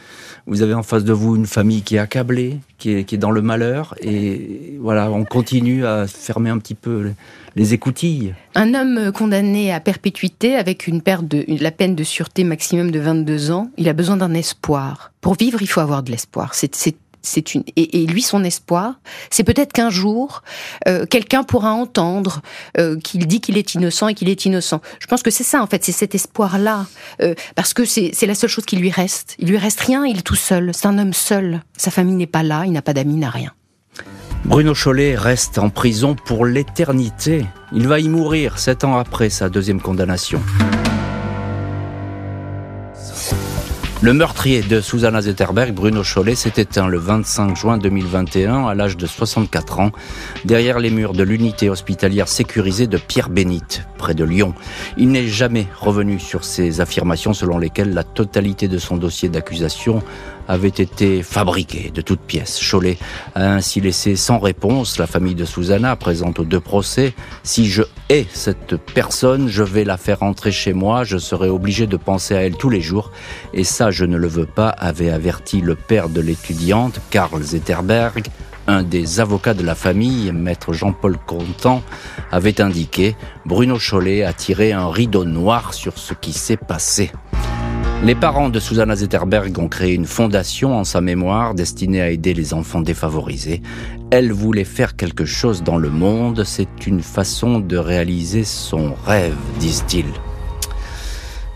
Vous 0.46 0.62
avez 0.62 0.74
en 0.74 0.82
face 0.82 1.04
de 1.04 1.12
vous 1.12 1.36
une 1.36 1.46
famille 1.46 1.82
qui 1.82 1.96
est 1.96 1.98
accablée, 2.00 2.58
qui 2.78 2.92
est, 2.92 3.04
qui 3.04 3.14
est 3.14 3.18
dans 3.18 3.30
le 3.30 3.42
malheur, 3.42 3.94
et 4.00 4.76
voilà, 4.80 5.10
on 5.10 5.24
continue 5.24 5.86
à 5.86 6.06
fermer 6.06 6.50
un 6.50 6.58
petit 6.58 6.74
peu 6.74 7.12
les 7.56 7.74
écoutilles. 7.74 8.34
Un 8.54 8.74
homme 8.74 9.12
condamné 9.12 9.72
à 9.72 9.80
perpétuité 9.80 10.56
avec 10.56 10.86
une 10.86 11.02
perte 11.02 11.26
de, 11.26 11.44
la 11.62 11.70
peine 11.70 11.94
de 11.94 12.04
sûreté 12.04 12.42
maximum 12.44 12.90
de 12.90 12.98
22 12.98 13.50
ans, 13.50 13.70
il 13.76 13.88
a 13.88 13.92
besoin 13.92 14.16
d'un 14.16 14.34
espoir. 14.34 15.12
Pour 15.20 15.34
vivre, 15.34 15.62
il 15.62 15.66
faut 15.66 15.80
avoir 15.80 16.02
de 16.02 16.10
l'espoir. 16.10 16.54
C'est 16.54 16.96
c'est 17.22 17.54
une 17.54 17.62
et, 17.76 18.06
lui 18.06 18.22
son 18.22 18.44
espoir, 18.44 18.94
c'est 19.30 19.44
peut-être 19.44 19.72
qu'un 19.72 19.90
jour 19.90 20.42
euh, 20.88 21.06
quelqu'un 21.06 21.42
pourra 21.42 21.72
entendre 21.72 22.40
euh, 22.78 22.98
qu'il 22.98 23.26
dit 23.26 23.40
qu'il 23.40 23.58
est 23.58 23.74
innocent 23.74 24.08
et 24.08 24.14
qu'il 24.14 24.28
est 24.28 24.44
innocent. 24.44 24.80
Je 25.00 25.06
pense 25.06 25.22
que 25.22 25.30
c'est 25.30 25.44
ça 25.44 25.62
en 25.62 25.66
fait, 25.66 25.84
c'est 25.84 25.92
cet 25.92 26.14
espoir 26.14 26.58
là 26.58 26.86
euh, 27.22 27.34
parce 27.54 27.74
que 27.74 27.84
c'est 27.84 28.26
la 28.26 28.34
seule 28.34 28.50
chose 28.50 28.64
qui 28.64 28.76
lui 28.76 28.90
reste. 28.90 29.36
Il 29.38 29.48
lui 29.48 29.58
reste 29.58 29.80
rien, 29.80 30.04
il 30.06 30.18
est 30.18 30.22
tout 30.22 30.34
seul, 30.34 30.72
c'est 30.74 30.86
un 30.86 30.98
homme 30.98 31.12
seul. 31.12 31.62
Sa 31.76 31.90
famille 31.90 32.14
n'est 32.14 32.26
pas 32.26 32.42
là, 32.42 32.64
il 32.66 32.72
n'a 32.72 32.82
pas 32.82 32.94
d'amis, 32.94 33.16
n'a 33.16 33.30
rien. 33.30 33.52
Bruno 34.44 34.74
Chollet 34.74 35.16
reste 35.16 35.58
en 35.58 35.68
prison 35.68 36.14
pour 36.14 36.46
l'éternité. 36.46 37.44
Il 37.72 37.86
va 37.86 38.00
y 38.00 38.08
mourir 38.08 38.58
sept 38.58 38.84
ans 38.84 38.96
après 38.96 39.28
sa 39.28 39.48
deuxième 39.48 39.80
condamnation. 39.80 40.40
Le 44.02 44.14
meurtrier 44.14 44.62
de 44.62 44.80
Susanna 44.80 45.20
Zetterberg, 45.20 45.74
Bruno 45.74 46.02
Chollet, 46.02 46.34
s'est 46.34 46.54
éteint 46.56 46.88
le 46.88 46.96
25 46.96 47.54
juin 47.54 47.76
2021 47.76 48.66
à 48.66 48.74
l'âge 48.74 48.96
de 48.96 49.06
64 49.06 49.78
ans 49.78 49.92
derrière 50.46 50.78
les 50.78 50.88
murs 50.88 51.12
de 51.12 51.22
l'unité 51.22 51.68
hospitalière 51.68 52.26
sécurisée 52.26 52.86
de 52.86 52.96
Pierre-Bénite, 52.96 53.82
près 53.98 54.14
de 54.14 54.24
Lyon. 54.24 54.54
Il 54.96 55.10
n'est 55.10 55.26
jamais 55.26 55.66
revenu 55.78 56.18
sur 56.18 56.44
ses 56.44 56.80
affirmations 56.80 57.34
selon 57.34 57.58
lesquelles 57.58 57.92
la 57.92 58.02
totalité 58.02 58.68
de 58.68 58.78
son 58.78 58.96
dossier 58.96 59.28
d'accusation 59.28 60.02
avait 60.48 60.68
été 60.68 61.22
fabriqué 61.22 61.90
de 61.94 62.00
toutes 62.00 62.20
pièces. 62.20 62.60
Cholet 62.60 62.98
a 63.34 63.52
ainsi 63.52 63.80
laissé 63.80 64.16
sans 64.16 64.38
réponse 64.38 64.98
la 64.98 65.06
famille 65.06 65.34
de 65.34 65.44
Susanna 65.44 65.96
présente 65.96 66.38
aux 66.38 66.44
deux 66.44 66.60
procès. 66.60 67.14
Si 67.42 67.66
je 67.66 67.82
hais 68.08 68.26
cette 68.32 68.76
personne, 68.76 69.48
je 69.48 69.62
vais 69.62 69.84
la 69.84 69.96
faire 69.96 70.22
entrer 70.22 70.52
chez 70.52 70.72
moi, 70.72 71.04
je 71.04 71.18
serai 71.18 71.48
obligé 71.48 71.86
de 71.86 71.96
penser 71.96 72.34
à 72.34 72.42
elle 72.42 72.56
tous 72.56 72.70
les 72.70 72.80
jours. 72.80 73.12
Et 73.54 73.64
ça, 73.64 73.90
je 73.90 74.04
ne 74.04 74.16
le 74.16 74.28
veux 74.28 74.46
pas, 74.46 74.70
avait 74.70 75.10
averti 75.10 75.60
le 75.60 75.74
père 75.74 76.08
de 76.08 76.20
l'étudiante, 76.20 77.00
Karl 77.10 77.42
Zetterberg, 77.42 78.24
un 78.66 78.82
des 78.82 79.20
avocats 79.20 79.54
de 79.54 79.64
la 79.64 79.74
famille, 79.74 80.32
maître 80.32 80.72
Jean-Paul 80.72 81.16
Contant, 81.26 81.82
avait 82.30 82.60
indiqué 82.60 83.16
Bruno 83.44 83.78
Cholet 83.78 84.22
a 84.22 84.32
tiré 84.32 84.72
un 84.72 84.90
rideau 84.90 85.24
noir 85.24 85.74
sur 85.74 85.98
ce 85.98 86.14
qui 86.14 86.32
s'est 86.32 86.56
passé. 86.56 87.10
Les 88.02 88.14
parents 88.14 88.48
de 88.48 88.58
Susanna 88.58 88.96
Zetterberg 88.96 89.58
ont 89.58 89.68
créé 89.68 89.92
une 89.92 90.06
fondation 90.06 90.74
en 90.74 90.84
sa 90.84 91.02
mémoire 91.02 91.54
destinée 91.54 92.00
à 92.00 92.08
aider 92.08 92.32
les 92.32 92.54
enfants 92.54 92.80
défavorisés. 92.80 93.60
Elle 94.10 94.32
voulait 94.32 94.64
faire 94.64 94.96
quelque 94.96 95.26
chose 95.26 95.62
dans 95.62 95.76
le 95.76 95.90
monde, 95.90 96.44
c'est 96.44 96.86
une 96.86 97.02
façon 97.02 97.60
de 97.60 97.76
réaliser 97.76 98.44
son 98.44 98.94
rêve, 99.04 99.36
disent-ils. 99.58 100.14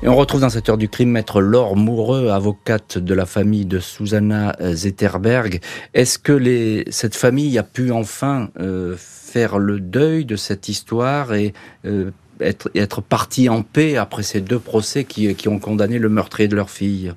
Et 0.02 0.08
on 0.08 0.16
retrouve 0.16 0.42
dans 0.42 0.50
cette 0.50 0.68
heure 0.68 0.76
du 0.76 0.90
crime 0.90 1.08
maître 1.08 1.40
Laure 1.40 1.76
Moureux, 1.76 2.28
avocate 2.28 2.98
de 2.98 3.14
la 3.14 3.24
famille 3.24 3.64
de 3.64 3.78
Susanna 3.78 4.54
Zetterberg. 4.60 5.60
Est-ce 5.94 6.18
que 6.18 6.84
cette 6.90 7.16
famille 7.16 7.56
a 7.56 7.62
pu 7.62 7.90
enfin 7.90 8.50
euh, 8.60 8.96
faire 8.98 9.58
le 9.58 9.80
deuil 9.80 10.26
de 10.26 10.36
cette 10.36 10.68
histoire 10.68 11.32
et 11.32 11.54
euh, 11.86 12.10
être, 12.40 12.70
être 12.74 13.00
parti 13.00 13.48
en 13.48 13.62
paix 13.62 13.96
après 13.96 14.22
ces 14.22 14.40
deux 14.40 14.58
procès 14.58 15.04
qui, 15.04 15.34
qui 15.34 15.48
ont 15.48 15.58
condamné 15.58 15.98
le 15.98 16.08
meurtrier 16.08 16.48
de 16.48 16.56
leur 16.56 16.70
fille 16.70 17.12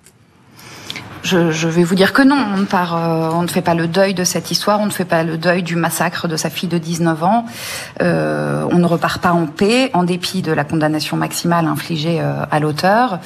je, 1.28 1.52
je, 1.52 1.68
vais 1.68 1.84
vous 1.84 1.96
dire 1.96 2.14
que 2.14 2.22
non, 2.22 2.38
on 2.54 2.58
ne, 2.58 2.66
part, 2.66 2.96
euh, 2.96 3.30
on 3.34 3.42
ne 3.42 3.48
fait 3.48 3.62
pas 3.62 3.76
le 3.76 3.88
deuil 3.88 4.14
de 4.14 4.24
cette 4.24 4.50
histoire, 4.50 4.80
on 4.80 4.86
ne 4.86 4.92
fait 4.92 5.06
pas 5.06 5.24
le 5.24 5.38
deuil 5.38 5.62
du 5.62 5.76
massacre 5.76 6.28
de 6.28 6.38
sa 6.38 6.50
fille 6.50 6.70
de 6.70 6.78
19 6.78 7.24
ans, 7.24 7.46
euh, 8.02 8.66
on 8.72 8.78
ne 8.78 8.86
repart 8.86 9.22
pas 9.22 9.32
en 9.32 9.46
paix, 9.46 9.92
en 9.94 10.04
dépit 10.04 10.42
de 10.42 10.54
la 10.54 10.64
condamnation 10.64 11.18
maximale 11.18 11.68
infligée 11.68 12.20
euh, 12.22 12.46
à 12.50 12.60
l'auteur. 12.60 13.20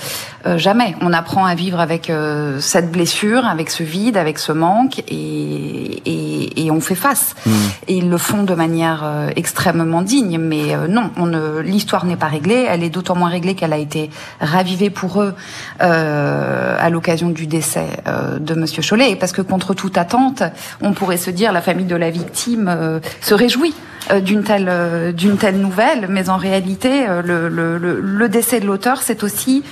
Euh, 0.47 0.58
jamais. 0.58 0.95
On 1.02 1.14
apprend 1.14 1.45
à 1.45 1.54
vivre 1.54 1.80
avec 1.80 2.10
euh, 2.10 2.60
cette 2.60 2.91
blessure, 2.91 3.45
avec 3.45 3.70
ce 3.70 3.84
vide, 3.84 4.18
avec 4.18 4.39
ce 4.39 4.52
manque, 4.52 4.99
et, 5.08 6.02
et, 6.06 6.66
et 6.66 6.72
on 6.72 6.82
fait 6.82 6.95
face. 6.95 7.36
Mmh. 7.45 7.52
Et 7.88 7.97
ils 7.97 8.10
le 8.10 8.18
font 8.18 8.43
de 8.43 8.56
manière 8.56 9.04
extrêmement 9.36 10.02
digne, 10.02 10.39
mais 10.39 10.76
non, 10.89 11.12
on 11.18 11.28
ne, 11.28 11.60
l'histoire 11.60 12.06
n'est 12.06 12.16
pas 12.16 12.28
réglée, 12.28 12.66
elle 12.68 12.84
est 12.84 12.89
d'autant 12.89 13.16
moins 13.16 13.30
réglée 13.30 13.54
qu'elle 13.54 13.74
a 13.74 13.78
été 13.78 14.10
ravivée 14.39 14.89
pour 14.89 15.22
eux 15.22 15.36
à 15.80 16.89
l'occasion 16.89 17.30
du 17.30 17.45
décès 17.45 17.90
de 18.39 18.53
Monsieur 18.55 18.81
Chollet, 18.81 19.15
parce 19.15 19.31
que 19.31 19.41
contre 19.41 19.73
toute 19.73 19.97
attente, 19.97 20.43
on 20.81 20.93
pourrait 20.93 21.17
se 21.17 21.29
dire 21.29 21.51
la 21.51 21.61
famille 21.61 21.85
de 21.85 21.95
la 21.95 22.09
victime 22.09 22.67
euh, 22.69 22.99
se 23.21 23.33
réjouit 23.33 23.73
euh, 24.11 24.19
d'une 24.19 24.43
telle 24.43 25.13
d'une 25.15 25.37
telle 25.37 25.59
nouvelle, 25.59 26.07
mais 26.09 26.29
en 26.29 26.37
réalité, 26.37 27.05
le, 27.23 27.49
le, 27.49 27.77
le 27.77 28.29
décès 28.29 28.59
de 28.59 28.65
l'auteur, 28.65 29.01
c'est 29.01 29.23
aussi 29.23 29.63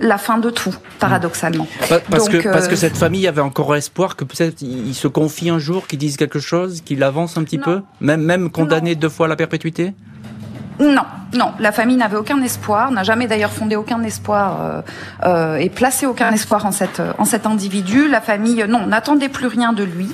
la 0.00 0.18
fin 0.18 0.38
de 0.38 0.50
tout, 0.50 0.74
paradoxalement. 0.98 1.66
Parce, 1.88 2.28
Donc, 2.28 2.42
que, 2.42 2.48
parce 2.48 2.68
que 2.68 2.76
cette 2.76 2.96
famille 2.96 3.26
avait 3.28 3.40
encore 3.40 3.74
espoir 3.76 4.16
que 4.16 4.24
peut-être 4.24 4.60
il 4.62 4.94
se 4.94 5.08
confie 5.08 5.48
un 5.48 5.58
jour, 5.58 5.86
qu'il 5.86 5.98
dise 5.98 6.16
quelque 6.16 6.40
chose, 6.40 6.80
qu'il 6.80 7.02
avance 7.02 7.36
un 7.36 7.44
petit 7.44 7.58
non. 7.58 7.64
peu, 7.64 7.82
même 8.00 8.22
même 8.22 8.50
condamné 8.50 8.94
non. 8.94 9.00
deux 9.00 9.08
fois 9.08 9.26
à 9.26 9.28
la 9.28 9.36
perpétuité? 9.36 9.94
Non, 10.82 11.04
non, 11.34 11.52
la 11.60 11.70
famille 11.70 11.96
n'avait 11.96 12.16
aucun 12.16 12.42
espoir, 12.42 12.90
n'a 12.90 13.04
jamais 13.04 13.28
d'ailleurs 13.28 13.52
fondé 13.52 13.76
aucun 13.76 14.02
espoir 14.02 14.58
euh, 14.60 14.82
euh, 15.24 15.56
et 15.56 15.70
placé 15.70 16.06
aucun 16.06 16.32
espoir 16.32 16.66
en, 16.66 16.72
cette, 16.72 17.00
en 17.18 17.24
cet 17.24 17.46
individu. 17.46 18.08
La 18.08 18.20
famille, 18.20 18.64
non, 18.68 18.86
n'attendait 18.86 19.28
plus 19.28 19.46
rien 19.46 19.72
de 19.72 19.84
lui, 19.84 20.12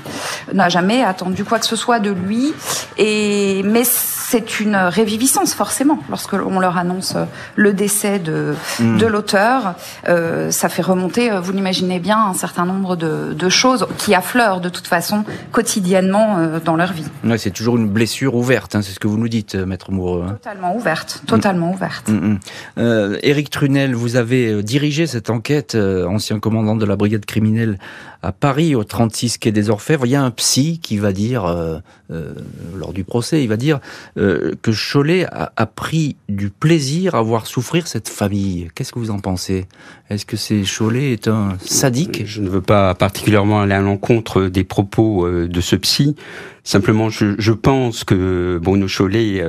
n'a 0.52 0.68
jamais 0.68 1.02
attendu 1.02 1.44
quoi 1.44 1.58
que 1.58 1.66
ce 1.66 1.76
soit 1.76 2.00
de 2.00 2.10
lui. 2.10 2.52
Et 2.98 3.62
mais 3.64 3.84
c'est 4.30 4.60
une 4.60 4.76
réviviscence 4.76 5.54
forcément 5.54 5.98
lorsque 6.10 6.34
on 6.34 6.60
leur 6.60 6.76
annonce 6.76 7.16
le 7.56 7.72
décès 7.72 8.18
de, 8.18 8.54
mmh. 8.78 8.98
de 8.98 9.06
l'auteur. 9.06 9.74
Euh, 10.08 10.50
ça 10.50 10.68
fait 10.68 10.82
remonter, 10.82 11.30
vous 11.40 11.52
l'imaginez 11.52 11.98
bien, 11.98 12.18
un 12.26 12.34
certain 12.34 12.66
nombre 12.66 12.94
de, 12.94 13.32
de, 13.32 13.48
choses 13.48 13.86
qui 13.96 14.14
affleurent 14.14 14.60
de 14.60 14.68
toute 14.68 14.86
façon 14.86 15.24
quotidiennement 15.50 16.36
euh, 16.36 16.60
dans 16.62 16.76
leur 16.76 16.92
vie. 16.92 17.06
Ouais, 17.24 17.38
c'est 17.38 17.50
toujours 17.50 17.78
une 17.78 17.88
blessure 17.88 18.34
ouverte, 18.34 18.74
hein, 18.74 18.82
c'est 18.82 18.92
ce 18.92 19.00
que 19.00 19.08
vous 19.08 19.16
nous 19.16 19.30
dites, 19.30 19.54
maître 19.54 19.92
Moureux. 19.92 20.26
Hein. 20.28 20.32
Totalement 20.32 20.76
ouverte, 20.76 21.22
totalement 21.26 21.68
mmh. 21.68 21.74
ouverte. 21.74 22.08
Mmh. 22.08 22.36
Euh, 22.76 23.18
Éric 23.22 23.48
Trunel, 23.48 23.94
vous 23.94 24.16
avez 24.16 24.62
dirigé 24.62 25.06
cette 25.06 25.30
enquête, 25.30 25.74
euh, 25.74 26.06
ancien 26.06 26.38
commandant 26.38 26.76
de 26.76 26.84
la 26.84 26.96
brigade 26.96 27.24
criminelle 27.24 27.78
à 28.22 28.32
Paris, 28.32 28.74
au 28.74 28.82
36 28.82 29.38
quai 29.38 29.52
des 29.52 29.70
Orfèvres, 29.70 30.04
il 30.04 30.10
y 30.10 30.16
a 30.16 30.22
un 30.22 30.32
psy 30.32 30.80
qui 30.82 30.98
va 30.98 31.12
dire, 31.12 31.44
euh, 31.44 31.78
euh, 32.10 32.32
lors 32.76 32.92
du 32.92 33.04
procès, 33.04 33.44
il 33.44 33.48
va 33.48 33.56
dire 33.56 33.78
euh, 34.16 34.54
que 34.60 34.72
Cholet 34.72 35.24
a, 35.26 35.52
a, 35.56 35.66
pris 35.66 36.16
du 36.28 36.50
plaisir 36.50 37.14
à 37.14 37.22
voir 37.22 37.46
souffrir 37.46 37.86
cette 37.86 38.08
famille. 38.08 38.70
Qu'est-ce 38.74 38.92
que 38.92 38.98
vous 38.98 39.12
en 39.12 39.20
pensez? 39.20 39.66
Est-ce 40.10 40.26
que 40.26 40.36
c'est 40.36 40.62
Cholet 40.64 41.12
est 41.12 41.28
un 41.28 41.56
sadique? 41.60 42.26
Je 42.26 42.40
ne 42.40 42.48
veux 42.48 42.60
pas 42.60 42.92
particulièrement 42.96 43.60
aller 43.60 43.74
à 43.74 43.80
l'encontre 43.80 44.44
des 44.46 44.64
propos 44.64 45.28
de 45.28 45.60
ce 45.60 45.76
psy. 45.76 46.16
Simplement, 46.64 47.10
je, 47.10 47.52
pense 47.52 48.02
que 48.02 48.58
Bruno 48.60 48.86
Cholet 48.88 49.44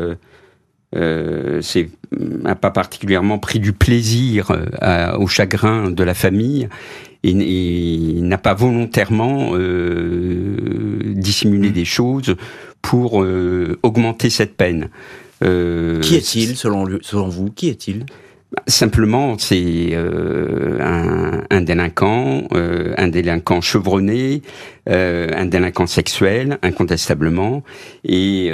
euh, 0.96 1.62
n'a 2.12 2.56
pas 2.56 2.72
particulièrement 2.72 3.40
pris 3.40 3.60
du 3.60 3.74
plaisir 3.74 4.52
au 5.18 5.28
chagrin 5.28 5.92
de 5.92 6.04
la 6.04 6.14
famille 6.14 6.70
et, 7.24 7.32
et 7.32 8.22
n'a 8.22 8.38
pas 8.38 8.54
volontairement 8.54 9.52
euh, 9.54 11.14
dissimulé 11.16 11.70
mmh. 11.70 11.74
des 11.74 11.86
choses 11.86 12.36
pour 12.82 13.24
euh, 13.24 13.78
augmenter 13.84 14.30
cette 14.30 14.56
peine. 14.56 14.90
Euh, 15.44 16.02
qui 16.02 16.16
est-il 16.16 16.56
selon, 16.58 16.86
selon 17.02 17.30
vous? 17.30 17.50
Qui 17.50 17.70
est-il? 17.70 18.06
Simplement, 18.66 19.38
c'est 19.38 19.90
euh, 19.92 20.80
un, 21.52 21.62
délinquant, 21.62 22.48
euh, 22.54 22.96
un 22.98 23.08
délinquant 23.08 23.62
chevronné, 23.62 24.42
euh, 24.90 25.28
un 25.36 25.46
délinquant 25.46 25.86
sexuel, 25.86 26.58
incontestablement, 26.64 27.64
et 28.04 28.52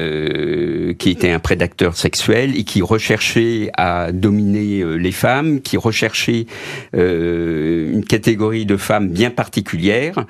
qui 0.99 1.09
était 1.11 1.31
un 1.31 1.39
prédateur 1.39 1.95
sexuel 1.95 2.57
et 2.57 2.65
qui 2.65 2.81
recherchait 2.81 3.71
à 3.77 4.11
dominer 4.11 4.83
les 4.97 5.13
femmes, 5.13 5.61
qui 5.61 5.77
recherchait 5.77 6.45
une 6.93 8.03
catégorie 8.05 8.65
de 8.65 8.75
femmes 8.75 9.09
bien 9.09 9.31
particulière. 9.31 10.25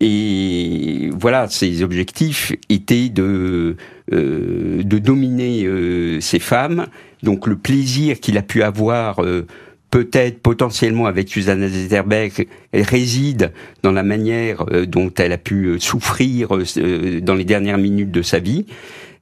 Et 0.00 1.10
voilà, 1.12 1.46
ses 1.48 1.82
objectifs 1.82 2.52
étaient 2.70 3.10
de 3.10 3.76
de 4.10 4.98
dominer 4.98 5.68
ces 6.20 6.38
femmes 6.38 6.86
donc 7.24 7.46
le 7.46 7.56
plaisir 7.56 8.20
qu'il 8.20 8.38
a 8.38 8.42
pu 8.42 8.62
avoir 8.62 9.22
euh, 9.22 9.46
peut-être 9.94 10.40
potentiellement 10.40 11.06
avec 11.06 11.28
Susanna 11.28 11.68
Zetterberg, 11.68 12.48
elle 12.72 12.82
réside 12.82 13.52
dans 13.84 13.92
la 13.92 14.02
manière 14.02 14.64
euh, 14.72 14.86
dont 14.86 15.12
elle 15.18 15.30
a 15.30 15.38
pu 15.38 15.66
euh, 15.66 15.78
souffrir 15.78 16.48
dans 16.48 17.34
les 17.36 17.44
dernières 17.44 17.78
minutes 17.78 18.10
de 18.10 18.20
sa 18.20 18.40
vie. 18.40 18.66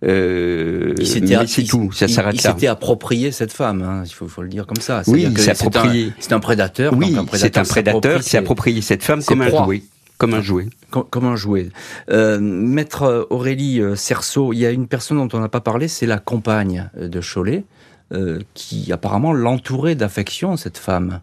Euh, 0.03 0.95
mais 0.97 1.05
c'est 1.05 1.65
tout, 1.65 1.93
ça 1.93 2.09
s'arrête 2.09 2.43
là. 2.43 2.51
Il 2.51 2.55
s'était 2.55 2.69
approprié 2.69 3.33
cette 3.33 3.53
femme, 3.53 3.83
hein, 3.83 4.03
il 4.07 4.15
faut, 4.15 4.27
faut, 4.29 4.41
le 4.41 4.49
dire 4.49 4.67
comme 4.67 4.81
ça. 4.81 5.03
Oui, 5.09 5.27
il 5.31 5.39
s'est 5.39 5.51
approprié. 5.51 6.15
C'est 6.19 6.33
un, 6.33 6.37
un, 6.37 6.41
prédateur. 6.41 6.95
Oui, 6.97 7.15
c'est 7.35 7.59
un 7.59 7.65
prédateur 7.65 8.21
qui 8.21 8.31
s'est 8.31 8.39
approprié 8.39 8.81
cette 8.81 9.03
femme 9.03 9.23
comme 9.23 9.43
un 9.43 9.51
jouet. 9.51 9.83
Comme 10.17 10.33
un 10.33 10.41
jouet. 10.41 10.69
Comme, 10.91 11.05
comme 11.05 11.27
un 11.27 11.37
jouet. 11.37 11.69
Euh, 12.11 12.39
Maître 12.41 13.27
Aurélie 13.29 13.83
Cerceau, 13.95 14.55
il 14.55 14.61
y 14.61 14.65
a 14.65 14.71
une 14.71 14.87
personne 14.87 15.19
dont 15.19 15.37
on 15.37 15.41
n'a 15.41 15.51
pas 15.51 15.61
parlé, 15.61 15.87
c'est 15.87 16.07
la 16.07 16.19
compagne 16.19 16.89
de 16.97 17.21
Cholet. 17.21 17.65
Euh, 18.13 18.41
qui 18.53 18.93
apparemment 18.93 19.33
l'entourait 19.33 19.95
d'affection, 19.95 20.59
cette 20.59 20.77
femme. 20.77 21.21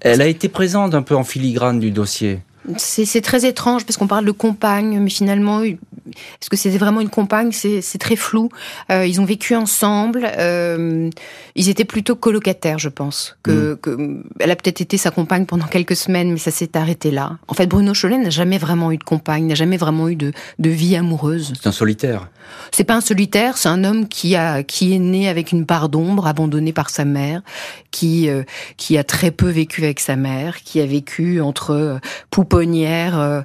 Elle 0.00 0.22
a 0.22 0.26
été 0.26 0.48
présente 0.48 0.94
un 0.94 1.02
peu 1.02 1.16
en 1.16 1.24
filigrane 1.24 1.80
du 1.80 1.90
dossier. 1.90 2.40
C'est 2.76 3.20
très 3.20 3.46
étrange 3.46 3.84
parce 3.84 3.96
qu'on 3.96 4.06
parle 4.06 4.24
de 4.24 4.32
compagne, 4.32 4.98
mais 5.00 5.10
finalement, 5.10 5.62
est-ce 5.62 6.50
que 6.50 6.56
c'était 6.56 6.78
vraiment 6.78 7.00
une 7.00 7.08
compagne? 7.08 7.52
C'est 7.52 7.98
très 7.98 8.16
flou. 8.16 8.48
Euh, 8.90 9.06
ils 9.06 9.20
ont 9.20 9.24
vécu 9.24 9.54
ensemble. 9.54 10.28
Euh, 10.38 11.10
ils 11.54 11.68
étaient 11.68 11.84
plutôt 11.84 12.16
colocataires, 12.16 12.78
je 12.78 12.88
pense. 12.88 13.36
Que, 13.42 13.72
mm. 13.72 13.76
que 13.78 14.22
elle 14.40 14.50
a 14.50 14.56
peut-être 14.56 14.80
été 14.80 14.96
sa 14.96 15.10
compagne 15.10 15.46
pendant 15.46 15.66
quelques 15.66 15.96
semaines, 15.96 16.32
mais 16.32 16.38
ça 16.38 16.50
s'est 16.50 16.76
arrêté 16.76 17.10
là. 17.10 17.38
En 17.48 17.54
fait, 17.54 17.66
Bruno 17.66 17.92
Cholet 17.94 18.18
n'a 18.18 18.30
jamais 18.30 18.58
vraiment 18.58 18.92
eu 18.92 18.98
de 18.98 19.04
compagne, 19.04 19.46
n'a 19.46 19.54
jamais 19.54 19.76
vraiment 19.76 20.08
eu 20.08 20.16
de, 20.16 20.32
de 20.58 20.70
vie 20.70 20.96
amoureuse. 20.96 21.52
C'est 21.60 21.68
un 21.68 21.72
solitaire. 21.72 22.28
C'est 22.72 22.84
pas 22.84 22.94
un 22.94 23.00
solitaire, 23.00 23.56
c'est 23.58 23.68
un 23.68 23.84
homme 23.84 24.08
qui 24.08 24.36
a 24.36 24.62
qui 24.62 24.94
est 24.94 24.98
né 24.98 25.28
avec 25.28 25.52
une 25.52 25.66
part 25.66 25.88
d'ombre, 25.88 26.26
abandonné 26.26 26.72
par 26.72 26.90
sa 26.90 27.04
mère, 27.04 27.42
qui 27.90 28.28
euh, 28.28 28.42
qui 28.76 28.96
a 28.96 29.04
très 29.04 29.30
peu 29.30 29.48
vécu 29.48 29.84
avec 29.84 30.00
sa 30.00 30.16
mère, 30.16 30.62
qui 30.62 30.80
a 30.80 30.86
vécu 30.86 31.40
entre 31.40 31.70
euh, 31.72 31.98
pouponnières. 32.58 33.18
Euh, 33.18 33.40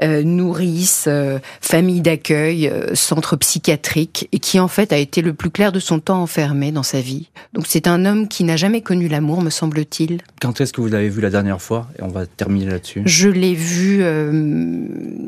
euh, 0.00 0.22
nourrice, 0.22 1.06
euh, 1.08 1.40
famille 1.60 2.00
d'accueil, 2.00 2.68
euh, 2.68 2.94
centre 2.94 3.34
psychiatrique, 3.34 4.28
et 4.30 4.38
qui 4.38 4.60
en 4.60 4.68
fait 4.68 4.92
a 4.92 4.96
été 4.96 5.22
le 5.22 5.34
plus 5.34 5.50
clair 5.50 5.72
de 5.72 5.80
son 5.80 5.98
temps 5.98 6.22
enfermé 6.22 6.70
dans 6.70 6.84
sa 6.84 7.00
vie. 7.00 7.30
Donc 7.52 7.64
c'est 7.66 7.88
un 7.88 8.04
homme 8.04 8.28
qui 8.28 8.44
n'a 8.44 8.56
jamais 8.56 8.80
connu 8.80 9.08
l'amour, 9.08 9.42
me 9.42 9.50
semble-t-il. 9.50 10.20
Quand 10.40 10.60
est-ce 10.60 10.72
que 10.72 10.80
vous 10.80 10.86
l'avez 10.86 11.08
vu 11.08 11.20
la 11.20 11.30
dernière 11.30 11.60
fois? 11.60 11.88
Et 11.98 12.02
on 12.02 12.08
va 12.08 12.26
terminer 12.26 12.66
là-dessus. 12.66 13.02
Je 13.06 13.28
l'ai 13.28 13.54
vu 13.54 14.04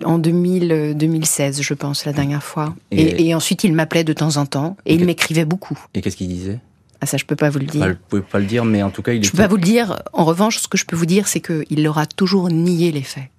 en 0.05 0.18
2000, 0.18 0.95
2016, 0.97 1.62
je 1.62 1.74
pense, 1.74 2.05
la 2.05 2.12
dernière 2.12 2.45
fois. 2.45 2.72
Et, 2.93 3.26
et 3.26 3.35
ensuite, 3.35 3.64
il 3.64 3.72
m'appelait 3.72 4.05
de 4.05 4.12
temps 4.12 4.37
en 4.37 4.47
temps, 4.47 4.76
et 4.87 4.95
il 4.95 5.05
m'écrivait 5.05 5.45
beaucoup. 5.45 5.78
Et 5.95 6.01
qu'est-ce 6.01 6.16
qu'il 6.16 6.28
disait? 6.28 6.61
Ah 7.01 7.07
ça, 7.07 7.16
je 7.16 7.24
peux 7.24 7.36
pas 7.36 7.51
vous 7.51 7.59
le 7.59 7.66
dire. 7.66 7.80
Bah, 7.80 7.92
vous 7.92 7.98
pouvez 8.09 8.22
pas 8.22 8.38
le 8.38 8.44
dire, 8.44 8.64
mais 8.64 8.82
en 8.82 8.90
tout 8.90 9.03
cas, 9.03 9.12
il. 9.12 9.24
Je 9.24 9.30
peux 9.30 9.38
pas 9.38 9.48
vous 9.48 9.57
le 9.57 9.62
dire. 9.62 10.03
En 10.12 10.24
revanche, 10.24 10.59
ce 10.59 10.68
que 10.68 10.76
je 10.76 10.84
peux 10.84 10.96
vous 10.96 11.07
dire, 11.07 11.28
c'est 11.28 11.40
qu'il 11.40 11.88
aura 11.88 12.07
toujours 12.07 12.51
nié 12.51 12.92
les 12.92 13.03
faits. 13.03 13.30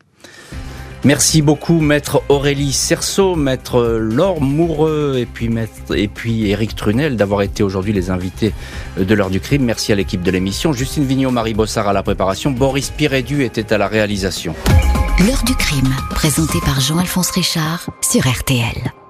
Merci 1.04 1.42
beaucoup, 1.42 1.82
maître 1.82 2.22
Aurélie 2.30 2.74
Cerceau, 2.74 3.36
maître 3.36 3.98
Laure 4.00 4.40
Moureux 4.40 5.16
et 5.18 5.26
puis 5.26 5.50
maître 5.50 5.96
et 5.96 6.08
puis 6.08 6.52
Éric 6.52 6.76
Trunel 6.76 7.18
d'avoir 7.18 7.42
été 7.42 7.64
aujourd'hui 7.64 7.92
les 7.92 8.12
invités 8.12 8.54
de 8.98 9.14
l'heure 9.16 9.32
du 9.32 9.40
crime. 9.40 9.64
Merci 9.64 9.92
à 9.92 9.96
l'équipe 9.96 10.22
de 10.22 10.30
l'émission. 10.30 10.74
Justine 10.74 11.04
Vignot, 11.04 11.32
Marie 11.32 11.56
Bossard 11.56 11.88
à 11.88 11.94
la 11.94 12.04
préparation. 12.04 12.52
Boris 12.52 12.92
Pirédu 12.92 13.44
était 13.44 13.74
à 13.74 13.80
la 13.80 13.88
réalisation. 13.88 14.54
L'heure 15.26 15.44
du 15.44 15.56
crime, 15.56 15.92
présenté 16.12 16.60
par 16.64 16.80
Jean-Alphonse 16.80 17.32
Richard 17.32 17.90
sur 18.02 18.22
RTL. 18.22 19.01